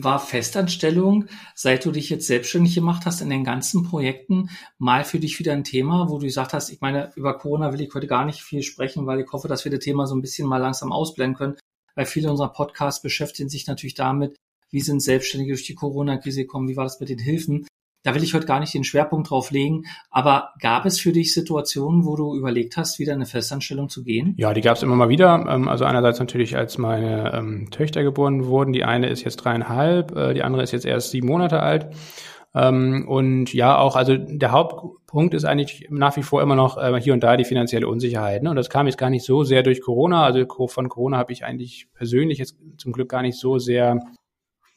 War 0.03 0.19
Festanstellung, 0.19 1.27
seit 1.55 1.85
du 1.85 1.91
dich 1.91 2.09
jetzt 2.09 2.27
selbstständig 2.27 2.75
gemacht 2.75 3.05
hast 3.05 3.21
in 3.21 3.29
den 3.29 3.45
ganzen 3.45 3.85
Projekten, 3.85 4.49
mal 4.79 5.05
für 5.05 5.19
dich 5.19 5.39
wieder 5.39 5.53
ein 5.53 5.65
Thema, 5.65 6.09
wo 6.09 6.19
du 6.19 6.25
gesagt 6.25 6.55
hast, 6.55 6.71
ich 6.71 6.81
meine, 6.81 7.13
über 7.17 7.37
Corona 7.37 7.75
will 7.75 7.83
ich 7.83 7.93
heute 7.93 8.07
gar 8.07 8.25
nicht 8.25 8.41
viel 8.41 8.63
sprechen, 8.63 9.07
weil 9.07 9.21
ich 9.21 9.31
hoffe, 9.31 9.47
dass 9.47 9.65
wir 9.67 9.71
das 9.71 9.81
Thema 9.81 10.07
so 10.07 10.15
ein 10.15 10.23
bisschen 10.23 10.49
mal 10.49 10.57
langsam 10.57 10.91
ausblenden 10.91 11.37
können, 11.37 11.57
weil 11.95 12.07
viele 12.07 12.31
unserer 12.31 12.53
Podcasts 12.53 13.03
beschäftigen 13.03 13.49
sich 13.49 13.67
natürlich 13.67 13.95
damit, 13.95 14.37
wie 14.71 14.81
sind 14.81 15.03
Selbstständige 15.03 15.53
durch 15.53 15.67
die 15.67 15.75
Corona-Krise 15.75 16.43
gekommen, 16.43 16.69
wie 16.69 16.77
war 16.77 16.85
das 16.85 17.01
mit 17.01 17.09
den 17.09 17.19
Hilfen. 17.19 17.67
Da 18.03 18.15
will 18.15 18.23
ich 18.23 18.33
heute 18.33 18.47
gar 18.47 18.61
nicht 18.61 18.73
den 18.73 18.85
Schwerpunkt 18.85 19.29
drauf 19.29 19.51
legen, 19.51 19.85
aber 20.11 20.55
gab 20.61 20.87
es 20.87 20.99
für 20.99 21.13
dich 21.13 21.35
Situationen, 21.35 22.07
wo 22.07 22.17
du 22.17 22.35
überlegt 22.35 22.79
hast, 22.79 22.99
wieder 22.99 23.13
in 23.13 23.19
eine 23.19 23.27
Festanstellung 23.27 23.91
zu 23.91 24.05
gehen? 24.05 24.35
Ja, 24.39 24.55
die 24.55 24.63
gab 24.63 24.79
es 24.79 24.83
immer 24.83 24.97
mal 24.97 25.11
wieder. 25.11 25.45
Ähm, 25.47 25.69
also 25.69 25.85
einerseits 25.85 26.19
natürlich, 26.19 26.57
als 26.57 26.79
meine 26.79 27.35
ähm, 27.35 27.71
Töchter 27.71 28.03
geboren 28.03 28.47
wurden. 28.47 28.73
Die 28.73 28.85
eine 28.85 29.09
ist 29.09 29.23
jetzt 29.25 29.37
dreieinhalb, 29.37 30.17
äh, 30.17 30.33
die 30.33 30.43
andere 30.43 30.63
ist 30.63 30.73
jetzt 30.73 30.87
erst 30.87 31.11
sieben 31.11 31.27
Monate 31.27 31.61
alt. 31.61 31.89
Ähm, 32.55 33.07
und 33.07 33.53
ja, 33.53 33.77
auch, 33.77 33.97
also 33.97 34.17
der 34.17 34.51
Hauptpunkt 35.11 35.35
ist 35.35 35.45
eigentlich 35.45 35.89
nach 35.91 36.17
wie 36.17 36.23
vor 36.23 36.41
immer 36.41 36.55
noch 36.55 36.79
äh, 36.79 37.01
hier 37.01 37.13
und 37.13 37.23
da 37.23 37.37
die 37.37 37.45
finanzielle 37.45 37.89
Unsicherheit. 37.89 38.45
Ne? 38.45 38.51
Und 38.51 38.57
das 38.57 38.71
kam 38.71 38.87
jetzt 38.87 38.97
gar 38.97 39.11
nicht 39.11 39.25
so 39.25 39.43
sehr 39.43 39.65
durch 39.65 39.81
Corona. 39.81 40.25
Also 40.25 40.47
von 40.69 40.89
Corona 40.89 41.19
habe 41.19 41.33
ich 41.33 41.45
eigentlich 41.45 41.89
persönlich 41.95 42.39
jetzt 42.39 42.57
zum 42.79 42.93
Glück 42.93 43.09
gar 43.09 43.23
nicht 43.23 43.37
so 43.37 43.59
sehr 43.59 44.01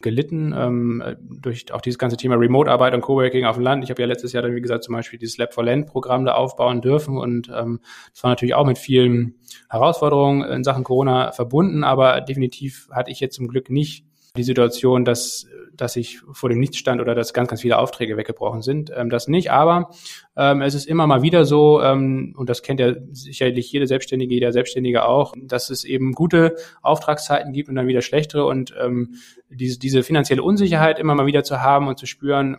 gelitten 0.01 0.53
ähm, 0.57 1.03
durch 1.21 1.71
auch 1.71 1.81
dieses 1.81 1.99
ganze 1.99 2.17
Thema 2.17 2.35
Remote-Arbeit 2.35 2.95
und 2.95 3.01
Coworking 3.01 3.45
auf 3.45 3.55
dem 3.55 3.63
Land. 3.63 3.83
Ich 3.83 3.91
habe 3.91 4.01
ja 4.01 4.07
letztes 4.07 4.33
Jahr 4.33 4.41
dann, 4.41 4.55
wie 4.55 4.61
gesagt, 4.61 4.83
zum 4.83 4.95
Beispiel 4.95 5.19
dieses 5.19 5.37
Lab 5.37 5.53
for 5.53 5.63
Land-Programm 5.63 6.25
da 6.25 6.33
aufbauen 6.33 6.81
dürfen 6.81 7.17
und 7.17 7.49
ähm, 7.55 7.79
das 8.11 8.23
war 8.23 8.31
natürlich 8.31 8.55
auch 8.55 8.65
mit 8.65 8.77
vielen 8.77 9.35
Herausforderungen 9.69 10.43
in 10.43 10.63
Sachen 10.65 10.83
Corona 10.83 11.31
verbunden, 11.31 11.85
aber 11.85 12.19
definitiv 12.19 12.89
hatte 12.91 13.11
ich 13.11 13.21
jetzt 13.21 13.35
zum 13.35 13.47
Glück 13.47 13.69
nicht 13.69 14.05
die 14.35 14.43
Situation, 14.43 15.05
dass, 15.05 15.47
dass 15.75 15.95
ich 15.95 16.19
vor 16.31 16.49
dem 16.49 16.59
Nichts 16.59 16.77
stand 16.77 17.01
oder 17.01 17.15
dass 17.15 17.33
ganz, 17.33 17.49
ganz 17.49 17.61
viele 17.61 17.77
Aufträge 17.77 18.17
weggebrochen 18.17 18.61
sind. 18.61 18.91
Ähm, 18.95 19.09
das 19.09 19.27
nicht, 19.27 19.51
aber 19.51 19.89
ähm, 20.35 20.61
es 20.61 20.73
ist 20.73 20.85
immer 20.85 21.07
mal 21.07 21.21
wieder 21.21 21.45
so, 21.45 21.81
ähm, 21.81 22.33
und 22.37 22.49
das 22.49 22.61
kennt 22.61 22.79
ja 22.79 22.93
sicherlich 23.11 23.71
jede 23.71 23.87
Selbstständige, 23.87 24.33
jeder 24.33 24.51
Selbstständige 24.51 25.05
auch, 25.05 25.33
dass 25.41 25.69
es 25.69 25.83
eben 25.83 26.13
gute 26.13 26.55
Auftragszeiten 26.81 27.53
gibt 27.53 27.69
und 27.69 27.75
dann 27.75 27.87
wieder 27.87 28.01
schlechtere 28.01 28.45
und 28.45 28.73
ähm, 28.81 29.15
diese, 29.49 29.79
diese 29.79 30.03
finanzielle 30.03 30.43
Unsicherheit 30.43 30.99
immer 30.99 31.15
mal 31.15 31.25
wieder 31.25 31.43
zu 31.43 31.61
haben 31.61 31.87
und 31.87 31.99
zu 31.99 32.05
spüren, 32.05 32.57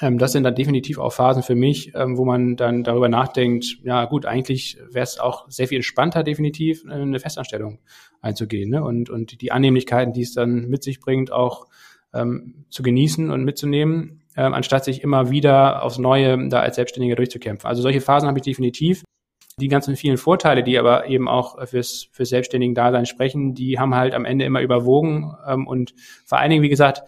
ähm, 0.00 0.18
das 0.18 0.32
sind 0.32 0.44
dann 0.44 0.54
definitiv 0.54 0.98
auch 0.98 1.12
Phasen 1.12 1.42
für 1.42 1.54
mich, 1.54 1.92
ähm, 1.94 2.18
wo 2.18 2.24
man 2.24 2.56
dann 2.56 2.84
darüber 2.84 3.08
nachdenkt, 3.08 3.78
ja 3.82 4.04
gut, 4.04 4.26
eigentlich 4.26 4.78
wäre 4.90 5.04
es 5.04 5.18
auch 5.18 5.50
sehr 5.50 5.68
viel 5.68 5.76
entspannter, 5.76 6.22
definitiv 6.22 6.84
eine 6.88 7.18
Festanstellung 7.18 7.78
einzugehen 8.20 8.70
ne? 8.70 8.84
und, 8.84 9.08
und 9.08 9.40
die 9.40 9.52
Annehmlichkeiten, 9.52 10.12
die 10.12 10.22
es 10.22 10.34
dann 10.34 10.68
mit 10.68 10.82
sich 10.82 11.00
bringt, 11.00 11.32
auch 11.32 11.66
ähm, 12.16 12.64
zu 12.70 12.82
genießen 12.82 13.30
und 13.30 13.44
mitzunehmen, 13.44 14.22
ähm, 14.36 14.54
anstatt 14.54 14.84
sich 14.84 15.02
immer 15.02 15.30
wieder 15.30 15.82
aufs 15.82 15.98
Neue 15.98 16.48
da 16.48 16.60
als 16.60 16.76
Selbstständiger 16.76 17.16
durchzukämpfen. 17.16 17.68
Also 17.68 17.82
solche 17.82 18.00
Phasen 18.00 18.28
habe 18.28 18.38
ich 18.38 18.44
definitiv. 18.44 19.04
Die 19.58 19.68
ganzen 19.68 19.96
vielen 19.96 20.18
Vorteile, 20.18 20.62
die 20.62 20.78
aber 20.78 21.06
eben 21.08 21.28
auch 21.28 21.66
fürs, 21.66 22.08
fürs 22.12 22.28
selbstständigen 22.28 22.74
Dasein 22.74 23.06
sprechen, 23.06 23.54
die 23.54 23.78
haben 23.78 23.94
halt 23.94 24.12
am 24.12 24.26
Ende 24.26 24.44
immer 24.44 24.60
überwogen 24.60 25.34
ähm, 25.46 25.66
und 25.66 25.94
vor 26.26 26.38
allen 26.38 26.50
Dingen, 26.50 26.62
wie 26.62 26.68
gesagt, 26.68 27.02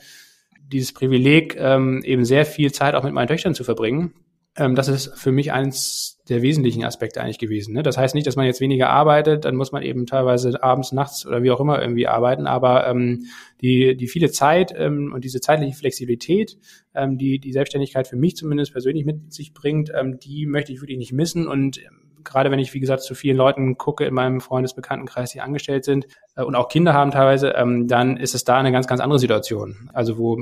dieses 0.67 0.93
Privileg, 0.93 1.57
ähm, 1.59 2.03
eben 2.05 2.25
sehr 2.25 2.47
viel 2.47 2.73
Zeit 2.73 2.95
auch 2.95 3.05
mit 3.05 3.13
meinen 3.13 3.29
Töchtern 3.29 3.55
zu 3.55 3.65
verbringen, 3.65 4.15
ähm, 4.59 4.75
das 4.75 4.89
ist 4.89 5.17
für 5.17 5.31
mich 5.31 5.53
eins 5.53 6.21
der 6.29 6.43
wesentlichen 6.43 6.85
Aspekte 6.85 7.21
eigentlich 7.23 7.39
gewesen. 7.39 7.75
Ne? 7.75 7.83
Das 7.83 7.97
heißt 7.97 8.15
nicht, 8.15 8.27
dass 8.27 8.37
man 8.37 8.45
jetzt 8.45 8.61
weniger 8.61 8.91
arbeitet, 8.91 9.45
dann 9.45 9.55
muss 9.55 9.73
man 9.73 9.83
eben 9.83 10.05
teilweise 10.05 10.63
abends, 10.63 10.93
nachts 10.93 11.25
oder 11.25 11.43
wie 11.43 11.51
auch 11.53 11.61
immer 11.61 11.81
irgendwie 11.81 12.09
arbeiten, 12.09 12.47
aber 12.47 12.87
ähm, 12.89 13.27
die, 13.61 13.97
die 13.97 14.09
viele 14.09 14.31
Zeit 14.31 14.75
ähm, 14.77 15.13
und 15.15 15.25
diese 15.25 15.41
zeitliche 15.41 15.77
Flexibilität, 15.77 16.59
ähm, 16.95 17.17
die 17.19 17.39
die 17.39 17.53
Selbstständigkeit 17.53 18.09
für 18.09 18.17
mich 18.17 18.37
zumindest 18.37 18.73
persönlich 18.73 19.07
mit 19.07 19.33
sich 19.33 19.55
bringt, 19.55 19.93
ähm, 19.95 20.19
die 20.19 20.45
möchte 20.47 20.73
ich 20.73 20.83
wirklich 20.83 20.99
nicht 20.99 21.13
missen 21.13 21.47
und 21.47 21.81
gerade 22.25 22.51
wenn 22.51 22.59
ich, 22.59 22.75
wie 22.75 22.81
gesagt, 22.81 23.03
zu 23.03 23.15
vielen 23.15 23.37
Leuten 23.37 23.79
gucke 23.79 24.05
in 24.05 24.13
meinem 24.13 24.41
Freundesbekanntenkreis, 24.41 25.31
die 25.31 25.41
angestellt 25.41 25.85
sind 25.85 26.09
äh, 26.35 26.43
und 26.43 26.57
auch 26.57 26.69
Kinder 26.69 26.95
haben 26.95 27.13
teilweise, 27.13 27.51
ähm, 27.51 27.87
dann 27.87 28.17
ist 28.17 28.35
es 28.35 28.45
da 28.45 28.59
eine 28.59 28.73
ganz, 28.73 28.89
ganz 28.89 29.01
andere 29.01 29.21
Situation. 29.21 29.89
Also 29.95 30.19
wo 30.19 30.37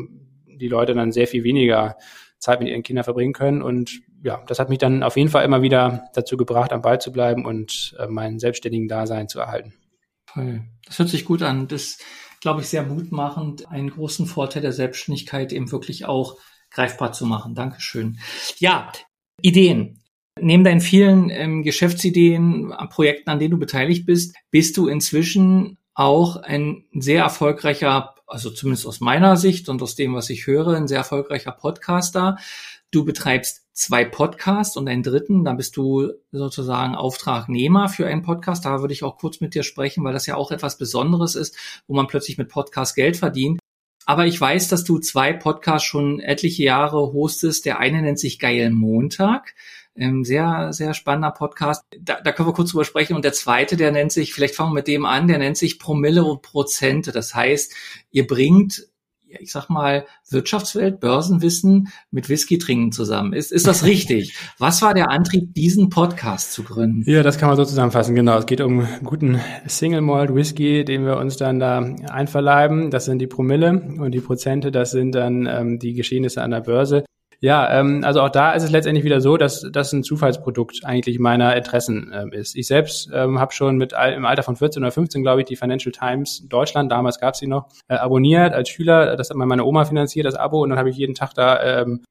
die 0.46 0.68
Leute 0.68 0.94
dann 0.94 1.12
sehr 1.12 1.26
viel 1.26 1.44
weniger 1.44 1.96
Zeit 2.46 2.60
mit 2.60 2.68
ihren 2.68 2.82
Kindern 2.82 3.04
verbringen 3.04 3.32
können. 3.32 3.62
Und 3.62 4.00
ja, 4.22 4.42
das 4.46 4.58
hat 4.58 4.68
mich 4.68 4.78
dann 4.78 5.02
auf 5.02 5.16
jeden 5.16 5.30
Fall 5.30 5.44
immer 5.44 5.62
wieder 5.62 6.04
dazu 6.14 6.36
gebracht, 6.36 6.72
am 6.72 6.82
Ball 6.82 7.00
zu 7.00 7.12
bleiben 7.12 7.44
und 7.44 7.94
äh, 7.98 8.06
meinen 8.06 8.38
selbstständigen 8.38 8.88
Dasein 8.88 9.28
zu 9.28 9.40
erhalten. 9.40 9.74
Toll. 10.32 10.62
Das 10.86 10.98
hört 10.98 11.08
sich 11.08 11.24
gut 11.24 11.42
an. 11.42 11.68
Das 11.68 11.98
glaube 12.40 12.60
ich 12.60 12.68
sehr 12.68 12.82
mutmachend, 12.82 13.70
einen 13.70 13.90
großen 13.90 14.26
Vorteil 14.26 14.62
der 14.62 14.72
Selbstständigkeit 14.72 15.52
eben 15.52 15.70
wirklich 15.72 16.06
auch 16.06 16.36
greifbar 16.70 17.12
zu 17.12 17.26
machen. 17.26 17.54
Dankeschön. 17.54 18.18
Ja, 18.58 18.92
Ideen. 19.42 20.02
Neben 20.38 20.64
deinen 20.64 20.82
vielen 20.82 21.30
ähm, 21.30 21.62
Geschäftsideen, 21.62 22.74
Projekten, 22.90 23.30
an 23.30 23.38
denen 23.38 23.52
du 23.52 23.58
beteiligt 23.58 24.04
bist, 24.04 24.36
bist 24.50 24.76
du 24.76 24.86
inzwischen 24.86 25.78
auch 25.94 26.36
ein 26.36 26.84
sehr 26.92 27.22
erfolgreicher, 27.22 28.14
also 28.26 28.50
zumindest 28.50 28.86
aus 28.86 29.00
meiner 29.00 29.36
Sicht 29.36 29.68
und 29.68 29.82
aus 29.82 29.94
dem, 29.94 30.14
was 30.14 30.30
ich 30.30 30.46
höre, 30.46 30.74
ein 30.74 30.88
sehr 30.88 30.98
erfolgreicher 30.98 31.52
Podcaster. 31.52 32.38
Du 32.90 33.04
betreibst 33.04 33.66
zwei 33.72 34.04
Podcasts 34.04 34.76
und 34.76 34.88
einen 34.88 35.02
dritten, 35.02 35.44
dann 35.44 35.56
bist 35.56 35.76
du 35.76 36.12
sozusagen 36.32 36.94
Auftragnehmer 36.94 37.88
für 37.88 38.06
einen 38.06 38.22
Podcast. 38.22 38.64
Da 38.64 38.80
würde 38.80 38.94
ich 38.94 39.04
auch 39.04 39.18
kurz 39.18 39.40
mit 39.40 39.54
dir 39.54 39.62
sprechen, 39.62 40.02
weil 40.04 40.12
das 40.12 40.26
ja 40.26 40.36
auch 40.36 40.50
etwas 40.50 40.78
Besonderes 40.78 41.34
ist, 41.34 41.56
wo 41.86 41.94
man 41.94 42.06
plötzlich 42.06 42.38
mit 42.38 42.48
Podcast 42.48 42.96
Geld 42.96 43.16
verdient. 43.16 43.60
Aber 44.06 44.24
ich 44.24 44.40
weiß, 44.40 44.68
dass 44.68 44.84
du 44.84 44.98
zwei 44.98 45.32
Podcasts 45.32 45.86
schon 45.86 46.20
etliche 46.20 46.62
Jahre 46.62 47.12
hostest. 47.12 47.66
Der 47.66 47.80
eine 47.80 48.00
nennt 48.02 48.20
sich 48.20 48.38
Geil 48.38 48.70
Montag. 48.70 49.54
Ähm, 49.96 50.24
sehr, 50.24 50.72
sehr 50.72 50.94
spannender 50.94 51.30
Podcast. 51.30 51.82
Da, 51.98 52.20
da 52.20 52.32
können 52.32 52.48
wir 52.48 52.52
kurz 52.52 52.70
drüber 52.70 52.84
sprechen. 52.84 53.14
Und 53.14 53.24
der 53.24 53.32
zweite, 53.32 53.76
der 53.76 53.92
nennt 53.92 54.12
sich, 54.12 54.32
vielleicht 54.32 54.54
fangen 54.54 54.70
wir 54.70 54.76
mit 54.76 54.88
dem 54.88 55.04
an, 55.06 55.28
der 55.28 55.38
nennt 55.38 55.56
sich 55.56 55.78
Promille 55.78 56.24
und 56.24 56.42
Prozente. 56.42 57.12
Das 57.12 57.34
heißt, 57.34 57.72
ihr 58.10 58.26
bringt 58.26 58.88
ich 59.40 59.52
sag 59.52 59.68
mal, 59.68 60.06
Wirtschaftswelt, 60.30 61.00
Börsenwissen 61.00 61.88
mit 62.10 62.28
Whisky 62.28 62.58
trinken 62.58 62.92
zusammen. 62.92 63.32
Ist, 63.32 63.52
ist 63.52 63.66
das 63.66 63.84
richtig? 63.84 64.36
Was 64.58 64.82
war 64.82 64.94
der 64.94 65.10
Antrieb, 65.10 65.54
diesen 65.54 65.90
Podcast 65.90 66.52
zu 66.52 66.62
gründen? 66.62 67.08
Ja, 67.10 67.22
das 67.22 67.38
kann 67.38 67.48
man 67.48 67.56
so 67.56 67.64
zusammenfassen, 67.64 68.14
genau. 68.14 68.38
Es 68.38 68.46
geht 68.46 68.60
um 68.60 68.86
guten 69.02 69.40
Single 69.66 70.00
Malt 70.00 70.34
Whisky, 70.34 70.84
den 70.84 71.04
wir 71.04 71.16
uns 71.16 71.36
dann 71.36 71.58
da 71.58 71.78
einverleiben. 72.10 72.90
Das 72.90 73.04
sind 73.04 73.18
die 73.18 73.26
Promille 73.26 73.70
und 73.98 74.12
die 74.12 74.20
Prozente, 74.20 74.70
das 74.70 74.90
sind 74.90 75.14
dann 75.14 75.46
ähm, 75.46 75.78
die 75.78 75.94
Geschehnisse 75.94 76.42
an 76.42 76.52
der 76.52 76.60
Börse. 76.60 77.04
Ja, 77.40 77.78
ähm, 77.78 78.02
also 78.04 78.22
auch 78.22 78.30
da 78.30 78.52
ist 78.52 78.62
es 78.62 78.70
letztendlich 78.70 79.04
wieder 79.04 79.20
so, 79.20 79.36
dass 79.36 79.66
das 79.70 79.92
ein 79.92 80.02
Zufallsprodukt 80.02 80.80
eigentlich 80.84 81.18
meiner 81.18 81.54
Interessen 81.56 82.12
ähm, 82.14 82.32
ist. 82.32 82.56
Ich 82.56 82.66
selbst 82.66 83.10
ähm, 83.12 83.38
habe 83.38 83.52
schon 83.52 83.76
mit 83.76 83.92
im 83.92 84.24
Alter 84.24 84.42
von 84.42 84.56
14 84.56 84.82
oder 84.82 84.92
15, 84.92 85.22
glaube 85.22 85.42
ich, 85.42 85.46
die 85.46 85.56
Financial 85.56 85.92
Times 85.92 86.46
Deutschland, 86.48 86.90
damals 86.90 87.20
gab 87.20 87.34
es 87.34 87.40
sie 87.40 87.46
noch, 87.46 87.68
äh, 87.88 87.94
abonniert 87.94 88.54
als 88.54 88.68
Schüler. 88.68 89.16
Das 89.16 89.30
hat 89.30 89.36
meine 89.36 89.64
Oma 89.64 89.84
finanziert, 89.84 90.26
das 90.26 90.34
Abo, 90.34 90.62
und 90.62 90.70
dann 90.70 90.78
habe 90.78 90.90
ich 90.90 90.96
jeden 90.96 91.14
Tag 91.14 91.34
da 91.34 91.82
ähm, 91.82 92.04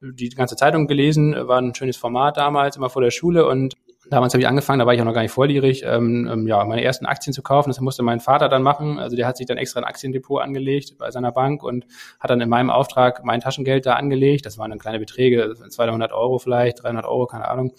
die 0.00 0.30
ganze 0.30 0.56
Zeitung 0.56 0.86
gelesen. 0.86 1.34
War 1.46 1.60
ein 1.60 1.74
schönes 1.74 1.96
Format 1.96 2.36
damals, 2.36 2.76
immer 2.76 2.90
vor 2.90 3.02
der 3.02 3.10
Schule 3.10 3.46
und 3.46 3.74
Damals 4.10 4.34
habe 4.34 4.42
ich 4.42 4.48
angefangen, 4.48 4.80
da 4.80 4.86
war 4.86 4.94
ich 4.94 5.00
auch 5.00 5.04
noch 5.04 5.14
gar 5.14 5.22
nicht 5.22 5.30
volljährig, 5.30 5.84
ähm, 5.86 6.28
ähm, 6.30 6.46
ja, 6.48 6.64
meine 6.64 6.82
ersten 6.82 7.06
Aktien 7.06 7.32
zu 7.32 7.42
kaufen. 7.42 7.70
Das 7.70 7.80
musste 7.80 8.02
mein 8.02 8.18
Vater 8.18 8.48
dann 8.48 8.62
machen. 8.62 8.98
Also 8.98 9.16
der 9.16 9.26
hat 9.26 9.36
sich 9.36 9.46
dann 9.46 9.56
extra 9.56 9.80
ein 9.80 9.84
Aktiendepot 9.84 10.42
angelegt 10.42 10.98
bei 10.98 11.12
seiner 11.12 11.30
Bank 11.30 11.62
und 11.62 11.86
hat 12.18 12.30
dann 12.30 12.40
in 12.40 12.48
meinem 12.48 12.70
Auftrag 12.70 13.24
mein 13.24 13.40
Taschengeld 13.40 13.86
da 13.86 13.94
angelegt. 13.94 14.46
Das 14.46 14.58
waren 14.58 14.70
dann 14.70 14.80
kleine 14.80 14.98
Beträge, 14.98 15.54
200 15.68 16.12
Euro 16.12 16.38
vielleicht, 16.38 16.82
300 16.82 17.06
Euro, 17.06 17.26
keine 17.26 17.48
Ahnung. 17.48 17.72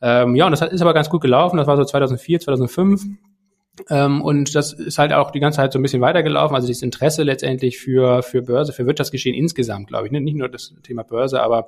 Ähm, 0.00 0.34
ja, 0.36 0.46
und 0.46 0.52
das 0.52 0.62
ist 0.62 0.80
aber 0.80 0.94
ganz 0.94 1.10
gut 1.10 1.20
gelaufen. 1.20 1.58
Das 1.58 1.66
war 1.66 1.76
so 1.76 1.84
2004, 1.84 2.40
2005. 2.40 3.02
Ähm, 3.90 4.22
und 4.22 4.54
das 4.54 4.72
ist 4.72 4.98
halt 4.98 5.12
auch 5.12 5.30
die 5.30 5.40
ganze 5.40 5.56
Zeit 5.56 5.72
so 5.72 5.78
ein 5.78 5.82
bisschen 5.82 6.00
weitergelaufen. 6.00 6.54
Also 6.54 6.66
dieses 6.66 6.82
Interesse 6.82 7.22
letztendlich 7.22 7.78
für, 7.78 8.22
für 8.22 8.42
Börse, 8.42 8.72
für 8.72 8.86
Wirtschaftsgeschehen 8.86 9.36
insgesamt, 9.36 9.88
glaube 9.88 10.06
ich. 10.06 10.12
Ne? 10.12 10.20
Nicht 10.20 10.36
nur 10.36 10.48
das 10.48 10.74
Thema 10.82 11.02
Börse, 11.04 11.42
aber 11.42 11.66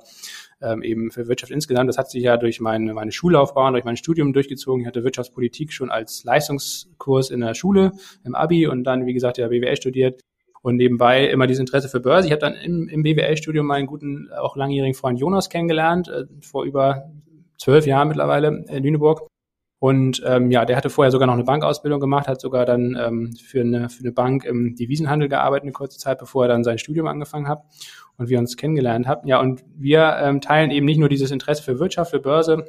ähm, 0.61 0.83
eben 0.83 1.11
für 1.11 1.27
Wirtschaft 1.27 1.51
insgesamt. 1.51 1.89
Das 1.89 1.97
hat 1.97 2.09
sich 2.09 2.23
ja 2.23 2.37
durch 2.37 2.59
meine, 2.59 2.93
meine 2.93 3.11
Schullaufbahn, 3.11 3.73
durch 3.73 3.85
mein 3.85 3.97
Studium 3.97 4.33
durchgezogen. 4.33 4.81
Ich 4.81 4.87
hatte 4.87 5.03
Wirtschaftspolitik 5.03 5.73
schon 5.73 5.91
als 5.91 6.23
Leistungskurs 6.23 7.29
in 7.29 7.41
der 7.41 7.53
Schule, 7.53 7.91
im 8.23 8.35
Abi 8.35 8.67
und 8.67 8.83
dann, 8.83 9.05
wie 9.05 9.13
gesagt, 9.13 9.37
ja 9.37 9.47
BWL 9.47 9.75
studiert 9.75 10.21
und 10.61 10.75
nebenbei 10.75 11.27
immer 11.27 11.47
dieses 11.47 11.61
Interesse 11.61 11.89
für 11.89 11.99
Börse. 11.99 12.27
Ich 12.27 12.31
habe 12.31 12.41
dann 12.41 12.53
im, 12.53 12.87
im 12.87 13.03
BWL-Studium 13.03 13.65
meinen 13.65 13.87
guten, 13.87 14.29
auch 14.31 14.55
langjährigen 14.55 14.93
Freund 14.93 15.19
Jonas 15.19 15.49
kennengelernt, 15.49 16.07
äh, 16.07 16.25
vor 16.41 16.65
über 16.65 17.09
zwölf 17.57 17.85
Jahren 17.85 18.07
mittlerweile 18.07 18.65
in 18.67 18.83
Lüneburg. 18.83 19.30
Und 19.81 20.21
ähm, 20.27 20.51
ja, 20.51 20.63
der 20.63 20.77
hatte 20.77 20.91
vorher 20.91 21.09
sogar 21.09 21.25
noch 21.25 21.33
eine 21.33 21.43
Bankausbildung 21.43 21.99
gemacht, 21.99 22.27
hat 22.27 22.39
sogar 22.39 22.67
dann 22.67 22.95
ähm, 23.01 23.33
für, 23.43 23.61
eine, 23.61 23.89
für 23.89 24.01
eine 24.01 24.11
Bank 24.11 24.45
im 24.45 24.75
Devisenhandel 24.75 25.27
gearbeitet 25.27 25.63
eine 25.63 25.71
kurze 25.71 25.97
Zeit, 25.97 26.19
bevor 26.19 26.45
er 26.45 26.49
dann 26.49 26.63
sein 26.63 26.77
Studium 26.77 27.07
angefangen 27.07 27.47
hat 27.47 27.63
und 28.15 28.29
wir 28.29 28.37
uns 28.37 28.57
kennengelernt 28.57 29.07
haben. 29.07 29.27
Ja, 29.27 29.39
und 29.39 29.63
wir 29.75 30.17
ähm, 30.21 30.39
teilen 30.39 30.69
eben 30.69 30.85
nicht 30.85 30.99
nur 30.99 31.09
dieses 31.09 31.31
Interesse 31.31 31.63
für 31.63 31.79
Wirtschaft, 31.79 32.11
für 32.11 32.19
Börse, 32.19 32.65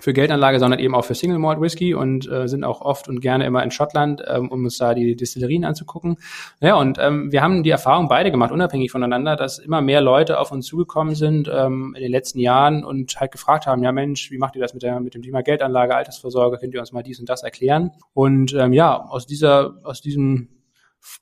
für 0.00 0.12
Geldanlage, 0.12 0.58
sondern 0.58 0.80
eben 0.80 0.94
auch 0.94 1.04
für 1.04 1.14
Single 1.14 1.38
Malt 1.38 1.60
Whisky 1.60 1.94
und 1.94 2.30
äh, 2.30 2.48
sind 2.48 2.64
auch 2.64 2.80
oft 2.80 3.08
und 3.08 3.20
gerne 3.20 3.46
immer 3.46 3.62
in 3.62 3.70
Schottland, 3.70 4.22
ähm, 4.26 4.50
um 4.50 4.64
uns 4.64 4.78
da 4.78 4.94
die 4.94 5.16
Destillerien 5.16 5.64
anzugucken. 5.64 6.16
Ja, 6.60 6.76
und 6.76 6.98
ähm, 7.00 7.30
wir 7.32 7.42
haben 7.42 7.62
die 7.62 7.70
Erfahrung 7.70 8.08
beide 8.08 8.30
gemacht, 8.30 8.52
unabhängig 8.52 8.90
voneinander, 8.90 9.36
dass 9.36 9.58
immer 9.58 9.80
mehr 9.80 10.00
Leute 10.00 10.38
auf 10.38 10.52
uns 10.52 10.66
zugekommen 10.66 11.14
sind 11.14 11.50
ähm, 11.52 11.94
in 11.96 12.02
den 12.02 12.10
letzten 12.10 12.40
Jahren 12.40 12.84
und 12.84 13.18
halt 13.20 13.32
gefragt 13.32 13.66
haben, 13.66 13.82
ja 13.82 13.92
Mensch, 13.92 14.30
wie 14.30 14.38
macht 14.38 14.56
ihr 14.56 14.62
das 14.62 14.74
mit, 14.74 14.82
der, 14.82 14.98
mit 15.00 15.14
dem 15.14 15.22
Thema 15.22 15.42
Geldanlage, 15.42 15.94
Altersvorsorge, 15.94 16.58
könnt 16.58 16.74
ihr 16.74 16.80
uns 16.80 16.92
mal 16.92 17.02
dies 17.02 17.20
und 17.20 17.28
das 17.28 17.42
erklären? 17.42 17.92
Und 18.12 18.54
ähm, 18.54 18.72
ja, 18.72 18.96
aus 18.96 19.26
dieser, 19.26 19.74
aus 19.84 20.00
diesem 20.00 20.48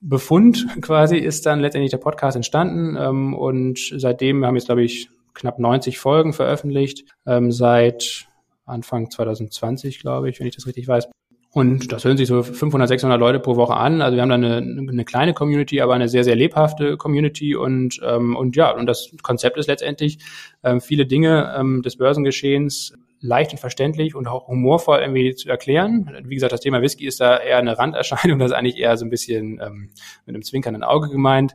Befund 0.00 0.66
quasi 0.80 1.18
ist 1.18 1.46
dann 1.46 1.60
letztendlich 1.60 1.90
der 1.90 1.98
Podcast 1.98 2.36
entstanden 2.36 2.96
ähm, 2.98 3.34
und 3.34 3.78
seitdem 3.96 4.44
haben 4.44 4.54
wir 4.54 4.58
jetzt, 4.58 4.66
glaube 4.66 4.82
ich, 4.82 5.10
knapp 5.34 5.58
90 5.58 5.98
Folgen 5.98 6.32
veröffentlicht, 6.32 7.04
ähm, 7.26 7.50
seit 7.50 8.26
Anfang 8.72 9.10
2020, 9.10 10.00
glaube 10.00 10.28
ich, 10.28 10.40
wenn 10.40 10.46
ich 10.46 10.54
das 10.54 10.66
richtig 10.66 10.88
weiß. 10.88 11.08
Und 11.54 11.92
das 11.92 12.04
hören 12.04 12.16
sich 12.16 12.28
so 12.28 12.42
500, 12.42 12.88
600 12.88 13.20
Leute 13.20 13.38
pro 13.38 13.56
Woche 13.56 13.74
an. 13.74 14.00
Also 14.00 14.16
wir 14.16 14.22
haben 14.22 14.30
da 14.30 14.36
eine, 14.36 14.56
eine 14.56 15.04
kleine 15.04 15.34
Community, 15.34 15.82
aber 15.82 15.92
eine 15.92 16.08
sehr, 16.08 16.24
sehr 16.24 16.34
lebhafte 16.34 16.96
Community. 16.96 17.54
Und, 17.54 18.00
ähm, 18.02 18.36
und 18.36 18.56
ja, 18.56 18.70
und 18.70 18.86
das 18.86 19.10
Konzept 19.22 19.58
ist 19.58 19.66
letztendlich, 19.66 20.18
ähm, 20.64 20.80
viele 20.80 21.04
Dinge 21.04 21.54
ähm, 21.54 21.82
des 21.82 21.96
Börsengeschehens 21.98 22.94
leicht 23.20 23.52
und 23.52 23.58
verständlich 23.58 24.14
und 24.14 24.26
auch 24.28 24.48
humorvoll 24.48 25.00
irgendwie 25.00 25.34
zu 25.34 25.48
erklären. 25.50 26.10
Wie 26.24 26.34
gesagt, 26.34 26.52
das 26.52 26.60
Thema 26.60 26.80
Whisky 26.80 27.06
ist 27.06 27.20
da 27.20 27.36
eher 27.36 27.58
eine 27.58 27.78
Randerscheinung, 27.78 28.38
das 28.38 28.50
ist 28.50 28.56
eigentlich 28.56 28.78
eher 28.78 28.96
so 28.96 29.04
ein 29.04 29.10
bisschen 29.10 29.60
ähm, 29.62 29.90
mit 30.26 30.34
einem 30.34 30.42
zwinkernden 30.42 30.82
Auge 30.82 31.10
gemeint. 31.10 31.54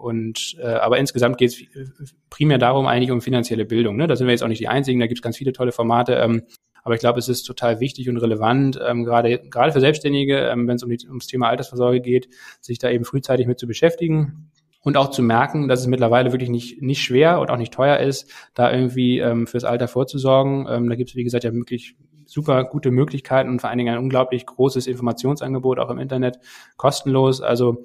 Und 0.00 0.56
äh, 0.58 0.66
aber 0.66 0.98
insgesamt 0.98 1.36
geht 1.36 1.50
es 1.50 2.14
primär 2.30 2.58
darum 2.58 2.86
eigentlich 2.86 3.10
um 3.10 3.20
finanzielle 3.20 3.66
Bildung. 3.66 3.96
Ne? 3.96 4.06
Da 4.06 4.16
sind 4.16 4.26
wir 4.26 4.32
jetzt 4.32 4.42
auch 4.42 4.48
nicht 4.48 4.60
die 4.60 4.68
Einzigen, 4.68 4.98
da 4.98 5.06
gibt 5.06 5.18
es 5.18 5.22
ganz 5.22 5.36
viele 5.36 5.52
tolle 5.52 5.72
Formate. 5.72 6.14
Ähm, 6.14 6.42
aber 6.82 6.94
ich 6.94 7.00
glaube, 7.00 7.18
es 7.18 7.28
ist 7.28 7.42
total 7.42 7.80
wichtig 7.80 8.08
und 8.08 8.16
relevant, 8.16 8.80
ähm, 8.82 9.04
gerade 9.04 9.38
gerade 9.50 9.72
für 9.72 9.80
Selbstständige, 9.80 10.48
ähm, 10.48 10.66
wenn 10.66 10.76
es 10.76 10.82
um 10.82 10.88
die, 10.88 11.06
ums 11.06 11.26
Thema 11.26 11.48
Altersvorsorge 11.48 12.00
geht, 12.00 12.28
sich 12.62 12.78
da 12.78 12.90
eben 12.90 13.04
frühzeitig 13.04 13.46
mit 13.46 13.58
zu 13.58 13.66
beschäftigen 13.66 14.50
und 14.82 14.96
auch 14.96 15.10
zu 15.10 15.22
merken, 15.22 15.68
dass 15.68 15.80
es 15.80 15.86
mittlerweile 15.86 16.32
wirklich 16.32 16.48
nicht 16.48 16.80
nicht 16.80 17.02
schwer 17.02 17.40
und 17.40 17.50
auch 17.50 17.58
nicht 17.58 17.74
teuer 17.74 17.98
ist, 17.98 18.32
da 18.54 18.72
irgendwie 18.72 19.18
ähm, 19.18 19.46
fürs 19.46 19.64
Alter 19.64 19.88
vorzusorgen. 19.88 20.66
Ähm, 20.70 20.88
da 20.88 20.94
gibt 20.96 21.10
es 21.10 21.16
wie 21.16 21.24
gesagt 21.24 21.44
ja 21.44 21.52
wirklich 21.52 21.96
super 22.30 22.64
gute 22.64 22.92
Möglichkeiten 22.92 23.50
und 23.50 23.60
vor 23.60 23.68
allen 23.68 23.78
Dingen 23.78 23.94
ein 23.94 24.02
unglaublich 24.02 24.46
großes 24.46 24.86
Informationsangebot 24.86 25.78
auch 25.78 25.90
im 25.90 25.98
Internet 25.98 26.38
kostenlos. 26.76 27.40
Also 27.40 27.84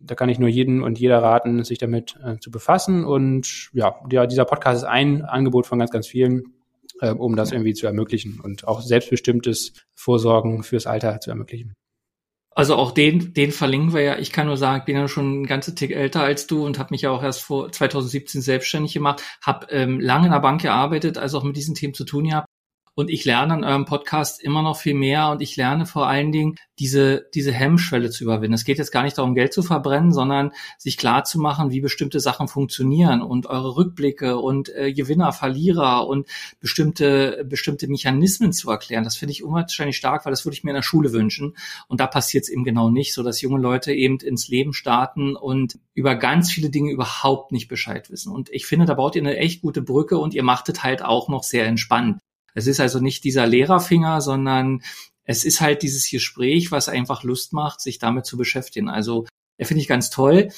da 0.00 0.14
kann 0.14 0.28
ich 0.28 0.38
nur 0.38 0.48
jeden 0.48 0.82
und 0.82 0.98
jeder 0.98 1.22
raten, 1.22 1.64
sich 1.64 1.78
damit 1.78 2.16
äh, 2.24 2.38
zu 2.38 2.50
befassen. 2.50 3.04
Und 3.04 3.70
ja, 3.72 3.96
der, 4.10 4.26
dieser 4.26 4.44
Podcast 4.44 4.82
ist 4.82 4.88
ein 4.88 5.22
Angebot 5.22 5.66
von 5.66 5.78
ganz, 5.78 5.90
ganz 5.90 6.06
vielen, 6.06 6.54
äh, 7.00 7.10
um 7.10 7.36
das 7.36 7.52
irgendwie 7.52 7.74
zu 7.74 7.86
ermöglichen 7.86 8.40
und 8.40 8.66
auch 8.66 8.80
selbstbestimmtes 8.80 9.72
Vorsorgen 9.94 10.62
fürs 10.62 10.86
Alter 10.86 11.20
zu 11.20 11.30
ermöglichen. 11.30 11.74
Also 12.54 12.74
auch 12.74 12.90
den, 12.90 13.34
den 13.34 13.52
verlinken 13.52 13.94
wir 13.94 14.00
ja. 14.00 14.18
Ich 14.18 14.32
kann 14.32 14.48
nur 14.48 14.56
sagen, 14.56 14.80
ich 14.80 14.84
bin 14.84 14.96
ja 14.96 15.06
schon 15.06 15.42
ein 15.42 15.46
ganze 15.46 15.76
Tick 15.76 15.92
älter 15.92 16.22
als 16.22 16.48
du 16.48 16.66
und 16.66 16.78
habe 16.80 16.88
mich 16.90 17.02
ja 17.02 17.10
auch 17.10 17.22
erst 17.22 17.42
vor 17.42 17.70
2017 17.70 18.40
selbstständig 18.40 18.94
gemacht, 18.94 19.22
habe 19.42 19.68
ähm, 19.70 20.00
lange 20.00 20.26
in 20.26 20.32
der 20.32 20.40
Bank 20.40 20.62
gearbeitet, 20.62 21.18
also 21.18 21.38
auch 21.38 21.44
mit 21.44 21.56
diesen 21.56 21.76
Themen 21.76 21.94
zu 21.94 22.04
tun 22.04 22.24
gehabt 22.24 22.47
und 22.98 23.10
ich 23.10 23.24
lerne 23.24 23.54
an 23.54 23.62
eurem 23.62 23.84
Podcast 23.84 24.42
immer 24.42 24.60
noch 24.60 24.76
viel 24.76 24.94
mehr 24.94 25.30
und 25.30 25.40
ich 25.40 25.54
lerne 25.54 25.86
vor 25.86 26.08
allen 26.08 26.32
Dingen 26.32 26.56
diese, 26.80 27.28
diese 27.32 27.52
Hemmschwelle 27.52 28.10
zu 28.10 28.24
überwinden. 28.24 28.54
Es 28.54 28.64
geht 28.64 28.78
jetzt 28.78 28.90
gar 28.90 29.04
nicht 29.04 29.16
darum, 29.16 29.36
Geld 29.36 29.52
zu 29.52 29.62
verbrennen, 29.62 30.12
sondern 30.12 30.50
sich 30.78 30.96
klar 30.96 31.22
zu 31.22 31.38
machen, 31.38 31.70
wie 31.70 31.80
bestimmte 31.80 32.18
Sachen 32.18 32.48
funktionieren 32.48 33.22
und 33.22 33.46
eure 33.46 33.76
Rückblicke 33.76 34.38
und 34.38 34.74
äh, 34.74 34.92
Gewinner, 34.92 35.32
Verlierer 35.32 36.08
und 36.08 36.26
bestimmte, 36.58 37.46
bestimmte 37.48 37.86
Mechanismen 37.86 38.52
zu 38.52 38.68
erklären. 38.68 39.04
Das 39.04 39.14
finde 39.14 39.30
ich 39.30 39.44
unwahrscheinlich 39.44 39.96
stark, 39.96 40.24
weil 40.24 40.32
das 40.32 40.44
würde 40.44 40.56
ich 40.56 40.64
mir 40.64 40.72
in 40.72 40.76
der 40.76 40.82
Schule 40.82 41.12
wünschen. 41.12 41.56
Und 41.86 42.00
da 42.00 42.08
passiert 42.08 42.46
es 42.46 42.50
eben 42.50 42.64
genau 42.64 42.90
nicht, 42.90 43.14
so 43.14 43.22
dass 43.22 43.40
junge 43.40 43.60
Leute 43.60 43.92
eben 43.92 44.18
ins 44.18 44.48
Leben 44.48 44.72
starten 44.72 45.36
und 45.36 45.78
über 45.94 46.16
ganz 46.16 46.50
viele 46.50 46.70
Dinge 46.70 46.90
überhaupt 46.90 47.52
nicht 47.52 47.68
Bescheid 47.68 48.10
wissen. 48.10 48.32
Und 48.32 48.50
ich 48.50 48.66
finde, 48.66 48.86
da 48.86 48.94
baut 48.94 49.14
ihr 49.14 49.22
eine 49.22 49.36
echt 49.36 49.62
gute 49.62 49.82
Brücke 49.82 50.18
und 50.18 50.34
ihr 50.34 50.42
macht 50.42 50.68
es 50.68 50.82
halt 50.82 51.04
auch 51.04 51.28
noch 51.28 51.44
sehr 51.44 51.64
entspannt. 51.64 52.18
Es 52.54 52.66
ist 52.66 52.80
also 52.80 53.00
nicht 53.00 53.24
dieser 53.24 53.46
Lehrerfinger, 53.46 54.20
sondern 54.20 54.82
es 55.24 55.44
ist 55.44 55.60
halt 55.60 55.82
dieses 55.82 56.10
Gespräch, 56.10 56.72
was 56.72 56.88
einfach 56.88 57.22
Lust 57.22 57.52
macht, 57.52 57.80
sich 57.80 57.98
damit 57.98 58.26
zu 58.26 58.36
beschäftigen. 58.36 58.88
Also, 58.88 59.26
finde 59.60 59.82
ich 59.82 59.88
ganz 59.88 60.10
toll. 60.10 60.48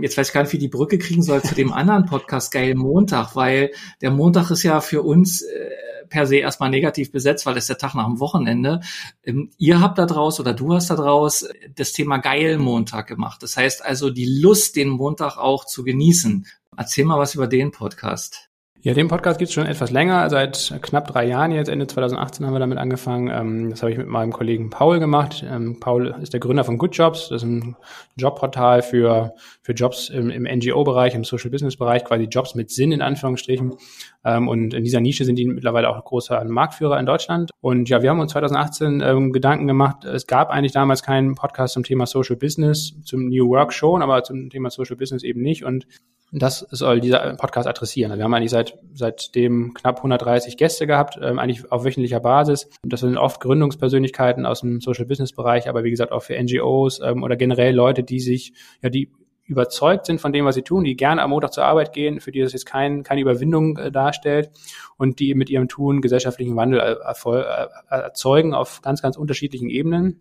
Jetzt 0.00 0.16
weiß 0.16 0.28
ich 0.28 0.34
gar 0.34 0.42
nicht, 0.42 0.52
wie 0.52 0.58
die 0.58 0.68
Brücke 0.68 0.98
kriegen 0.98 1.22
soll 1.22 1.42
zu 1.42 1.54
dem 1.54 1.72
anderen 1.74 2.06
Podcast 2.06 2.52
Geil 2.52 2.74
Montag, 2.74 3.34
weil 3.34 3.72
der 4.00 4.10
Montag 4.10 4.50
ist 4.50 4.62
ja 4.62 4.80
für 4.80 5.02
uns 5.02 5.42
äh, 5.42 5.70
per 6.08 6.26
se 6.26 6.36
erstmal 6.36 6.70
negativ 6.70 7.10
besetzt, 7.10 7.46
weil 7.46 7.54
das 7.54 7.64
ist 7.64 7.70
der 7.70 7.78
Tag 7.78 7.94
nach 7.94 8.06
dem 8.06 8.20
Wochenende. 8.20 8.80
Ähm, 9.24 9.50
ihr 9.58 9.80
habt 9.80 9.98
da 9.98 10.06
draus 10.06 10.38
oder 10.38 10.54
du 10.54 10.74
hast 10.74 10.90
da 10.90 10.94
draus 10.94 11.48
das 11.74 11.92
Thema 11.92 12.18
Geil 12.18 12.58
Montag 12.58 13.06
gemacht. 13.08 13.42
Das 13.42 13.56
heißt 13.56 13.84
also 13.84 14.10
die 14.10 14.40
Lust, 14.40 14.76
den 14.76 14.88
Montag 14.88 15.36
auch 15.36 15.64
zu 15.64 15.84
genießen. 15.84 16.46
Erzähl 16.76 17.04
mal 17.04 17.18
was 17.18 17.34
über 17.34 17.46
den 17.46 17.72
Podcast. 17.72 18.47
Ja, 18.80 18.94
den 18.94 19.08
Podcast 19.08 19.40
gibt's 19.40 19.54
schon 19.54 19.66
etwas 19.66 19.90
länger, 19.90 20.30
seit 20.30 20.72
knapp 20.82 21.08
drei 21.08 21.26
Jahren 21.26 21.50
jetzt, 21.50 21.68
Ende 21.68 21.88
2018 21.88 22.46
haben 22.46 22.52
wir 22.52 22.60
damit 22.60 22.78
angefangen. 22.78 23.28
Ähm, 23.28 23.70
das 23.70 23.82
habe 23.82 23.90
ich 23.90 23.98
mit 23.98 24.06
meinem 24.06 24.32
Kollegen 24.32 24.70
Paul 24.70 25.00
gemacht. 25.00 25.44
Ähm, 25.48 25.80
Paul 25.80 26.14
ist 26.22 26.32
der 26.32 26.38
Gründer 26.38 26.62
von 26.62 26.78
Good 26.78 26.96
Jobs, 26.96 27.28
das 27.28 27.42
ist 27.42 27.48
ein 27.48 27.76
Jobportal 28.16 28.82
für, 28.82 29.34
für 29.62 29.72
Jobs 29.72 30.10
im, 30.10 30.30
im 30.30 30.44
NGO-Bereich, 30.44 31.16
im 31.16 31.24
Social-Business-Bereich, 31.24 32.04
quasi 32.04 32.24
Jobs 32.24 32.54
mit 32.54 32.70
Sinn 32.70 32.92
in 32.92 33.02
Anführungsstrichen. 33.02 33.74
Ähm, 34.28 34.48
und 34.48 34.74
in 34.74 34.84
dieser 34.84 35.00
Nische 35.00 35.24
sind 35.24 35.36
die 35.36 35.46
mittlerweile 35.46 35.88
auch 35.88 36.04
großer 36.04 36.44
Marktführer 36.44 37.00
in 37.00 37.06
Deutschland. 37.06 37.50
Und 37.60 37.88
ja, 37.88 38.02
wir 38.02 38.10
haben 38.10 38.20
uns 38.20 38.32
2018 38.32 39.00
ähm, 39.00 39.32
Gedanken 39.32 39.66
gemacht, 39.66 40.04
es 40.04 40.26
gab 40.26 40.50
eigentlich 40.50 40.72
damals 40.72 41.02
keinen 41.02 41.34
Podcast 41.34 41.72
zum 41.74 41.82
Thema 41.82 42.06
Social 42.06 42.36
Business, 42.36 42.94
zum 43.04 43.28
New 43.28 43.48
Work 43.48 43.72
schon, 43.72 44.02
aber 44.02 44.22
zum 44.22 44.50
Thema 44.50 44.70
Social 44.70 44.96
Business 44.96 45.22
eben 45.22 45.40
nicht. 45.40 45.64
Und 45.64 45.86
das 46.30 46.66
soll 46.70 47.00
dieser 47.00 47.36
Podcast 47.36 47.66
adressieren. 47.66 48.14
Wir 48.18 48.24
haben 48.24 48.34
eigentlich 48.34 48.50
seit 48.50 48.76
seitdem 48.92 49.72
knapp 49.72 49.96
130 49.96 50.58
Gäste 50.58 50.86
gehabt, 50.86 51.18
ähm, 51.22 51.38
eigentlich 51.38 51.72
auf 51.72 51.84
wöchentlicher 51.84 52.20
Basis. 52.20 52.68
Das 52.82 53.00
sind 53.00 53.16
oft 53.16 53.40
Gründungspersönlichkeiten 53.40 54.44
aus 54.44 54.60
dem 54.60 54.82
Social 54.82 55.06
Business 55.06 55.32
Bereich, 55.32 55.70
aber 55.70 55.84
wie 55.84 55.90
gesagt 55.90 56.12
auch 56.12 56.22
für 56.22 56.38
NGOs 56.38 57.00
ähm, 57.02 57.22
oder 57.22 57.36
generell 57.36 57.74
Leute, 57.74 58.02
die 58.02 58.20
sich, 58.20 58.52
ja, 58.82 58.90
die 58.90 59.10
überzeugt 59.48 60.06
sind 60.06 60.20
von 60.20 60.32
dem, 60.32 60.44
was 60.44 60.54
sie 60.54 60.62
tun, 60.62 60.84
die 60.84 60.94
gerne 60.94 61.22
am 61.22 61.30
Montag 61.30 61.52
zur 61.52 61.64
Arbeit 61.64 61.92
gehen, 61.92 62.20
für 62.20 62.30
die 62.30 62.40
das 62.40 62.52
jetzt 62.52 62.66
kein, 62.66 63.02
keine 63.02 63.22
Überwindung 63.22 63.78
äh, 63.78 63.90
darstellt 63.90 64.50
und 64.98 65.18
die 65.18 65.34
mit 65.34 65.50
ihrem 65.50 65.68
Tun 65.68 66.02
gesellschaftlichen 66.02 66.54
Wandel 66.54 66.80
äh, 66.80 66.92
äh, 66.92 67.66
erzeugen 67.88 68.54
auf 68.54 68.82
ganz, 68.82 69.02
ganz 69.02 69.16
unterschiedlichen 69.16 69.70
Ebenen. 69.70 70.20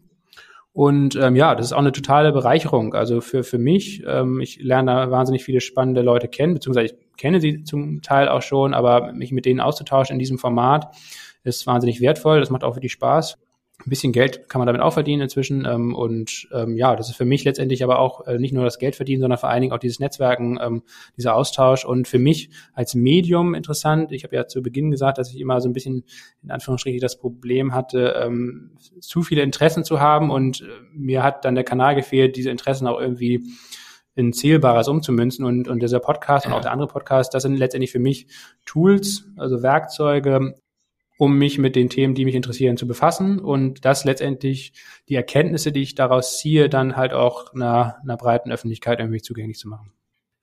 Und 0.72 1.16
ähm, 1.16 1.36
ja, 1.36 1.56
das 1.56 1.68
ist 1.68 1.74
auch 1.74 1.80
eine 1.80 1.92
totale 1.92 2.32
Bereicherung. 2.32 2.94
Also 2.94 3.20
für, 3.20 3.44
für 3.44 3.58
mich, 3.58 4.04
ähm, 4.08 4.40
ich 4.40 4.62
lerne 4.62 4.92
da 4.92 5.12
wahnsinnig 5.12 5.44
viele 5.44 5.60
spannende 5.60 6.02
Leute 6.02 6.28
kennen, 6.28 6.54
beziehungsweise 6.54 6.94
ich 6.94 7.18
kenne 7.18 7.42
sie 7.42 7.64
zum 7.64 8.02
Teil 8.02 8.30
auch 8.30 8.44
schon, 8.44 8.74
aber 8.74 9.12
mich 9.12 9.32
mit 9.32 9.46
denen 9.46 9.60
auszutauschen 9.60 10.14
in 10.14 10.20
diesem 10.20 10.38
Format 10.38 10.96
ist 11.44 11.68
wahnsinnig 11.68 12.00
wertvoll. 12.00 12.40
Das 12.40 12.50
macht 12.50 12.64
auch 12.64 12.76
wirklich 12.76 12.92
Spaß 12.94 13.38
ein 13.86 13.90
bisschen 13.90 14.12
Geld 14.12 14.50
kann 14.50 14.60
man 14.60 14.66
damit 14.66 14.82
auch 14.82 14.94
verdienen 14.94 15.22
inzwischen. 15.22 15.66
Ähm, 15.66 15.94
und 15.94 16.48
ähm, 16.52 16.76
ja, 16.76 16.96
das 16.96 17.10
ist 17.10 17.16
für 17.16 17.26
mich 17.26 17.44
letztendlich 17.44 17.84
aber 17.84 18.00
auch 18.00 18.26
äh, 18.26 18.40
nicht 18.40 18.54
nur 18.54 18.64
das 18.64 18.80
Geld 18.80 18.96
verdienen, 18.96 19.22
sondern 19.22 19.38
vor 19.38 19.50
allen 19.50 19.62
Dingen 19.62 19.74
auch 19.74 19.80
dieses 19.80 20.00
Netzwerken, 20.00 20.58
ähm, 20.62 20.84
dieser 21.16 21.36
Austausch 21.36 21.86
und 21.86 22.08
für 22.08 22.18
mich 22.18 22.50
als 22.74 22.96
Medium 22.96 23.54
interessant. 23.54 24.12
Ich 24.12 24.24
habe 24.24 24.36
ja 24.36 24.48
zu 24.48 24.64
Beginn 24.64 24.90
gesagt, 24.90 25.20
dass 25.20 25.30
ich 25.30 25.40
immer 25.40 25.62
so 25.62 25.70
ein 25.70 25.74
bisschen 25.74 26.06
in 26.44 26.52
Anführungsstrichen 26.52 27.00
das 27.00 27.20
Problem 27.20 27.74
hatte, 27.74 28.16
ähm, 28.20 28.72
zu 29.00 29.22
viele 29.22 29.44
Interessen 29.44 29.84
zu 29.84 30.00
haben 30.00 30.32
und 30.32 30.62
äh, 30.62 30.66
mir 30.92 31.22
hat 31.22 31.46
dann 31.46 31.56
der 31.56 31.64
Kanal 31.64 31.96
gefehlt, 31.96 32.36
diese 32.36 32.50
Interessen 32.50 32.88
auch 32.88 33.00
irgendwie 33.00 33.44
in 34.16 34.34
Zählbares 34.34 34.88
umzumünzen 34.88 35.46
und, 35.46 35.68
und 35.68 35.84
dieser 35.84 36.00
Podcast 36.00 36.46
ja. 36.46 36.52
und 36.52 36.58
auch 36.58 36.62
der 36.62 36.72
andere 36.72 36.88
Podcast, 36.88 37.36
das 37.36 37.44
sind 37.44 37.56
letztendlich 37.56 37.92
für 37.92 38.00
mich 38.00 38.26
Tools, 38.66 39.28
also 39.38 39.62
Werkzeuge, 39.62 40.56
um 41.18 41.38
mich 41.38 41.58
mit 41.58 41.76
den 41.76 41.90
Themen, 41.90 42.14
die 42.14 42.26
mich 42.26 42.36
interessieren, 42.36 42.78
zu 42.78 42.88
befassen 42.88 43.40
und 43.40 43.86
das 43.86 44.06
letztendlich 44.06 44.74
die 45.10 45.16
Erkenntnisse, 45.16 45.72
die 45.72 45.82
ich 45.82 45.96
daraus 45.96 46.38
ziehe, 46.38 46.70
dann 46.70 46.96
halt 46.96 47.14
auch 47.14 47.54
einer, 47.54 47.98
einer 48.04 48.18
breiten 48.18 48.52
Öffentlichkeit 48.52 49.00
irgendwie 49.00 49.22
zugänglich 49.22 49.58
zu 49.58 49.68
machen. 49.68 49.92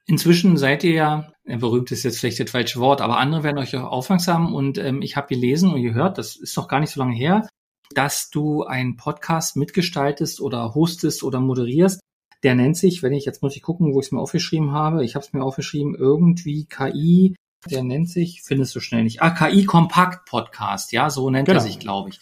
Inzwischen 0.06 0.58
seid 0.58 0.84
ihr 0.84 0.92
ja, 0.92 1.32
berühmt 1.44 1.90
ist 1.90 2.02
jetzt 2.02 2.18
vielleicht 2.18 2.40
das 2.40 2.50
falsche 2.50 2.80
Wort, 2.80 3.00
aber 3.00 3.18
andere 3.18 3.42
werden 3.42 3.58
euch 3.58 3.74
auch 3.76 3.90
aufmerksam 3.90 4.54
und 4.54 4.76
ähm, 4.76 5.00
ich 5.00 5.16
habe 5.16 5.28
gelesen 5.28 5.72
und 5.72 5.82
gehört, 5.82 6.18
das 6.18 6.36
ist 6.36 6.56
doch 6.58 6.68
gar 6.68 6.80
nicht 6.80 6.90
so 6.90 7.00
lange 7.00 7.14
her, 7.14 7.48
dass 7.94 8.28
du 8.28 8.64
einen 8.64 8.96
Podcast 8.96 9.56
mitgestaltest 9.56 10.40
oder 10.40 10.74
hostest 10.74 11.22
oder 11.22 11.40
moderierst. 11.40 12.00
Der 12.42 12.54
nennt 12.54 12.76
sich, 12.76 13.02
wenn 13.02 13.14
ich, 13.14 13.24
jetzt 13.24 13.42
muss 13.42 13.56
ich 13.56 13.62
gucken, 13.62 13.94
wo 13.94 14.00
ich 14.00 14.06
es 14.06 14.12
mir 14.12 14.20
aufgeschrieben 14.20 14.72
habe, 14.72 15.04
ich 15.04 15.14
habe 15.14 15.24
es 15.24 15.32
mir 15.32 15.42
aufgeschrieben, 15.42 15.94
irgendwie 15.94 16.66
KI 16.66 17.34
der 17.70 17.82
nennt 17.82 18.08
sich, 18.08 18.42
findest 18.42 18.74
du 18.74 18.80
schnell 18.80 19.04
nicht, 19.04 19.22
AKI 19.22 19.64
Kompakt 19.64 20.28
Podcast, 20.28 20.92
ja, 20.92 21.10
so 21.10 21.30
nennt 21.30 21.46
genau. 21.46 21.58
er 21.58 21.62
sich, 21.62 21.78
glaube 21.78 22.10
ich. 22.10 22.20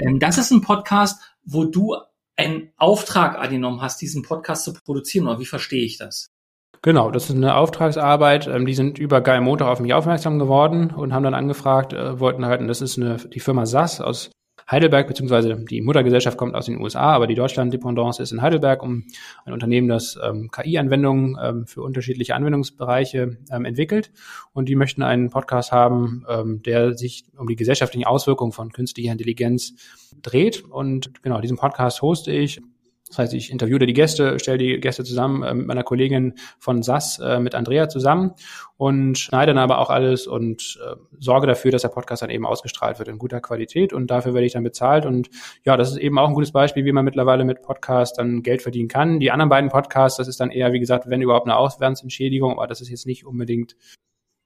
Ähm, 0.00 0.18
das 0.18 0.38
ist 0.38 0.50
ein 0.50 0.60
Podcast, 0.60 1.20
wo 1.44 1.64
du 1.64 1.96
einen 2.36 2.72
Auftrag 2.76 3.38
angenommen 3.38 3.80
hast, 3.80 4.00
diesen 4.00 4.22
Podcast 4.22 4.64
zu 4.64 4.74
produzieren, 4.74 5.26
oder 5.26 5.38
wie 5.38 5.46
verstehe 5.46 5.84
ich 5.84 5.98
das? 5.98 6.30
Genau, 6.82 7.10
das 7.10 7.30
ist 7.30 7.36
eine 7.36 7.56
Auftragsarbeit. 7.56 8.46
Ähm, 8.46 8.66
die 8.66 8.74
sind 8.74 8.98
über 8.98 9.22
Geil 9.22 9.40
Montag 9.40 9.68
auf 9.68 9.80
mich 9.80 9.94
aufmerksam 9.94 10.38
geworden 10.38 10.90
und 10.90 11.14
haben 11.14 11.22
dann 11.22 11.32
angefragt, 11.32 11.94
äh, 11.94 12.20
wollten 12.20 12.44
halt, 12.44 12.60
und 12.60 12.68
das 12.68 12.82
ist 12.82 12.98
eine, 12.98 13.16
die 13.16 13.40
Firma 13.40 13.64
SAS 13.64 14.00
aus 14.02 14.30
Heidelberg, 14.70 15.08
beziehungsweise 15.08 15.56
die 15.56 15.80
Muttergesellschaft 15.80 16.36
kommt 16.36 16.54
aus 16.54 16.66
den 16.66 16.80
USA, 16.80 17.12
aber 17.12 17.26
die 17.26 17.34
Deutschland-Dependance 17.34 18.22
ist 18.22 18.32
in 18.32 18.42
Heidelberg, 18.42 18.82
um 18.82 19.04
ein 19.44 19.52
Unternehmen, 19.52 19.88
das 19.88 20.18
ähm, 20.22 20.50
KI-Anwendungen 20.50 21.36
ähm, 21.42 21.66
für 21.66 21.82
unterschiedliche 21.82 22.34
Anwendungsbereiche 22.34 23.36
ähm, 23.50 23.64
entwickelt. 23.64 24.10
Und 24.52 24.68
die 24.68 24.76
möchten 24.76 25.02
einen 25.02 25.30
Podcast 25.30 25.72
haben, 25.72 26.24
ähm, 26.28 26.62
der 26.62 26.94
sich 26.94 27.24
um 27.36 27.46
die 27.46 27.56
gesellschaftlichen 27.56 28.06
Auswirkungen 28.06 28.52
von 28.52 28.72
künstlicher 28.72 29.12
Intelligenz 29.12 29.74
dreht. 30.22 30.64
Und 30.64 31.22
genau, 31.22 31.40
diesen 31.40 31.56
Podcast 31.56 32.02
hoste 32.02 32.32
ich 32.32 32.60
das 33.14 33.26
heißt, 33.26 33.34
ich 33.34 33.52
interviewe 33.52 33.86
die 33.86 33.92
Gäste, 33.92 34.40
stelle 34.40 34.58
die 34.58 34.80
Gäste 34.80 35.04
zusammen 35.04 35.44
äh, 35.44 35.54
mit 35.54 35.68
meiner 35.68 35.84
Kollegin 35.84 36.34
von 36.58 36.82
SAS, 36.82 37.20
äh, 37.20 37.38
mit 37.38 37.54
Andrea 37.54 37.88
zusammen 37.88 38.32
und 38.76 39.16
schneide 39.16 39.52
dann 39.52 39.58
aber 39.58 39.78
auch 39.78 39.88
alles 39.88 40.26
und 40.26 40.80
äh, 40.84 40.96
sorge 41.20 41.46
dafür, 41.46 41.70
dass 41.70 41.82
der 41.82 41.90
Podcast 41.90 42.22
dann 42.22 42.30
eben 42.30 42.44
ausgestrahlt 42.44 42.98
wird 42.98 43.08
in 43.08 43.18
guter 43.18 43.40
Qualität 43.40 43.92
und 43.92 44.08
dafür 44.10 44.34
werde 44.34 44.46
ich 44.46 44.52
dann 44.54 44.64
bezahlt 44.64 45.06
und 45.06 45.30
ja, 45.64 45.76
das 45.76 45.92
ist 45.92 45.98
eben 45.98 46.18
auch 46.18 46.26
ein 46.26 46.34
gutes 46.34 46.50
Beispiel, 46.50 46.84
wie 46.84 46.92
man 46.92 47.04
mittlerweile 47.04 47.44
mit 47.44 47.62
Podcasts 47.62 48.16
dann 48.16 48.42
Geld 48.42 48.62
verdienen 48.62 48.88
kann. 48.88 49.20
Die 49.20 49.30
anderen 49.30 49.48
beiden 49.48 49.70
Podcasts, 49.70 50.18
das 50.18 50.26
ist 50.26 50.40
dann 50.40 50.50
eher, 50.50 50.72
wie 50.72 50.80
gesagt, 50.80 51.08
wenn 51.08 51.22
überhaupt 51.22 51.46
eine 51.46 51.56
Auswärtsentschädigung, 51.56 52.52
aber 52.54 52.66
das 52.66 52.80
ist 52.80 52.88
jetzt 52.88 53.06
nicht 53.06 53.24
unbedingt 53.24 53.76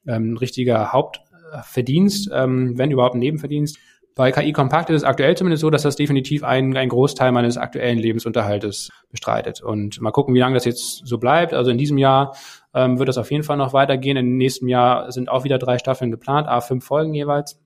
ähm, 0.06 0.34
ein 0.34 0.36
richtiger 0.36 0.92
Hauptverdienst, 0.92 2.30
ähm, 2.34 2.76
wenn 2.76 2.90
überhaupt 2.90 3.14
ein 3.14 3.20
Nebenverdienst. 3.20 3.78
Bei 4.18 4.32
KI 4.32 4.50
Kompakt 4.50 4.90
ist 4.90 4.96
es 4.96 5.04
aktuell 5.04 5.36
zumindest 5.36 5.60
so, 5.60 5.70
dass 5.70 5.82
das 5.82 5.94
definitiv 5.94 6.42
einen, 6.42 6.76
einen 6.76 6.88
Großteil 6.88 7.30
meines 7.30 7.56
aktuellen 7.56 7.98
Lebensunterhaltes 7.98 8.90
bestreitet. 9.12 9.62
Und 9.62 10.00
mal 10.00 10.10
gucken, 10.10 10.34
wie 10.34 10.40
lange 10.40 10.54
das 10.54 10.64
jetzt 10.64 11.06
so 11.06 11.18
bleibt. 11.18 11.54
Also 11.54 11.70
in 11.70 11.78
diesem 11.78 11.98
Jahr 11.98 12.34
ähm, 12.74 12.98
wird 12.98 13.08
das 13.08 13.16
auf 13.16 13.30
jeden 13.30 13.44
Fall 13.44 13.56
noch 13.56 13.74
weitergehen. 13.74 14.16
Im 14.16 14.36
nächsten 14.36 14.66
Jahr 14.66 15.12
sind 15.12 15.28
auch 15.28 15.44
wieder 15.44 15.56
drei 15.56 15.78
Staffeln 15.78 16.10
geplant, 16.10 16.48
a 16.48 16.60
fünf 16.60 16.84
Folgen 16.84 17.14
jeweils. 17.14 17.60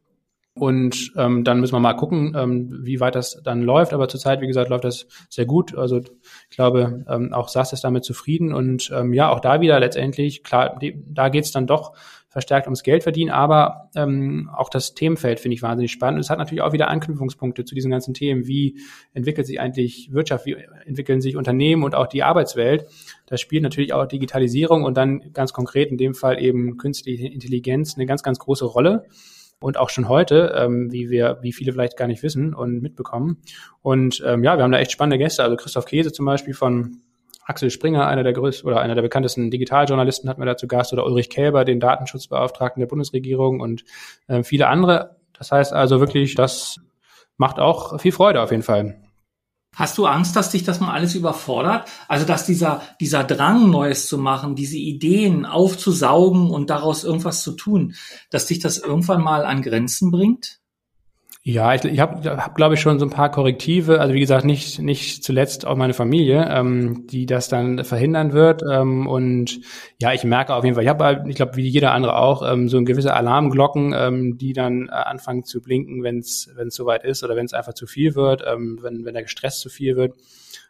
Und 0.53 1.13
ähm, 1.17 1.43
dann 1.43 1.59
müssen 1.59 1.75
wir 1.75 1.81
mal 1.81 1.95
gucken, 1.95 2.37
ähm, 2.37 2.81
wie 2.83 3.01
weit 3.01 3.15
das 3.15 3.41
dann 3.43 3.63
läuft. 3.63 3.95
Aber 3.95 4.09
zurzeit, 4.09 4.43
wie 4.43 4.47
gesagt, 4.47 4.69
läuft 4.69 4.85
das 4.85 5.07
sehr 5.31 5.47
gut. 5.47 5.75
Also 5.75 6.01
ich 6.01 6.55
glaube, 6.55 7.07
ähm, 7.09 7.33
auch 7.33 7.49
SAS 7.49 7.73
ist 7.73 7.85
damit 7.85 8.05
zufrieden. 8.05 8.53
Und 8.53 8.93
ähm, 8.95 9.15
ja, 9.15 9.31
auch 9.31 9.41
da 9.41 9.63
wieder 9.63 9.81
letztendlich, 9.81 10.45
klar, 10.45 10.79
da 11.07 11.31
geht's 11.31 11.51
dann 11.51 11.67
doch 11.67 11.95
verstärkt 12.33 12.67
ums 12.67 12.83
Geld 12.83 13.03
verdienen, 13.03 13.31
aber 13.31 13.91
ähm, 13.95 14.51
auch 14.57 14.71
das 14.71 14.95
Themenfeld 14.95 15.39
finde 15.39 15.55
ich 15.55 15.63
wahnsinnig 15.63 15.93
spannend. 15.93 16.17
Und 16.17 16.23
es 16.23 16.31
hat 16.31 16.39
natürlich 16.39 16.63
auch 16.63 16.73
wieder 16.73 16.89
Anknüpfungspunkte 16.89 17.67
zu 17.67 17.75
diesen 17.75 17.91
ganzen 17.91 18.15
Themen. 18.15 18.47
Wie 18.47 18.81
entwickelt 19.13 19.47
sich 19.47 19.61
eigentlich 19.61 20.09
Wirtschaft, 20.13 20.47
wie 20.47 20.57
entwickeln 20.87 21.21
sich 21.21 21.37
Unternehmen 21.37 21.85
und 21.85 21.95
auch 21.95 22.07
die 22.07 22.23
Arbeitswelt? 22.23 22.87
Da 23.27 23.37
spielt 23.37 23.63
natürlich 23.63 23.93
auch 23.93 24.07
Digitalisierung 24.07 24.83
und 24.85 24.97
dann 24.97 25.35
ganz 25.35 25.53
konkret 25.53 25.91
in 25.91 25.99
dem 25.99 26.15
Fall 26.15 26.43
eben 26.43 26.79
künstliche 26.79 27.29
Intelligenz 27.29 27.97
eine 27.97 28.07
ganz, 28.07 28.23
ganz 28.23 28.39
große 28.39 28.65
Rolle 28.65 29.05
und 29.61 29.77
auch 29.77 29.91
schon 29.91 30.09
heute, 30.09 30.55
ähm, 30.57 30.91
wie 30.91 31.11
wir, 31.11 31.39
wie 31.43 31.53
viele 31.53 31.73
vielleicht 31.73 31.99
gar 31.99 32.07
nicht 32.07 32.23
wissen 32.23 32.55
und 32.55 32.81
mitbekommen. 32.81 33.43
Und 33.83 34.23
ähm, 34.27 34.43
ja, 34.43 34.57
wir 34.57 34.65
haben 34.65 34.73
da 34.73 34.79
echt 34.79 34.93
spannende 34.93 35.19
Gäste. 35.19 35.43
Also 35.45 35.57
Christoph 35.57 35.85
Käse 35.85 36.13
zum 36.13 36.25
Beispiel 36.25 36.55
von 36.55 37.03
Axel 37.45 37.71
Springer, 37.71 38.07
einer 38.07 38.23
der 38.23 38.33
größten 38.33 38.69
oder 38.69 38.81
einer 38.81 38.95
der 38.95 39.03
bekanntesten 39.03 39.51
Digitaljournalisten, 39.51 40.29
hatten 40.29 40.41
wir 40.41 40.47
dazu 40.47 40.67
Gast, 40.67 40.93
oder 40.93 41.05
Ulrich 41.05 41.31
Kälber, 41.31 41.65
den 41.65 41.81
Datenschutzbeauftragten 41.81 42.81
der 42.81 42.87
Bundesregierung 42.87 43.61
und 43.61 43.85
äh, 44.29 44.43
viele 44.43 44.69
andere. 44.69 45.17
Das 45.33 45.51
heißt 45.51 45.73
also 45.73 46.01
wirklich, 46.01 46.35
das 46.35 46.81
macht 47.37 47.59
auch 47.59 48.01
viel 48.01 48.13
Freude 48.13 48.41
auf 48.41 48.51
jeden 48.51 48.63
Fall. 48.63 48.97
Hast 49.75 49.97
du 49.97 50.05
Angst, 50.05 50.37
dass 50.37 50.51
dich 50.51 50.65
das 50.65 50.81
mal 50.81 50.93
alles 50.93 51.15
überfordert? 51.15 51.89
Also, 52.07 52.27
dass 52.27 52.45
dieser, 52.45 52.83
dieser 53.01 53.25
Drang, 53.25 53.71
Neues 53.71 54.07
zu 54.07 54.19
machen, 54.19 54.55
diese 54.55 54.77
Ideen 54.77 55.47
aufzusaugen 55.47 56.51
und 56.51 56.69
daraus 56.69 57.05
irgendwas 57.05 57.43
zu 57.43 57.53
tun, 57.53 57.95
dass 58.31 58.47
dich 58.47 58.59
das 58.59 58.77
irgendwann 58.77 59.23
mal 59.23 59.47
an 59.47 59.63
Grenzen 59.63 60.11
bringt? 60.11 60.62
Ja, 61.45 61.75
ich, 61.75 61.83
ich 61.85 61.99
habe, 61.99 62.37
hab, 62.37 62.55
glaube 62.55 62.75
ich, 62.75 62.81
schon 62.81 63.01
so 63.01 63.05
ein 63.05 63.11
paar 63.11 63.29
Korrektive. 63.33 64.01
Also 64.01 64.15
wie 64.15 64.21
gesagt, 64.21 64.45
nicht 64.45 64.79
nicht 64.79 65.25
zuletzt 65.25 65.67
auch 65.67 65.75
meine 65.77 65.93
Familie, 65.93 66.47
ähm, 66.49 67.05
die 67.09 67.27
das 67.27 67.49
dann 67.49 67.85
verhindern 67.85 68.33
wird. 68.33 68.63
Ähm, 68.71 69.09
und 69.09 69.59
ja, 70.01 70.13
ich 70.13 70.23
merke 70.23 70.55
auf 70.55 70.63
jeden 70.63 70.77
Fall, 70.77 70.85
ich 70.85 70.89
habe, 70.89 71.25
ich 71.27 71.35
glaube, 71.35 71.57
wie 71.57 71.67
jeder 71.67 71.93
andere 71.95 72.17
auch, 72.17 72.49
ähm, 72.49 72.69
so 72.69 72.77
ein 72.79 72.85
gewisse 72.85 73.13
Alarmglocken, 73.15 73.93
ähm, 73.93 74.39
die 74.39 74.53
dann 74.53 74.87
äh, 74.89 74.93
anfangen 74.93 75.43
zu 75.43 75.61
blinken, 75.61 76.05
wenn 76.05 76.19
es 76.19 76.49
soweit 76.69 77.03
ist 77.05 77.25
oder 77.25 77.35
wenn 77.35 77.47
es 77.47 77.55
einfach 77.55 77.75
zu 77.75 77.89
viel 77.89 78.15
wird, 78.15 78.45
ähm, 78.47 78.79
wenn 78.81 79.05
wenn 79.05 79.15
der 79.15 79.27
Stress 79.27 79.59
zu 79.59 79.69
viel 79.69 79.97
wird, 79.97 80.15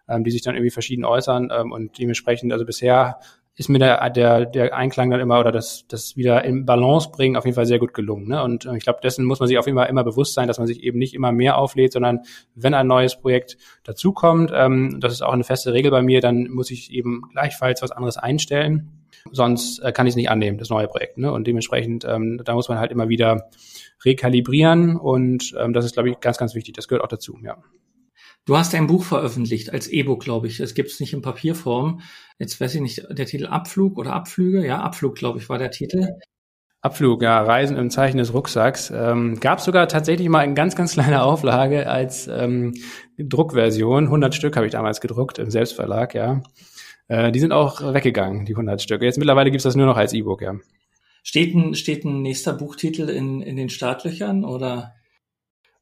ähm, 0.08 0.24
die 0.24 0.30
sich 0.30 0.40
dann 0.40 0.54
irgendwie 0.54 0.70
verschieden 0.70 1.04
äußern. 1.04 1.50
Ähm, 1.52 1.70
und 1.70 1.98
dementsprechend, 1.98 2.50
also 2.50 2.64
bisher 2.64 3.18
ist 3.54 3.68
mir 3.68 3.78
der, 3.78 4.08
der, 4.10 4.46
der 4.46 4.74
Einklang 4.74 5.10
dann 5.10 5.20
immer 5.20 5.38
oder 5.38 5.52
das, 5.52 5.84
das 5.86 6.16
wieder 6.16 6.42
in 6.44 6.64
Balance 6.64 7.10
bringen 7.10 7.36
auf 7.36 7.44
jeden 7.44 7.54
Fall 7.54 7.66
sehr 7.66 7.78
gut 7.78 7.92
gelungen. 7.92 8.28
Ne? 8.28 8.42
Und 8.42 8.64
äh, 8.64 8.76
ich 8.76 8.82
glaube, 8.82 9.00
dessen 9.02 9.26
muss 9.26 9.40
man 9.40 9.48
sich 9.48 9.58
auf 9.58 9.66
jeden 9.66 9.76
Fall 9.76 9.90
immer 9.90 10.04
bewusst 10.04 10.32
sein, 10.32 10.48
dass 10.48 10.58
man 10.58 10.66
sich 10.66 10.82
eben 10.82 10.98
nicht 10.98 11.12
immer 11.12 11.32
mehr 11.32 11.58
auflädt, 11.58 11.92
sondern 11.92 12.20
wenn 12.54 12.72
ein 12.72 12.86
neues 12.86 13.16
Projekt 13.16 13.58
dazukommt, 13.84 14.52
ähm, 14.54 14.98
das 15.00 15.12
ist 15.12 15.22
auch 15.22 15.34
eine 15.34 15.44
feste 15.44 15.74
Regel 15.74 15.90
bei 15.90 16.00
mir, 16.00 16.22
dann 16.22 16.48
muss 16.48 16.70
ich 16.70 16.92
eben 16.92 17.22
gleichfalls 17.32 17.82
was 17.82 17.90
anderes 17.90 18.16
einstellen. 18.16 18.90
Sonst 19.30 19.80
äh, 19.80 19.92
kann 19.92 20.06
ich 20.06 20.12
es 20.12 20.16
nicht 20.16 20.30
annehmen, 20.30 20.56
das 20.56 20.70
neue 20.70 20.88
Projekt. 20.88 21.18
Ne? 21.18 21.30
Und 21.30 21.46
dementsprechend, 21.46 22.06
ähm, 22.06 22.40
da 22.42 22.54
muss 22.54 22.70
man 22.70 22.78
halt 22.78 22.90
immer 22.90 23.10
wieder 23.10 23.50
rekalibrieren 24.04 24.96
und 24.96 25.54
ähm, 25.58 25.74
das 25.74 25.84
ist, 25.84 25.92
glaube 25.92 26.10
ich, 26.10 26.20
ganz, 26.20 26.38
ganz 26.38 26.54
wichtig. 26.54 26.74
Das 26.74 26.88
gehört 26.88 27.04
auch 27.04 27.08
dazu, 27.08 27.38
ja. 27.42 27.58
Du 28.44 28.56
hast 28.56 28.74
ein 28.74 28.88
Buch 28.88 29.04
veröffentlicht 29.04 29.72
als 29.72 29.86
E-Book, 29.86 30.24
glaube 30.24 30.48
ich. 30.48 30.58
Es 30.58 30.74
gibt 30.74 30.90
es 30.90 30.98
nicht 30.98 31.12
in 31.12 31.22
Papierform. 31.22 32.00
Jetzt 32.38 32.60
weiß 32.60 32.74
ich 32.74 32.80
nicht, 32.80 33.06
der 33.08 33.26
Titel 33.26 33.46
Abflug 33.46 33.98
oder 33.98 34.14
Abflüge? 34.14 34.66
Ja, 34.66 34.80
Abflug, 34.80 35.14
glaube 35.14 35.38
ich, 35.38 35.48
war 35.48 35.58
der 35.58 35.70
Titel. 35.70 36.08
Abflug, 36.80 37.22
ja, 37.22 37.40
Reisen 37.40 37.76
im 37.76 37.90
Zeichen 37.90 38.18
des 38.18 38.34
Rucksacks. 38.34 38.90
Ähm, 38.90 39.38
Gab 39.38 39.60
sogar 39.60 39.86
tatsächlich 39.86 40.28
mal 40.28 40.42
in 40.42 40.56
ganz, 40.56 40.74
ganz 40.74 40.94
kleiner 40.94 41.24
Auflage 41.24 41.88
als 41.88 42.26
ähm, 42.26 42.74
Druckversion. 43.16 44.04
100 44.06 44.34
Stück 44.34 44.56
habe 44.56 44.66
ich 44.66 44.72
damals 44.72 45.00
gedruckt 45.00 45.38
im 45.38 45.48
Selbstverlag, 45.48 46.12
ja. 46.12 46.42
Äh, 47.06 47.30
die 47.30 47.38
sind 47.38 47.52
auch 47.52 47.94
weggegangen, 47.94 48.44
die 48.44 48.54
100 48.54 48.82
Stück. 48.82 49.02
Jetzt 49.02 49.18
mittlerweile 49.18 49.52
gibt's 49.52 49.62
das 49.62 49.76
nur 49.76 49.86
noch 49.86 49.96
als 49.96 50.12
E-Book, 50.12 50.42
ja. 50.42 50.56
Steht 51.22 51.54
ein, 51.54 51.76
steht 51.76 52.04
ein 52.04 52.22
nächster 52.22 52.54
Buchtitel 52.54 53.08
in, 53.08 53.40
in 53.40 53.54
den 53.54 53.68
Startlöchern 53.68 54.44
oder? 54.44 54.94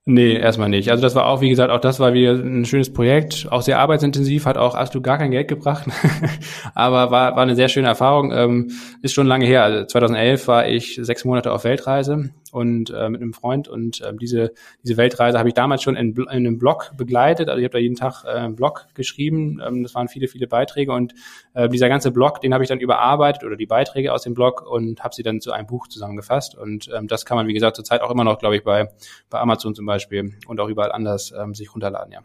Nee, 0.07 0.35
erstmal 0.35 0.71
nicht. 0.71 0.91
Also 0.91 1.03
das 1.03 1.15
war 1.15 1.27
auch, 1.27 1.43
wie 1.43 1.51
gesagt, 1.51 1.71
auch 1.71 1.81
das 1.81 2.01
war 2.01 2.15
wieder 2.15 2.33
ein 2.33 2.65
schönes 2.65 2.93
Projekt, 2.93 3.47
auch 3.51 3.61
sehr 3.61 3.79
arbeitsintensiv, 3.79 4.47
hat 4.47 4.57
auch 4.57 4.75
absolut 4.75 5.05
gar 5.05 5.19
kein 5.19 5.31
Geld 5.31 5.49
gebracht, 5.49 5.87
aber 6.75 7.11
war, 7.11 7.37
war 7.37 7.43
eine 7.43 7.55
sehr 7.55 7.69
schöne 7.69 7.89
Erfahrung. 7.89 8.33
Ähm, 8.33 8.71
ist 9.03 9.15
schon 9.15 9.27
lange 9.27 9.45
her. 9.45 9.63
Also 9.63 9.85
2011 9.85 10.49
war 10.49 10.67
ich 10.67 10.99
sechs 11.03 11.25
Monate 11.25 11.53
auf 11.53 11.65
Weltreise 11.65 12.31
und 12.53 12.91
äh, 12.91 13.09
mit 13.09 13.21
einem 13.21 13.33
Freund 13.33 13.69
und 13.69 14.01
äh, 14.01 14.13
diese 14.15 14.53
diese 14.83 14.97
Weltreise 14.97 15.39
habe 15.39 15.49
ich 15.49 15.55
damals 15.55 15.83
schon 15.83 15.97
in, 15.97 16.15
in 16.15 16.29
einem 16.29 16.59
Blog 16.59 16.93
begleitet. 16.97 17.49
Also 17.49 17.59
ich 17.59 17.65
habe 17.65 17.73
da 17.73 17.79
jeden 17.79 17.97
Tag 17.97 18.25
äh, 18.25 18.29
einen 18.29 18.57
Blog 18.57 18.87
geschrieben. 18.95 19.61
Ähm, 19.65 19.83
das 19.83 19.95
waren 19.95 20.09
viele 20.09 20.29
viele 20.29 20.47
Beiträge 20.47 20.93
und 20.93 21.15
äh, 21.55 21.69
dieser 21.69 21.89
ganze 21.89 22.11
Blog, 22.11 22.41
den 22.41 22.55
habe 22.55 22.65
ich 22.65 22.69
dann 22.69 22.81
überarbeitet 22.81 23.45
oder 23.45 23.57
die 23.57 23.67
Beiträge 23.67 24.13
aus 24.13 24.23
dem 24.23 24.35
Blog 24.35 24.63
und 24.69 25.03
habe 25.03 25.15
sie 25.15 25.23
dann 25.23 25.41
zu 25.41 25.53
einem 25.53 25.67
Buch 25.67 25.89
zusammengefasst. 25.89 26.57
Und 26.57 26.91
ähm, 26.95 27.09
das 27.09 27.25
kann 27.25 27.37
man 27.37 27.47
wie 27.47 27.55
gesagt 27.55 27.77
zurzeit 27.77 28.03
auch 28.03 28.11
immer 28.11 28.25
noch, 28.25 28.39
glaube 28.39 28.57
ich, 28.57 28.65
bei 28.65 28.91
bei 29.29 29.39
Amazon 29.39 29.75
zum 29.75 29.87
Beispiel 29.87 30.35
und 30.47 30.61
auch 30.61 30.69
überall 30.69 30.93
anders 30.93 31.33
ähm, 31.39 31.55
sich 31.55 31.75
runterladen. 31.75 32.13
Ja. 32.13 32.21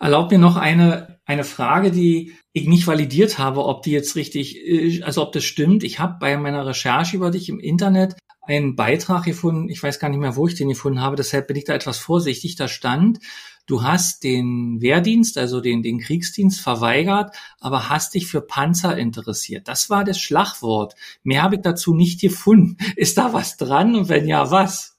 Erlaubt 0.00 0.30
mir 0.30 0.38
noch 0.38 0.56
eine, 0.56 1.20
eine 1.24 1.44
Frage, 1.44 1.90
die 1.90 2.34
ich 2.52 2.66
nicht 2.68 2.86
validiert 2.86 3.38
habe, 3.38 3.64
ob 3.64 3.82
die 3.82 3.90
jetzt 3.90 4.16
richtig, 4.16 4.56
äh, 4.56 5.02
also 5.02 5.22
ob 5.22 5.32
das 5.32 5.44
stimmt. 5.44 5.82
Ich 5.82 5.98
habe 5.98 6.16
bei 6.20 6.36
meiner 6.36 6.66
Recherche 6.66 7.16
über 7.16 7.30
dich 7.30 7.48
im 7.48 7.58
Internet 7.58 8.16
einen 8.48 8.76
Beitrag 8.76 9.24
gefunden, 9.24 9.68
ich 9.68 9.82
weiß 9.82 9.98
gar 9.98 10.08
nicht 10.08 10.20
mehr, 10.20 10.36
wo 10.36 10.46
ich 10.46 10.54
den 10.54 10.68
gefunden 10.68 11.02
habe, 11.02 11.16
deshalb 11.16 11.48
bin 11.48 11.56
ich 11.56 11.64
da 11.64 11.74
etwas 11.74 11.98
vorsichtig. 11.98 12.56
Da 12.56 12.66
stand, 12.66 13.18
du 13.66 13.82
hast 13.82 14.24
den 14.24 14.80
Wehrdienst, 14.80 15.36
also 15.36 15.60
den, 15.60 15.82
den 15.82 15.98
Kriegsdienst 16.00 16.60
verweigert, 16.60 17.36
aber 17.60 17.90
hast 17.90 18.14
dich 18.14 18.26
für 18.26 18.40
Panzer 18.40 18.96
interessiert. 18.96 19.68
Das 19.68 19.90
war 19.90 20.04
das 20.04 20.18
Schlagwort. 20.18 20.94
Mehr 21.22 21.42
habe 21.42 21.56
ich 21.56 21.62
dazu 21.62 21.94
nicht 21.94 22.20
gefunden. 22.20 22.78
Ist 22.96 23.18
da 23.18 23.32
was 23.34 23.56
dran? 23.58 23.94
Und 23.94 24.08
wenn 24.08 24.26
ja, 24.26 24.50
was? 24.50 24.97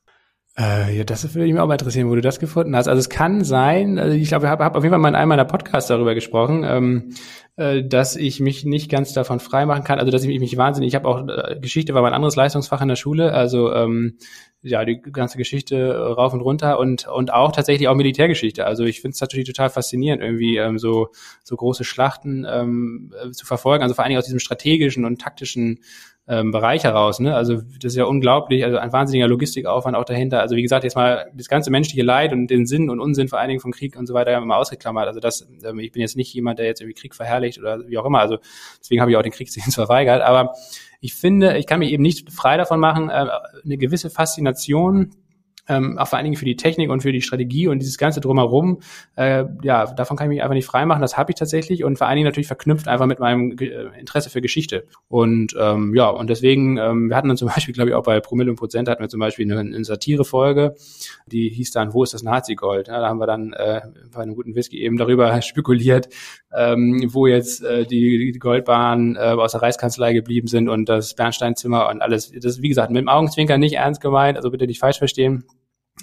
Äh, 0.60 0.98
ja, 0.98 1.04
das 1.06 1.24
würde 1.34 1.48
mich 1.48 1.58
auch 1.58 1.68
mal 1.68 1.76
interessieren, 1.76 2.10
wo 2.10 2.16
du 2.16 2.22
das 2.22 2.40
gefunden 2.40 2.76
hast. 2.76 2.90
Also 2.90 3.00
es 3.00 3.08
kann 3.08 3.46
sein, 3.46 3.98
also 3.98 4.14
ich 4.14 4.28
glaube, 4.28 4.46
ich 4.46 4.52
habe 4.52 4.66
hab 4.66 4.76
auf 4.76 4.84
jeden 4.84 4.92
Fall 4.92 5.00
mal 5.00 5.08
in 5.08 5.16
einem 5.16 5.30
meiner 5.30 5.46
Podcasts 5.46 5.88
darüber 5.88 6.16
gesprochen, 6.16 6.66
ähm, 6.66 7.14
äh, 7.56 7.82
dass 7.82 8.18
ich 8.18 8.42
mich 8.42 8.66
nicht 8.66 8.92
ganz 8.92 9.14
davon 9.14 9.40
freimachen 9.40 9.86
kann. 9.86 10.00
Also 10.00 10.12
dass 10.12 10.24
ich 10.26 10.40
mich 10.40 10.58
wahnsinnig, 10.58 10.90
ich 10.90 10.96
habe 10.96 11.08
auch 11.08 11.26
äh, 11.26 11.58
Geschichte 11.62 11.94
war 11.94 12.02
mein 12.02 12.14
anderes 12.14 12.36
Leistungsfach 12.36 12.82
in 12.82 12.90
der 12.90 12.98
Schule, 12.98 13.32
also 13.32 13.74
ähm, 13.74 14.18
ja 14.62 14.84
die 14.84 15.02
ganze 15.02 15.38
Geschichte 15.38 15.96
rauf 15.96 16.34
und 16.34 16.42
runter 16.42 16.78
und 16.78 17.08
und 17.08 17.32
auch 17.32 17.54
tatsächlich 17.54 17.88
auch 17.88 17.96
Militärgeschichte. 17.96 18.66
Also 18.66 18.84
ich 18.84 19.00
finde 19.00 19.16
es 19.16 19.22
natürlich 19.22 19.48
total 19.48 19.70
faszinierend, 19.70 20.22
irgendwie 20.22 20.58
ähm, 20.58 20.78
so 20.78 21.08
so 21.46 21.56
große 21.56 21.86
Schlachten 21.86 22.46
ähm, 22.50 23.14
äh, 23.24 23.32
zu 23.32 23.46
verfolgen. 23.46 23.84
Also 23.84 23.96
vor 23.96 24.04
allen 24.04 24.10
Dingen 24.10 24.20
aus 24.20 24.26
diesem 24.26 24.40
strategischen 24.40 25.06
und 25.06 25.22
taktischen 25.22 25.80
ähm, 26.30 26.52
Bereich 26.52 26.84
heraus. 26.84 27.20
Ne? 27.20 27.36
Also 27.36 27.56
das 27.56 27.94
ist 27.94 27.96
ja 27.96 28.06
unglaublich, 28.06 28.64
also 28.64 28.78
ein 28.78 28.94
wahnsinniger 28.94 29.28
Logistikaufwand 29.28 29.98
auch 29.98 30.06
dahinter. 30.06 30.42
Also 30.42 30.56
wie 30.56 30.62
gesagt, 30.62 30.84
jetzt 30.84 30.96
mal 30.96 31.32
das 31.34 31.48
ganze 31.48 31.72
menschliche 31.72 32.04
Leid 32.04 32.32
und 32.34 32.48
den 32.48 32.68
Sinn 32.68 32.92
und 32.92 33.00
Unsinn 33.00 33.28
vor 33.28 33.40
allen 33.40 33.50
Dingen 33.50 33.60
vom 33.60 33.72
Krieg 33.72 33.98
und 33.98 34.06
so 34.06 34.14
weiter 34.14 34.38
immer 34.38 34.58
ausgeklammert. 34.58 35.08
Also 35.08 35.20
das, 35.20 35.50
ähm, 35.66 35.80
ich 35.80 35.92
bin 35.92 36.02
jetzt 36.02 36.16
nicht 36.16 36.32
jemand, 36.32 36.60
der 36.60 36.68
jetzt 36.68 36.82
irgendwie 36.82 37.02
Krieg 37.02 37.16
verherrlicht 37.16 37.58
oder 37.58 37.80
wie 37.88 37.98
auch 37.98 38.06
immer. 38.06 38.20
Also 38.20 38.38
deswegen 38.80 39.02
habe 39.02 39.10
ich 39.10 39.18
auch 39.18 39.24
den 39.24 39.32
Kriegsdienst 39.32 39.74
verweigert. 39.74 40.22
Aber 40.22 40.54
ich 41.02 41.16
finde, 41.16 41.58
ich 41.58 41.66
kann 41.66 41.80
mich 41.80 41.92
eben 41.92 42.04
nicht 42.04 42.32
frei 42.32 42.58
davon 42.58 42.80
machen, 42.80 43.10
äh, 43.10 43.26
eine 43.66 43.78
gewisse 43.78 44.12
Faszination 44.12 45.16
ähm, 45.70 45.98
auch 45.98 46.08
vor 46.08 46.18
allen 46.18 46.26
Dingen 46.26 46.36
für 46.36 46.46
die 46.46 46.56
Technik 46.56 46.90
und 46.90 47.02
für 47.02 47.12
die 47.12 47.22
Strategie 47.22 47.68
und 47.68 47.80
dieses 47.80 47.98
ganze 47.98 48.20
drumherum, 48.20 48.80
äh, 49.16 49.46
ja, 49.64 49.86
davon 49.86 50.18
kann 50.18 50.28
ich 50.28 50.36
mich 50.36 50.44
einfach 50.44 50.56
nicht 50.56 50.66
freimachen. 50.66 51.02
Das 51.02 51.18
habe 51.18 51.32
ich 51.32 51.36
tatsächlich 51.36 51.84
und 51.84 51.98
vor 51.98 52.08
allen 52.08 52.18
Dingen 52.18 52.28
natürlich 52.28 52.48
verknüpft 52.48 52.88
einfach 52.88 53.06
mit 53.06 53.20
meinem 53.20 53.58
äh, 53.60 54.00
Interesse 54.00 54.30
für 54.30 54.42
Geschichte. 54.42 54.86
Und 55.08 55.56
ähm, 55.60 55.94
ja, 55.96 56.10
und 56.10 56.30
deswegen, 56.30 56.78
ähm, 56.78 57.10
wir 57.10 57.16
hatten 57.16 57.28
dann 57.28 57.38
zum 57.38 57.48
Beispiel, 57.56 57.74
glaube 57.74 57.92
ich, 57.92 57.96
auch 57.96 58.04
bei 58.04 58.20
Promille 58.20 58.50
und 58.50 58.58
Prozent 58.58 58.90
hatten 58.90 59.02
wir 59.02 59.10
zum 59.10 59.20
Beispiel 59.20 59.50
eine, 59.52 59.60
eine 59.60 59.84
Satirefolge, 59.84 60.76
die 61.28 61.50
hieß 61.50 61.72
dann, 61.72 61.94
wo 61.94 62.04
ist 62.04 62.14
das 62.14 62.24
Nazi-Gold? 62.24 62.88
Ja, 62.88 63.00
da 63.00 63.08
haben 63.08 63.20
wir 63.20 63.28
dann 63.28 63.54
äh, 63.54 63.82
bei 64.12 64.22
einem 64.22 64.36
guten 64.36 64.56
Whisky 64.56 64.82
eben 64.82 64.98
darüber 64.98 65.42
spekuliert, 65.42 66.10
ähm, 66.56 67.08
wo 67.10 67.28
jetzt 67.28 67.64
äh, 67.64 67.86
die, 67.86 68.32
die 68.32 68.40
Goldbahnen 68.40 69.16
äh, 69.16 69.20
aus 69.20 69.52
der 69.52 69.62
Reichskanzlei 69.62 70.14
geblieben 70.14 70.48
sind 70.48 70.70
und 70.70 70.90
das 70.90 71.14
Bernsteinzimmer 71.14 71.90
und 71.90 72.02
alles. 72.02 72.32
Das 72.32 72.62
wie 72.62 72.70
gesagt, 72.70 72.92
mit 72.92 73.02
dem 73.02 73.10
Augenzwinkern 73.10 73.60
nicht 73.60 73.76
ernst 73.76 74.02
gemeint, 74.02 74.38
also 74.38 74.50
bitte 74.52 74.66
nicht 74.66 74.80
falsch 74.80 74.98
verstehen. 74.98 75.44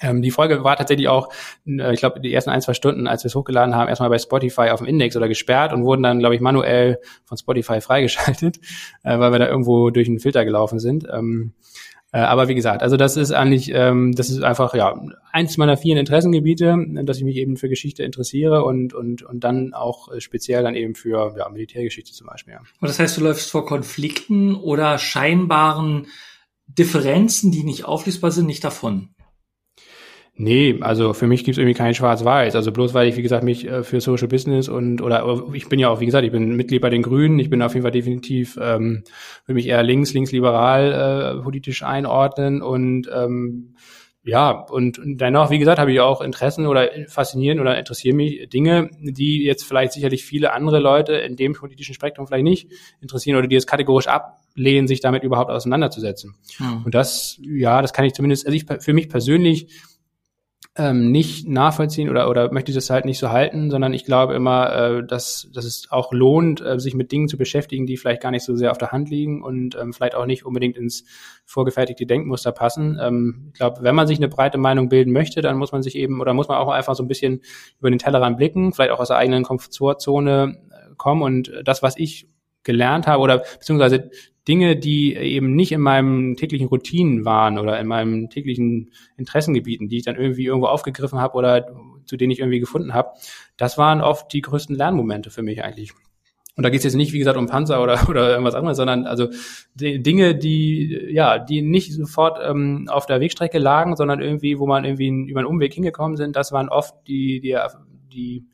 Ähm, 0.02 0.22
die 0.22 0.30
Folge 0.30 0.62
war 0.62 0.76
tatsächlich 0.76 1.08
auch, 1.08 1.30
äh, 1.66 1.92
ich 1.92 2.00
glaube, 2.00 2.20
die 2.20 2.32
ersten 2.32 2.50
ein, 2.50 2.60
zwei 2.60 2.74
Stunden, 2.74 3.06
als 3.06 3.24
wir 3.24 3.28
es 3.28 3.34
hochgeladen 3.34 3.74
haben, 3.74 3.88
erstmal 3.88 4.10
bei 4.10 4.18
Spotify 4.18 4.70
auf 4.70 4.80
dem 4.80 4.86
Index 4.86 5.16
oder 5.16 5.28
gesperrt 5.28 5.72
und 5.72 5.84
wurden 5.84 6.02
dann, 6.02 6.18
glaube 6.18 6.34
ich, 6.34 6.40
manuell 6.40 6.98
von 7.24 7.38
Spotify 7.38 7.80
freigeschaltet, 7.80 8.58
äh, 9.02 9.18
weil 9.18 9.32
wir 9.32 9.38
da 9.38 9.48
irgendwo 9.48 9.90
durch 9.90 10.08
einen 10.08 10.20
Filter 10.20 10.44
gelaufen 10.44 10.78
sind. 10.78 11.06
Ähm, 11.10 11.54
äh, 12.12 12.20
aber 12.20 12.48
wie 12.48 12.54
gesagt, 12.54 12.82
also 12.82 12.96
das 12.96 13.16
ist 13.16 13.32
eigentlich, 13.32 13.70
ähm, 13.74 14.12
das 14.14 14.30
ist 14.30 14.42
einfach 14.42 14.74
ja 14.74 14.98
eins 15.32 15.56
meiner 15.56 15.76
vielen 15.76 15.98
Interessengebiete, 15.98 16.76
dass 17.02 17.18
ich 17.18 17.24
mich 17.24 17.36
eben 17.36 17.56
für 17.56 17.68
Geschichte 17.68 18.04
interessiere 18.04 18.64
und 18.64 18.94
und 18.94 19.22
und 19.22 19.44
dann 19.44 19.74
auch 19.74 20.12
äh, 20.12 20.20
speziell 20.20 20.62
dann 20.62 20.76
eben 20.76 20.94
für 20.94 21.34
ja, 21.36 21.48
Militärgeschichte 21.48 22.12
zum 22.12 22.28
Beispiel. 22.28 22.54
Ja. 22.54 22.60
Und 22.60 22.88
das 22.88 22.98
heißt, 22.98 23.16
du 23.16 23.22
läufst 23.22 23.50
vor 23.50 23.66
Konflikten 23.66 24.54
oder 24.54 24.98
scheinbaren 24.98 26.06
Differenzen, 26.68 27.50
die 27.50 27.64
nicht 27.64 27.84
auflösbar 27.84 28.30
sind, 28.30 28.46
nicht 28.46 28.64
davon. 28.64 29.10
Nee, 30.38 30.78
also 30.82 31.14
für 31.14 31.26
mich 31.26 31.44
gibt's 31.44 31.56
irgendwie 31.56 31.74
kein 31.74 31.94
Schwarz-Weiß. 31.94 32.54
Also 32.56 32.70
bloß 32.70 32.92
weil 32.92 33.08
ich, 33.08 33.16
wie 33.16 33.22
gesagt, 33.22 33.42
mich 33.42 33.66
äh, 33.66 33.82
für 33.82 34.02
Social 34.02 34.28
Business 34.28 34.68
und 34.68 35.00
oder 35.00 35.44
ich 35.54 35.68
bin 35.68 35.78
ja 35.78 35.88
auch, 35.88 36.00
wie 36.00 36.06
gesagt, 36.06 36.24
ich 36.26 36.32
bin 36.32 36.56
Mitglied 36.56 36.82
bei 36.82 36.90
den 36.90 37.02
Grünen, 37.02 37.38
ich 37.38 37.48
bin 37.48 37.62
auf 37.62 37.72
jeden 37.72 37.82
Fall 37.82 37.90
definitiv, 37.90 38.58
ähm, 38.60 39.04
will 39.46 39.54
mich 39.54 39.66
eher 39.66 39.82
links, 39.82 40.12
linksliberal 40.12 41.38
äh, 41.38 41.42
politisch 41.42 41.82
einordnen 41.82 42.60
und 42.60 43.08
ähm, 43.14 43.76
ja, 44.24 44.50
und 44.50 45.00
dennoch, 45.04 45.50
wie 45.50 45.58
gesagt, 45.58 45.78
habe 45.78 45.92
ich 45.92 46.00
auch 46.00 46.20
Interessen 46.20 46.66
oder 46.66 46.90
faszinieren 47.06 47.60
oder 47.60 47.78
interessieren 47.78 48.16
mich 48.16 48.48
Dinge, 48.48 48.90
die 49.00 49.44
jetzt 49.44 49.62
vielleicht 49.62 49.92
sicherlich 49.92 50.24
viele 50.24 50.52
andere 50.52 50.80
Leute 50.80 51.14
in 51.14 51.36
dem 51.36 51.52
politischen 51.52 51.94
Spektrum 51.94 52.26
vielleicht 52.26 52.42
nicht 52.42 52.72
interessieren 53.00 53.38
oder 53.38 53.46
die 53.46 53.54
es 53.54 53.68
kategorisch 53.68 54.08
ablehnen, 54.08 54.88
sich 54.88 55.00
damit 55.00 55.22
überhaupt 55.22 55.52
auseinanderzusetzen. 55.52 56.34
Hm. 56.56 56.82
Und 56.84 56.94
das, 56.94 57.38
ja, 57.40 57.80
das 57.80 57.92
kann 57.92 58.04
ich 58.04 58.14
zumindest, 58.14 58.46
also 58.46 58.56
ich 58.56 58.66
für 58.82 58.92
mich 58.92 59.08
persönlich 59.08 59.68
ähm, 60.78 61.10
nicht 61.10 61.48
nachvollziehen 61.48 62.10
oder, 62.10 62.28
oder 62.28 62.52
möchte 62.52 62.72
das 62.72 62.90
halt 62.90 63.06
nicht 63.06 63.18
so 63.18 63.30
halten, 63.30 63.70
sondern 63.70 63.94
ich 63.94 64.04
glaube 64.04 64.34
immer, 64.34 64.72
äh, 64.72 65.06
dass, 65.06 65.48
dass 65.52 65.64
es 65.64 65.90
auch 65.90 66.12
lohnt, 66.12 66.60
äh, 66.60 66.78
sich 66.78 66.94
mit 66.94 67.12
Dingen 67.12 67.28
zu 67.28 67.38
beschäftigen, 67.38 67.86
die 67.86 67.96
vielleicht 67.96 68.22
gar 68.22 68.30
nicht 68.30 68.44
so 68.44 68.54
sehr 68.56 68.70
auf 68.70 68.78
der 68.78 68.92
Hand 68.92 69.08
liegen 69.08 69.42
und 69.42 69.74
ähm, 69.74 69.94
vielleicht 69.94 70.14
auch 70.14 70.26
nicht 70.26 70.44
unbedingt 70.44 70.76
ins 70.76 71.04
vorgefertigte 71.46 72.04
Denkmuster 72.04 72.52
passen. 72.52 72.98
Ähm, 73.00 73.50
ich 73.52 73.58
glaube, 73.58 73.82
wenn 73.82 73.94
man 73.94 74.06
sich 74.06 74.18
eine 74.18 74.28
breite 74.28 74.58
Meinung 74.58 74.90
bilden 74.90 75.12
möchte, 75.12 75.40
dann 75.40 75.56
muss 75.56 75.72
man 75.72 75.82
sich 75.82 75.96
eben 75.96 76.20
oder 76.20 76.34
muss 76.34 76.48
man 76.48 76.58
auch 76.58 76.68
einfach 76.68 76.94
so 76.94 77.02
ein 77.02 77.08
bisschen 77.08 77.40
über 77.80 77.88
den 77.88 77.98
Tellerrand 77.98 78.36
blicken, 78.36 78.72
vielleicht 78.72 78.90
auch 78.90 79.00
aus 79.00 79.08
der 79.08 79.16
eigenen 79.16 79.44
Komfortzone 79.44 80.58
äh, 80.70 80.94
kommen 80.96 81.22
und 81.22 81.52
das, 81.64 81.82
was 81.82 81.96
ich 81.96 82.28
gelernt 82.66 83.06
habe 83.06 83.22
oder 83.22 83.38
beziehungsweise 83.38 84.10
Dinge, 84.46 84.76
die 84.76 85.14
eben 85.16 85.56
nicht 85.56 85.72
in 85.72 85.80
meinem 85.80 86.36
täglichen 86.36 86.68
Routinen 86.68 87.24
waren 87.24 87.58
oder 87.58 87.80
in 87.80 87.86
meinem 87.86 88.28
täglichen 88.28 88.92
Interessengebieten, 89.16 89.88
die 89.88 89.98
ich 89.98 90.04
dann 90.04 90.16
irgendwie 90.16 90.44
irgendwo 90.44 90.66
aufgegriffen 90.66 91.18
habe 91.18 91.34
oder 91.34 91.66
zu 92.04 92.16
denen 92.16 92.30
ich 92.30 92.38
irgendwie 92.38 92.60
gefunden 92.60 92.94
habe, 92.94 93.10
das 93.56 93.76
waren 93.78 94.00
oft 94.00 94.32
die 94.32 94.42
größten 94.42 94.76
Lernmomente 94.76 95.30
für 95.30 95.42
mich 95.42 95.64
eigentlich. 95.64 95.92
Und 96.54 96.62
da 96.62 96.70
geht 96.70 96.78
es 96.78 96.84
jetzt 96.84 96.94
nicht, 96.94 97.12
wie 97.12 97.18
gesagt, 97.18 97.36
um 97.36 97.46
Panzer 97.46 97.82
oder, 97.82 98.08
oder 98.08 98.30
irgendwas 98.30 98.54
anderes, 98.54 98.76
sondern 98.76 99.06
also 99.06 99.28
die 99.74 100.02
Dinge, 100.02 100.36
die 100.36 101.08
ja, 101.10 101.38
die 101.38 101.60
nicht 101.62 101.92
sofort 101.92 102.38
ähm, 102.42 102.88
auf 102.88 103.06
der 103.06 103.20
Wegstrecke 103.20 103.58
lagen, 103.58 103.96
sondern 103.96 104.20
irgendwie, 104.20 104.58
wo 104.58 104.66
man 104.66 104.84
irgendwie 104.84 105.08
über 105.08 105.40
einen 105.40 105.48
Umweg 105.48 105.74
hingekommen 105.74 106.16
sind, 106.16 106.36
das 106.36 106.52
waren 106.52 106.68
oft 106.68 106.94
die, 107.08 107.40
die, 107.40 107.58
die, 108.12 108.46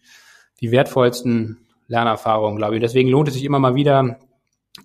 die 0.61 0.71
wertvollsten 0.73 1.59
Lernerfahrungen, 1.93 2.57
glaube 2.57 2.77
ich. 2.77 2.81
Deswegen 2.81 3.09
lohnt 3.09 3.29
es 3.29 3.35
sich 3.35 3.45
immer 3.45 3.59
mal 3.59 3.75
wieder, 3.75 4.19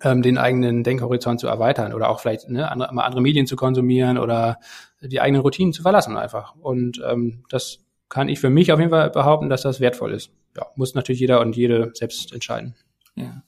ähm, 0.02 0.22
den 0.22 0.38
eigenen 0.38 0.84
Denkhorizont 0.84 1.40
zu 1.40 1.48
erweitern 1.48 1.94
oder 1.94 2.10
auch 2.10 2.20
vielleicht 2.20 2.48
ne, 2.48 2.70
andere, 2.70 2.94
mal 2.94 3.04
andere 3.04 3.22
Medien 3.22 3.46
zu 3.46 3.56
konsumieren 3.56 4.18
oder 4.18 4.58
die 5.00 5.20
eigenen 5.20 5.42
Routinen 5.42 5.72
zu 5.72 5.82
verlassen 5.82 6.16
einfach. 6.16 6.54
Und 6.56 7.02
ähm, 7.04 7.44
das 7.48 7.78
kann 8.08 8.28
ich 8.28 8.38
für 8.38 8.50
mich 8.50 8.70
auf 8.72 8.78
jeden 8.78 8.90
Fall 8.90 9.10
behaupten, 9.10 9.48
dass 9.48 9.62
das 9.62 9.80
wertvoll 9.80 10.12
ist. 10.12 10.30
Ja, 10.56 10.66
muss 10.76 10.94
natürlich 10.94 11.20
jeder 11.20 11.40
und 11.40 11.56
jede 11.56 11.90
selbst 11.94 12.32
entscheiden. 12.32 12.74
Ja. 13.16 13.42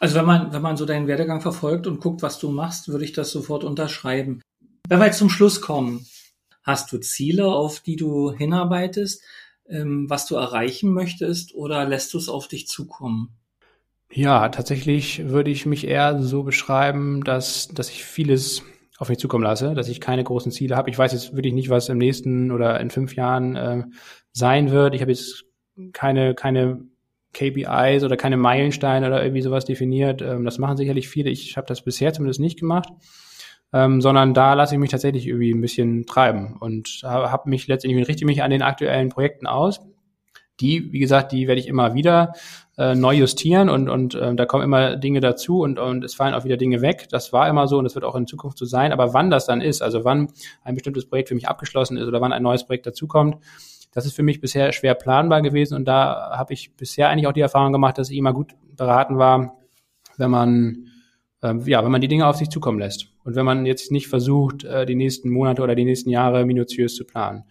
Also 0.00 0.14
wenn 0.14 0.24
man, 0.24 0.52
wenn 0.52 0.62
man 0.62 0.76
so 0.76 0.86
deinen 0.86 1.06
Werdegang 1.06 1.40
verfolgt 1.40 1.86
und 1.86 2.00
guckt, 2.00 2.22
was 2.22 2.38
du 2.38 2.50
machst, 2.50 2.88
würde 2.88 3.04
ich 3.04 3.12
das 3.12 3.30
sofort 3.30 3.62
unterschreiben. 3.62 4.40
Wenn 4.88 5.00
wir 5.00 5.06
jetzt 5.06 5.18
zum 5.18 5.30
Schluss 5.30 5.60
kommen, 5.60 6.06
hast 6.62 6.92
du 6.92 6.98
Ziele, 6.98 7.46
auf 7.46 7.80
die 7.80 7.96
du 7.96 8.32
hinarbeitest, 8.32 9.22
was 10.08 10.26
du 10.26 10.36
erreichen 10.36 10.92
möchtest, 10.92 11.54
oder 11.54 11.84
lässt 11.84 12.12
du 12.14 12.18
es 12.18 12.28
auf 12.28 12.48
dich 12.48 12.68
zukommen? 12.68 13.36
Ja, 14.10 14.50
tatsächlich 14.50 15.28
würde 15.28 15.50
ich 15.50 15.64
mich 15.64 15.86
eher 15.86 16.22
so 16.22 16.42
beschreiben, 16.42 17.24
dass, 17.24 17.68
dass 17.68 17.88
ich 17.88 18.04
vieles 18.04 18.62
auf 18.98 19.08
mich 19.08 19.18
zukommen 19.18 19.42
lasse, 19.44 19.74
dass 19.74 19.88
ich 19.88 20.00
keine 20.00 20.22
großen 20.22 20.52
Ziele 20.52 20.76
habe. 20.76 20.90
Ich 20.90 20.98
weiß 20.98 21.12
jetzt 21.12 21.34
wirklich 21.34 21.54
nicht, 21.54 21.70
was 21.70 21.88
im 21.88 21.98
nächsten 21.98 22.52
oder 22.52 22.78
in 22.78 22.90
fünf 22.90 23.16
Jahren 23.16 23.56
äh, 23.56 23.84
sein 24.32 24.70
wird. 24.70 24.94
Ich 24.94 25.00
habe 25.00 25.10
jetzt 25.10 25.44
keine, 25.92 26.34
keine 26.34 26.84
KPIs 27.32 28.04
oder 28.04 28.16
keine 28.16 28.36
Meilensteine 28.36 29.06
oder 29.06 29.22
irgendwie 29.22 29.42
sowas 29.42 29.64
definiert. 29.64 30.20
Ähm, 30.20 30.44
das 30.44 30.58
machen 30.58 30.76
sicherlich 30.76 31.08
viele. 31.08 31.30
Ich 31.30 31.56
habe 31.56 31.66
das 31.66 31.82
bisher 31.82 32.12
zumindest 32.12 32.40
nicht 32.40 32.60
gemacht. 32.60 32.90
Ähm, 33.74 34.02
sondern 34.02 34.34
da 34.34 34.52
lasse 34.52 34.74
ich 34.74 34.80
mich 34.80 34.90
tatsächlich 34.90 35.26
irgendwie 35.26 35.52
ein 35.52 35.60
bisschen 35.60 36.04
treiben 36.04 36.56
und 36.60 37.00
habe 37.04 37.48
mich 37.48 37.66
letztendlich 37.68 38.06
richte 38.06 38.26
mich 38.26 38.42
an 38.42 38.50
den 38.50 38.60
aktuellen 38.60 39.08
Projekten 39.08 39.46
aus. 39.46 39.80
Die, 40.60 40.92
wie 40.92 40.98
gesagt, 40.98 41.32
die 41.32 41.48
werde 41.48 41.60
ich 41.60 41.68
immer 41.68 41.94
wieder 41.94 42.34
äh, 42.76 42.94
neu 42.94 43.14
justieren 43.14 43.68
und, 43.68 43.88
und 43.88 44.14
äh, 44.14 44.34
da 44.34 44.46
kommen 44.46 44.64
immer 44.64 44.96
Dinge 44.96 45.20
dazu 45.20 45.60
und, 45.60 45.78
und 45.78 46.04
es 46.04 46.14
fallen 46.14 46.34
auch 46.34 46.44
wieder 46.44 46.56
Dinge 46.56 46.82
weg. 46.82 47.08
Das 47.10 47.32
war 47.32 47.48
immer 47.48 47.66
so 47.66 47.78
und 47.78 47.84
das 47.84 47.94
wird 47.94 48.04
auch 48.04 48.14
in 48.14 48.26
Zukunft 48.26 48.58
so 48.58 48.64
sein. 48.64 48.92
Aber 48.92 49.14
wann 49.14 49.30
das 49.30 49.46
dann 49.46 49.60
ist, 49.60 49.82
also 49.82 50.04
wann 50.04 50.28
ein 50.62 50.74
bestimmtes 50.74 51.06
Projekt 51.06 51.28
für 51.28 51.34
mich 51.34 51.48
abgeschlossen 51.48 51.96
ist 51.96 52.06
oder 52.06 52.20
wann 52.20 52.32
ein 52.32 52.42
neues 52.42 52.64
Projekt 52.64 52.86
dazukommt, 52.86 53.38
das 53.92 54.06
ist 54.06 54.14
für 54.14 54.22
mich 54.22 54.40
bisher 54.40 54.72
schwer 54.72 54.94
planbar 54.94 55.42
gewesen 55.42 55.74
und 55.74 55.84
da 55.86 56.30
habe 56.36 56.54
ich 56.54 56.74
bisher 56.76 57.08
eigentlich 57.08 57.26
auch 57.26 57.32
die 57.32 57.40
Erfahrung 57.40 57.72
gemacht, 57.72 57.98
dass 57.98 58.10
ich 58.10 58.16
immer 58.16 58.32
gut 58.32 58.52
beraten 58.76 59.18
war, 59.18 59.58
wenn 60.16 60.30
man 60.30 60.91
ähm, 61.42 61.62
ja, 61.66 61.84
wenn 61.84 61.92
man 61.92 62.00
die 62.00 62.08
Dinge 62.08 62.26
auf 62.26 62.36
sich 62.36 62.48
zukommen 62.48 62.78
lässt 62.78 63.08
und 63.24 63.34
wenn 63.34 63.44
man 63.44 63.66
jetzt 63.66 63.90
nicht 63.90 64.08
versucht, 64.08 64.64
äh, 64.64 64.86
die 64.86 64.94
nächsten 64.94 65.30
Monate 65.30 65.62
oder 65.62 65.74
die 65.74 65.84
nächsten 65.84 66.10
Jahre 66.10 66.44
minutiös 66.44 66.94
zu 66.94 67.04
planen 67.04 67.44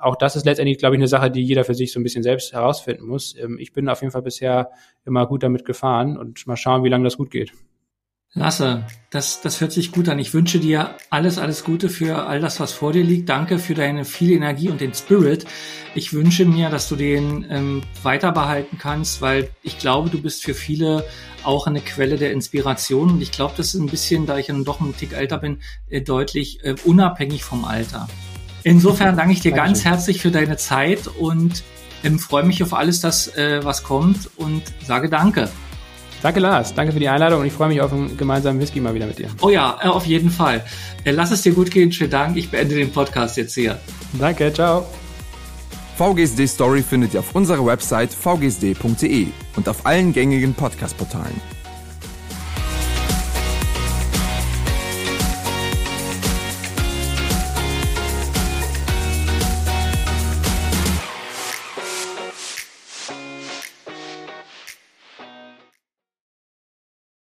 auch 0.00 0.16
das 0.16 0.36
ist 0.36 0.44
letztendlich, 0.44 0.78
glaube 0.78 0.96
ich, 0.96 1.00
eine 1.00 1.08
Sache, 1.08 1.30
die 1.30 1.42
jeder 1.42 1.64
für 1.64 1.74
sich 1.74 1.92
so 1.92 2.00
ein 2.00 2.02
bisschen 2.02 2.22
selbst 2.22 2.52
herausfinden 2.52 3.06
muss. 3.06 3.36
Ähm, 3.38 3.58
ich 3.58 3.72
bin 3.72 3.88
auf 3.88 4.00
jeden 4.00 4.12
Fall 4.12 4.22
bisher 4.22 4.70
immer 5.04 5.26
gut 5.26 5.42
damit 5.42 5.64
gefahren 5.64 6.16
und 6.16 6.46
mal 6.46 6.56
schauen, 6.56 6.84
wie 6.84 6.88
lange 6.88 7.04
das 7.04 7.16
gut 7.16 7.30
geht. 7.30 7.52
Lasse, 8.34 8.84
das, 9.10 9.40
das 9.40 9.60
hört 9.60 9.72
sich 9.72 9.90
gut 9.90 10.08
an. 10.08 10.18
Ich 10.18 10.34
wünsche 10.34 10.60
dir 10.60 10.96
alles, 11.08 11.38
alles 11.38 11.64
Gute 11.64 11.88
für 11.88 12.26
all 12.26 12.40
das, 12.40 12.60
was 12.60 12.72
vor 12.72 12.92
dir 12.92 13.02
liegt. 13.02 13.28
Danke 13.30 13.58
für 13.58 13.74
deine 13.74 14.04
viele 14.04 14.34
Energie 14.34 14.68
und 14.68 14.82
den 14.82 14.92
Spirit. 14.92 15.46
Ich 15.94 16.12
wünsche 16.12 16.44
mir, 16.44 16.68
dass 16.68 16.88
du 16.88 16.96
den 16.96 17.46
ähm, 17.48 17.82
weiter 18.02 18.30
behalten 18.32 18.76
kannst, 18.78 19.22
weil 19.22 19.48
ich 19.62 19.78
glaube, 19.78 20.10
du 20.10 20.20
bist 20.20 20.44
für 20.44 20.52
viele 20.52 21.04
auch 21.42 21.66
eine 21.66 21.80
Quelle 21.80 22.16
der 22.16 22.32
Inspiration. 22.32 23.12
Und 23.12 23.22
ich 23.22 23.32
glaube, 23.32 23.54
das 23.56 23.74
ist 23.74 23.80
ein 23.80 23.86
bisschen, 23.86 24.26
da 24.26 24.36
ich 24.36 24.48
ja 24.48 24.54
doch 24.58 24.80
ein 24.80 24.94
Tick 24.94 25.14
älter 25.14 25.38
bin, 25.38 25.60
äh, 25.88 26.02
deutlich 26.02 26.62
äh, 26.62 26.74
unabhängig 26.84 27.44
vom 27.44 27.64
Alter. 27.64 28.08
Insofern 28.62 29.16
danke 29.16 29.32
ich 29.32 29.40
dir 29.40 29.52
Dankeschön. 29.54 29.66
ganz 29.66 29.84
herzlich 29.86 30.20
für 30.20 30.30
deine 30.30 30.58
Zeit 30.58 31.06
und 31.06 31.64
ähm, 32.04 32.18
freue 32.18 32.44
mich 32.44 32.62
auf 32.62 32.74
alles, 32.74 33.00
das 33.00 33.34
äh, 33.36 33.64
was 33.64 33.82
kommt 33.82 34.30
und 34.36 34.62
sage 34.86 35.08
Danke. 35.08 35.48
Danke, 36.22 36.40
Lars. 36.40 36.74
Danke 36.74 36.92
für 36.92 36.98
die 36.98 37.08
Einladung 37.08 37.40
und 37.40 37.46
ich 37.46 37.52
freue 37.52 37.68
mich 37.68 37.80
auf 37.80 37.92
einen 37.92 38.16
gemeinsamen 38.16 38.60
Whisky 38.60 38.80
mal 38.80 38.94
wieder 38.94 39.06
mit 39.06 39.18
dir. 39.18 39.28
Oh 39.40 39.50
ja, 39.50 39.78
äh, 39.82 39.88
auf 39.88 40.06
jeden 40.06 40.30
Fall. 40.30 40.64
Äh, 41.04 41.12
lass 41.12 41.30
es 41.30 41.42
dir 41.42 41.52
gut 41.52 41.70
gehen. 41.70 41.92
Schönen 41.92 42.10
Dank. 42.10 42.36
Ich 42.36 42.50
beende 42.50 42.74
den 42.74 42.90
Podcast 42.90 43.36
jetzt 43.36 43.54
hier. 43.54 43.78
Danke, 44.18 44.52
ciao. 44.52 44.86
VGSD 45.96 46.46
Story 46.46 46.82
findet 46.82 47.14
ihr 47.14 47.20
auf 47.20 47.34
unserer 47.34 47.64
Website 47.64 48.14
vgsd.de 48.14 49.26
und 49.56 49.68
auf 49.68 49.84
allen 49.84 50.12
gängigen 50.12 50.54
Podcast-Portalen. 50.54 51.57